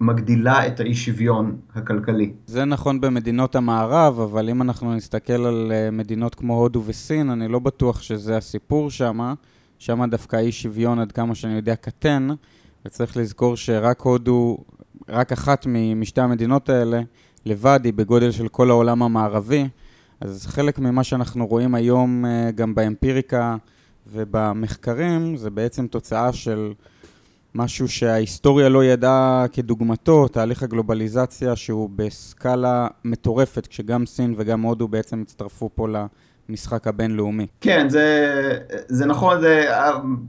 מגדילה 0.00 0.66
את 0.66 0.80
האי 0.80 0.94
שוויון 0.94 1.56
הכלכלי. 1.74 2.32
זה 2.46 2.64
נכון 2.64 3.00
במדינות 3.00 3.56
המערב, 3.56 4.20
אבל 4.20 4.48
אם 4.48 4.62
אנחנו 4.62 4.94
נסתכל 4.94 5.46
על 5.46 5.72
אה, 5.74 5.90
מדינות 5.90 6.34
כמו 6.34 6.58
הודו 6.58 6.82
וסין, 6.86 7.30
אני 7.30 7.48
לא 7.48 7.58
בטוח 7.58 8.02
שזה 8.02 8.36
הסיפור 8.36 8.90
שם. 8.90 9.34
שם 9.78 10.10
דווקא 10.10 10.36
האי 10.36 10.52
שוויון, 10.52 10.98
עד 10.98 11.12
כמה 11.12 11.34
שאני 11.34 11.54
יודע, 11.54 11.76
קטן, 11.76 12.28
וצריך 12.86 13.16
לזכור 13.16 13.56
שרק 13.56 14.00
הודו, 14.00 14.58
רק 15.08 15.32
אחת 15.32 15.66
משתי 15.96 16.20
המדינות 16.20 16.68
האלה, 16.68 17.00
לבד 17.46 17.80
היא 17.84 17.92
בגודל 17.92 18.30
של 18.30 18.48
כל 18.48 18.70
העולם 18.70 19.02
המערבי. 19.02 19.68
אז 20.20 20.46
חלק 20.46 20.78
ממה 20.78 21.04
שאנחנו 21.04 21.46
רואים 21.46 21.74
היום 21.74 22.24
אה, 22.26 22.50
גם 22.50 22.74
באמפיריקה 22.74 23.56
ובמחקרים, 24.12 25.36
זה 25.36 25.50
בעצם 25.50 25.86
תוצאה 25.86 26.32
של 26.32 26.72
משהו 27.54 27.88
שההיסטוריה 27.88 28.68
לא 28.68 28.84
ידעה 28.84 29.46
כדוגמתו, 29.52 30.28
תהליך 30.28 30.62
הגלובליזציה 30.62 31.56
שהוא 31.56 31.90
בסקאלה 31.96 32.88
מטורפת, 33.04 33.66
כשגם 33.66 34.06
סין 34.06 34.34
וגם 34.36 34.62
הודו 34.62 34.88
בעצם 34.88 35.22
הצטרפו 35.22 35.70
פה 35.74 35.86
למשחק 36.48 36.86
הבינלאומי. 36.86 37.46
כן, 37.60 37.88
זה, 37.88 38.58
זה 38.88 39.06
נכון, 39.06 39.40
זה, 39.40 39.64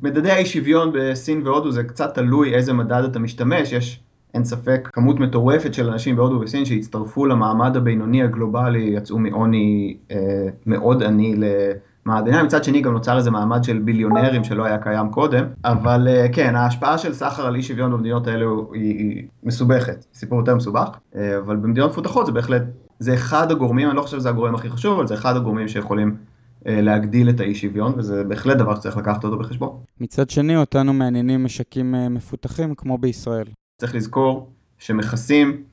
מדדי 0.01 0.31
האי 0.31 0.45
שוויון 0.45 0.91
בסין 0.93 1.47
והודו 1.47 1.71
זה 1.71 1.83
קצת 1.83 2.15
תלוי 2.15 2.53
איזה 2.53 2.73
מדד 2.73 3.03
אתה 3.03 3.19
משתמש, 3.19 3.71
יש 3.71 3.99
אין 4.33 4.43
ספק 4.43 4.89
כמות 4.93 5.19
מטורפת 5.19 5.73
של 5.73 5.89
אנשים 5.89 6.15
בהודו 6.15 6.39
וסין 6.41 6.65
שהצטרפו 6.65 7.25
למעמד 7.25 7.77
הבינוני 7.77 8.23
הגלובלי, 8.23 8.93
יצאו 8.95 9.19
מעוני 9.19 9.97
אה, 10.11 10.17
מאוד 10.65 11.03
עני 11.03 11.35
ל... 11.35 11.43
מהמדינה, 12.05 12.43
מצד 12.43 12.63
שני 12.63 12.81
גם 12.81 12.93
נוצר 12.93 13.17
איזה 13.17 13.31
מעמד 13.31 13.63
של 13.63 13.79
ביליונרים 13.79 14.43
שלא 14.43 14.65
היה 14.65 14.77
קיים 14.77 15.09
קודם, 15.09 15.45
אבל 15.65 16.07
אה, 16.07 16.27
כן, 16.33 16.55
ההשפעה 16.55 16.97
של 16.97 17.13
סחר 17.13 17.45
על 17.45 17.55
אי 17.55 17.63
שוויון 17.63 17.91
במדינות 17.91 18.27
האלו 18.27 18.71
היא, 18.73 18.97
היא 18.97 19.27
מסובכת, 19.43 20.05
סיפור 20.13 20.39
יותר 20.39 20.55
מסובך, 20.55 20.89
אה, 21.15 21.37
אבל 21.37 21.55
במדינות 21.55 21.91
מפותחות 21.91 22.25
זה 22.25 22.31
בהחלט, 22.31 22.61
זה 22.99 23.13
אחד 23.13 23.51
הגורמים, 23.51 23.87
אני 23.87 23.97
לא 23.97 24.01
חושב 24.01 24.19
שזה 24.19 24.29
הגורם 24.29 24.55
הכי 24.55 24.69
חשוב, 24.69 24.97
אבל 24.97 25.07
זה 25.07 25.13
אחד 25.13 25.35
הגורמים 25.35 25.67
שיכולים 25.67 26.15
אה, 26.67 26.81
להגדיל 26.81 27.29
את 27.29 27.39
האי 27.39 27.55
שוויון, 27.55 27.93
וזה 27.97 28.23
בהחלט 28.23 28.57
דבר 28.57 28.75
שצריך 28.75 28.97
לקחת 28.97 29.23
אותו 29.23 29.37
בחשבון. 29.37 29.77
מצד 29.99 30.29
שני, 30.29 30.57
אותנו 30.57 30.93
מעניינים 30.93 31.43
משקים 31.43 31.95
מפותחים 32.09 32.75
כמו 32.75 32.97
בישראל. 32.97 33.47
צריך 33.81 33.95
לזכור 33.95 34.49
שמכסים 34.77 35.63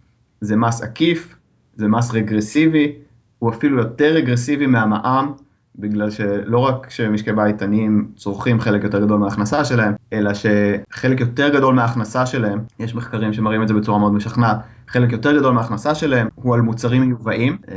זה 0.40 0.56
מס 0.56 0.82
עקיף, 0.82 1.36
זה 1.76 1.88
מס 1.88 2.14
רגרסיבי, 2.14 2.92
הוא 3.38 3.50
אפילו 3.50 3.78
יותר 3.78 4.14
רגרסיבי 4.14 4.66
מהמע"מ. 4.66 5.32
בגלל 5.78 6.10
שלא 6.10 6.58
רק 6.58 6.90
שמשקי 6.90 7.32
בית 7.32 7.62
עניים 7.62 8.08
צורכים 8.16 8.60
חלק 8.60 8.84
יותר 8.84 9.00
גדול 9.00 9.18
מההכנסה 9.18 9.64
שלהם, 9.64 9.92
אלא 10.12 10.30
שחלק 10.34 11.20
יותר 11.20 11.48
גדול 11.48 11.74
מההכנסה 11.74 12.26
שלהם, 12.26 12.58
יש 12.78 12.94
מחקרים 12.94 13.32
שמראים 13.32 13.62
את 13.62 13.68
זה 13.68 13.74
בצורה 13.74 13.98
מאוד 13.98 14.12
משכנעת, 14.12 14.58
חלק 14.88 15.12
יותר 15.12 15.38
גדול 15.38 15.54
מההכנסה 15.54 15.94
שלהם 15.94 16.28
הוא 16.34 16.54
על 16.54 16.60
מוצרים 16.60 17.02
מיובאים, 17.02 17.56
אה, 17.70 17.76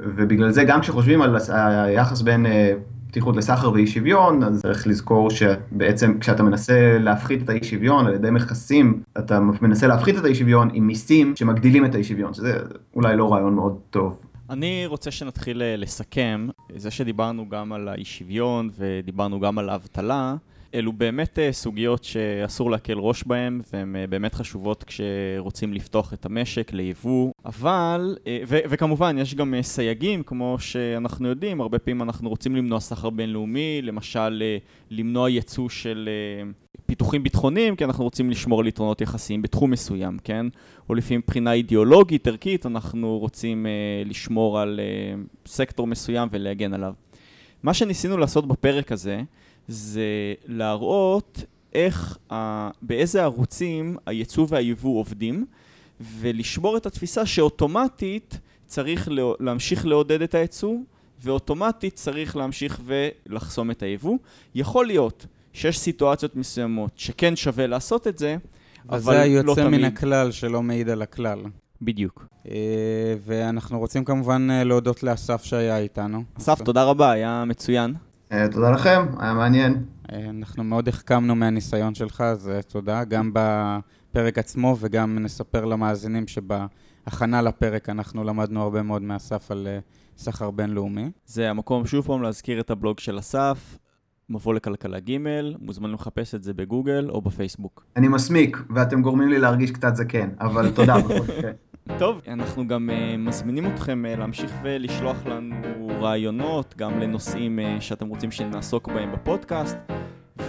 ובגלל 0.00 0.50
זה 0.50 0.64
גם 0.64 0.80
כשחושבים 0.80 1.22
על 1.22 1.36
היחס 1.48 2.22
בין 2.22 2.46
אה, 2.46 2.72
פתיחות 3.16 3.36
לסחר 3.36 3.72
ואי 3.72 3.86
שוויון, 3.86 4.42
אז 4.42 4.62
צריך 4.62 4.86
לזכור 4.86 5.30
שבעצם 5.30 6.18
כשאתה 6.20 6.42
מנסה 6.42 6.98
להפחית 6.98 7.42
את 7.42 7.48
האי 7.48 7.64
שוויון 7.64 8.06
על 8.06 8.14
ידי 8.14 8.30
מכסים, 8.30 9.02
אתה 9.18 9.40
מנסה 9.40 9.86
להפחית 9.86 10.18
את 10.18 10.24
האי 10.24 10.34
שוויון 10.34 10.68
עם 10.72 10.86
מיסים 10.86 11.36
שמגדילים 11.36 11.84
את 11.84 11.94
האי 11.94 12.04
שוויון, 12.04 12.34
שזה 12.34 12.58
אולי 12.94 13.16
לא 13.16 13.32
רעיון 13.32 13.54
מאוד 13.54 13.78
טוב. 13.90 14.18
אני 14.50 14.86
רוצה 14.86 15.10
שנתחיל 15.10 15.62
אה, 15.62 15.76
לסכם, 15.76 16.48
זה 16.76 16.90
שדיברנו 16.90 17.48
גם 17.48 17.72
על 17.72 17.88
האי 17.88 18.04
שוויון 18.04 18.70
ודיברנו 18.76 19.40
גם 19.40 19.58
על 19.58 19.68
האבטלה, 19.68 20.36
אלו 20.74 20.92
באמת 20.92 21.38
אה, 21.38 21.52
סוגיות 21.52 22.04
שאסור 22.04 22.70
להקל 22.70 22.98
ראש 22.98 23.24
בהן, 23.24 23.60
והן 23.72 23.96
אה, 23.96 24.06
באמת 24.06 24.34
חשובות 24.34 24.84
כשרוצים 24.84 25.72
לפתוח 25.72 26.12
את 26.12 26.26
המשק 26.26 26.72
ליבוא, 26.72 27.32
אבל, 27.44 28.16
ו- 28.48 28.58
וכמובן 28.68 29.18
יש 29.18 29.34
גם 29.34 29.54
סייגים, 29.62 30.22
כמו 30.22 30.56
שאנחנו 30.58 31.28
יודעים, 31.28 31.60
הרבה 31.60 31.78
פעמים 31.78 32.02
אנחנו 32.02 32.28
רוצים 32.28 32.56
למנוע 32.56 32.80
סחר 32.80 33.10
בינלאומי, 33.10 33.82
למשל 33.82 34.42
למנוע 34.90 35.30
ייצוא 35.30 35.68
של 35.68 36.08
פיתוחים 36.86 37.22
ביטחוניים, 37.22 37.76
כי 37.76 37.84
אנחנו 37.84 38.04
רוצים 38.04 38.30
לשמור 38.30 38.60
על 38.60 38.66
יתרונות 38.66 39.00
יחסיים 39.00 39.42
בתחום 39.42 39.70
מסוים, 39.70 40.18
כן? 40.24 40.46
או 40.88 40.94
לפי 40.94 41.16
מבחינה 41.16 41.52
אידיאולוגית, 41.52 42.26
ערכית, 42.26 42.66
אנחנו 42.66 43.18
רוצים 43.18 43.66
לשמור 44.04 44.60
על 44.60 44.80
סקטור 45.46 45.86
מסוים 45.86 46.28
ולהגן 46.32 46.74
עליו. 46.74 46.92
מה 47.62 47.74
שניסינו 47.74 48.16
לעשות 48.16 48.48
בפרק 48.48 48.92
הזה, 48.92 49.22
זה 49.68 50.34
להראות 50.46 51.44
איך, 51.72 52.18
uh, 52.30 52.34
באיזה 52.82 53.22
ערוצים 53.22 53.96
הייצוא 54.06 54.46
והיבוא 54.48 55.00
עובדים, 55.00 55.46
ולשבור 56.00 56.76
את 56.76 56.86
התפיסה 56.86 57.26
שאוטומטית 57.26 58.40
צריך 58.66 59.08
להמשיך 59.40 59.86
לעודד 59.86 60.22
את 60.22 60.34
הייצוא, 60.34 60.74
ואוטומטית 61.22 61.94
צריך 61.94 62.36
להמשיך 62.36 62.80
ולחסום 62.84 63.70
את 63.70 63.82
היבוא. 63.82 64.16
יכול 64.54 64.86
להיות 64.86 65.26
שיש 65.52 65.78
סיטואציות 65.78 66.36
מסוימות 66.36 66.90
שכן 66.96 67.36
שווה 67.36 67.66
לעשות 67.66 68.06
את 68.06 68.18
זה, 68.18 68.36
אבל 68.88 68.96
לא 68.98 69.04
תמיד. 69.04 69.08
וזה 69.08 69.22
היוצא 69.22 69.68
מן 69.68 69.84
הכלל 69.84 70.30
שלא 70.30 70.62
מעיד 70.62 70.88
על 70.88 71.02
הכלל. 71.02 71.38
בדיוק. 71.82 72.26
אה, 72.50 73.14
ואנחנו 73.24 73.78
רוצים 73.78 74.04
כמובן 74.04 74.48
אה, 74.50 74.64
להודות 74.64 75.02
לאסף 75.02 75.44
שהיה 75.44 75.78
איתנו. 75.78 76.22
אסף, 76.38 76.62
תודה 76.62 76.84
רבה, 76.84 77.10
היה 77.10 77.44
מצוין. 77.46 77.94
אה, 78.32 78.48
תודה 78.48 78.70
לכם, 78.70 79.06
היה 79.18 79.34
מעניין. 79.34 79.84
אנחנו 80.30 80.64
מאוד 80.64 80.88
החכמנו 80.88 81.34
מהניסיון 81.34 81.94
שלך, 81.94 82.20
אז 82.20 82.50
תודה, 82.68 83.04
גם 83.04 83.30
בפרק 83.32 84.38
עצמו 84.38 84.76
וגם 84.80 85.18
נספר 85.18 85.64
למאזינים 85.64 86.24
שבהכנה 86.26 87.42
לפרק 87.42 87.88
אנחנו 87.88 88.24
למדנו 88.24 88.62
הרבה 88.62 88.82
מאוד 88.82 89.02
מאסף 89.02 89.50
על 89.50 89.68
סחר 90.18 90.50
בינלאומי. 90.50 91.10
זה 91.26 91.50
המקום 91.50 91.86
שוב 91.86 92.06
פעם 92.06 92.22
להזכיר 92.22 92.60
את 92.60 92.70
הבלוג 92.70 92.98
של 92.98 93.18
אסף, 93.18 93.78
מבוא 94.28 94.54
לכלכלה 94.54 95.00
ג', 95.00 95.18
מוזמנים 95.58 95.94
לחפש 95.94 96.34
את 96.34 96.42
זה 96.42 96.54
בגוגל 96.54 97.10
או 97.10 97.20
בפייסבוק. 97.20 97.86
אני 97.96 98.08
מסמיק, 98.08 98.56
ואתם 98.74 99.02
גורמים 99.02 99.28
לי 99.28 99.38
להרגיש 99.38 99.70
קצת 99.70 99.96
זקן, 99.96 100.28
אבל 100.40 100.70
תודה. 100.70 100.96
טוב, 101.98 102.20
אנחנו 102.28 102.66
גם 102.66 102.90
uh, 102.90 103.16
מזמינים 103.18 103.66
אתכם 103.66 104.04
uh, 104.04 104.18
להמשיך 104.18 104.52
ולשלוח 104.62 105.26
לנו 105.26 105.88
רעיונות, 106.00 106.74
גם 106.76 107.00
לנושאים 107.00 107.58
uh, 107.58 107.80
שאתם 107.80 108.08
רוצים 108.08 108.30
שנעסוק 108.30 108.88
בהם 108.88 109.12
בפודקאסט, 109.12 109.76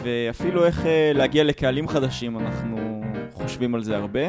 ואפילו 0.03 0.65
איך 0.65 0.81
uh, 0.81 0.87
להגיע 1.13 1.43
לקהלים 1.43 1.87
חדשים, 1.87 2.37
אנחנו 2.37 3.01
חושבים 3.33 3.75
על 3.75 3.83
זה 3.83 3.97
הרבה. 3.97 4.27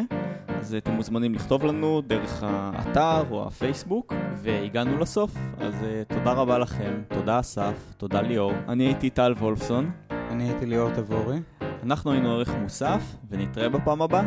אז 0.49 0.75
אתם 0.75 0.93
מוזמנים 0.93 1.35
לכתוב 1.35 1.65
לנו 1.65 2.01
דרך 2.07 2.43
האתר 2.47 3.23
או 3.31 3.47
הפייסבוק, 3.47 4.13
והגענו 4.43 4.99
לסוף. 4.99 5.35
אז 5.59 5.75
uh, 5.75 6.15
תודה 6.15 6.33
רבה 6.33 6.59
לכם, 6.59 6.93
תודה 7.09 7.41
אסף, 7.41 7.95
תודה 7.97 8.21
ליאור. 8.21 8.53
אני 8.69 8.85
הייתי 8.85 9.11
טל 9.11 9.35
וולפסון. 9.39 9.91
אני 10.11 10.45
הייתי 10.45 10.67
ליאור 10.67 10.91
תבורי. 10.91 11.39
אנחנו 11.83 12.13
היינו 12.13 12.33
ערך 12.33 12.55
מוסף, 12.63 13.03
ונתראה 13.31 13.69
בפעם 13.69 14.03
הבאה. 14.03 14.25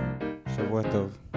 שבוע 0.55 0.81
טוב. 0.91 1.30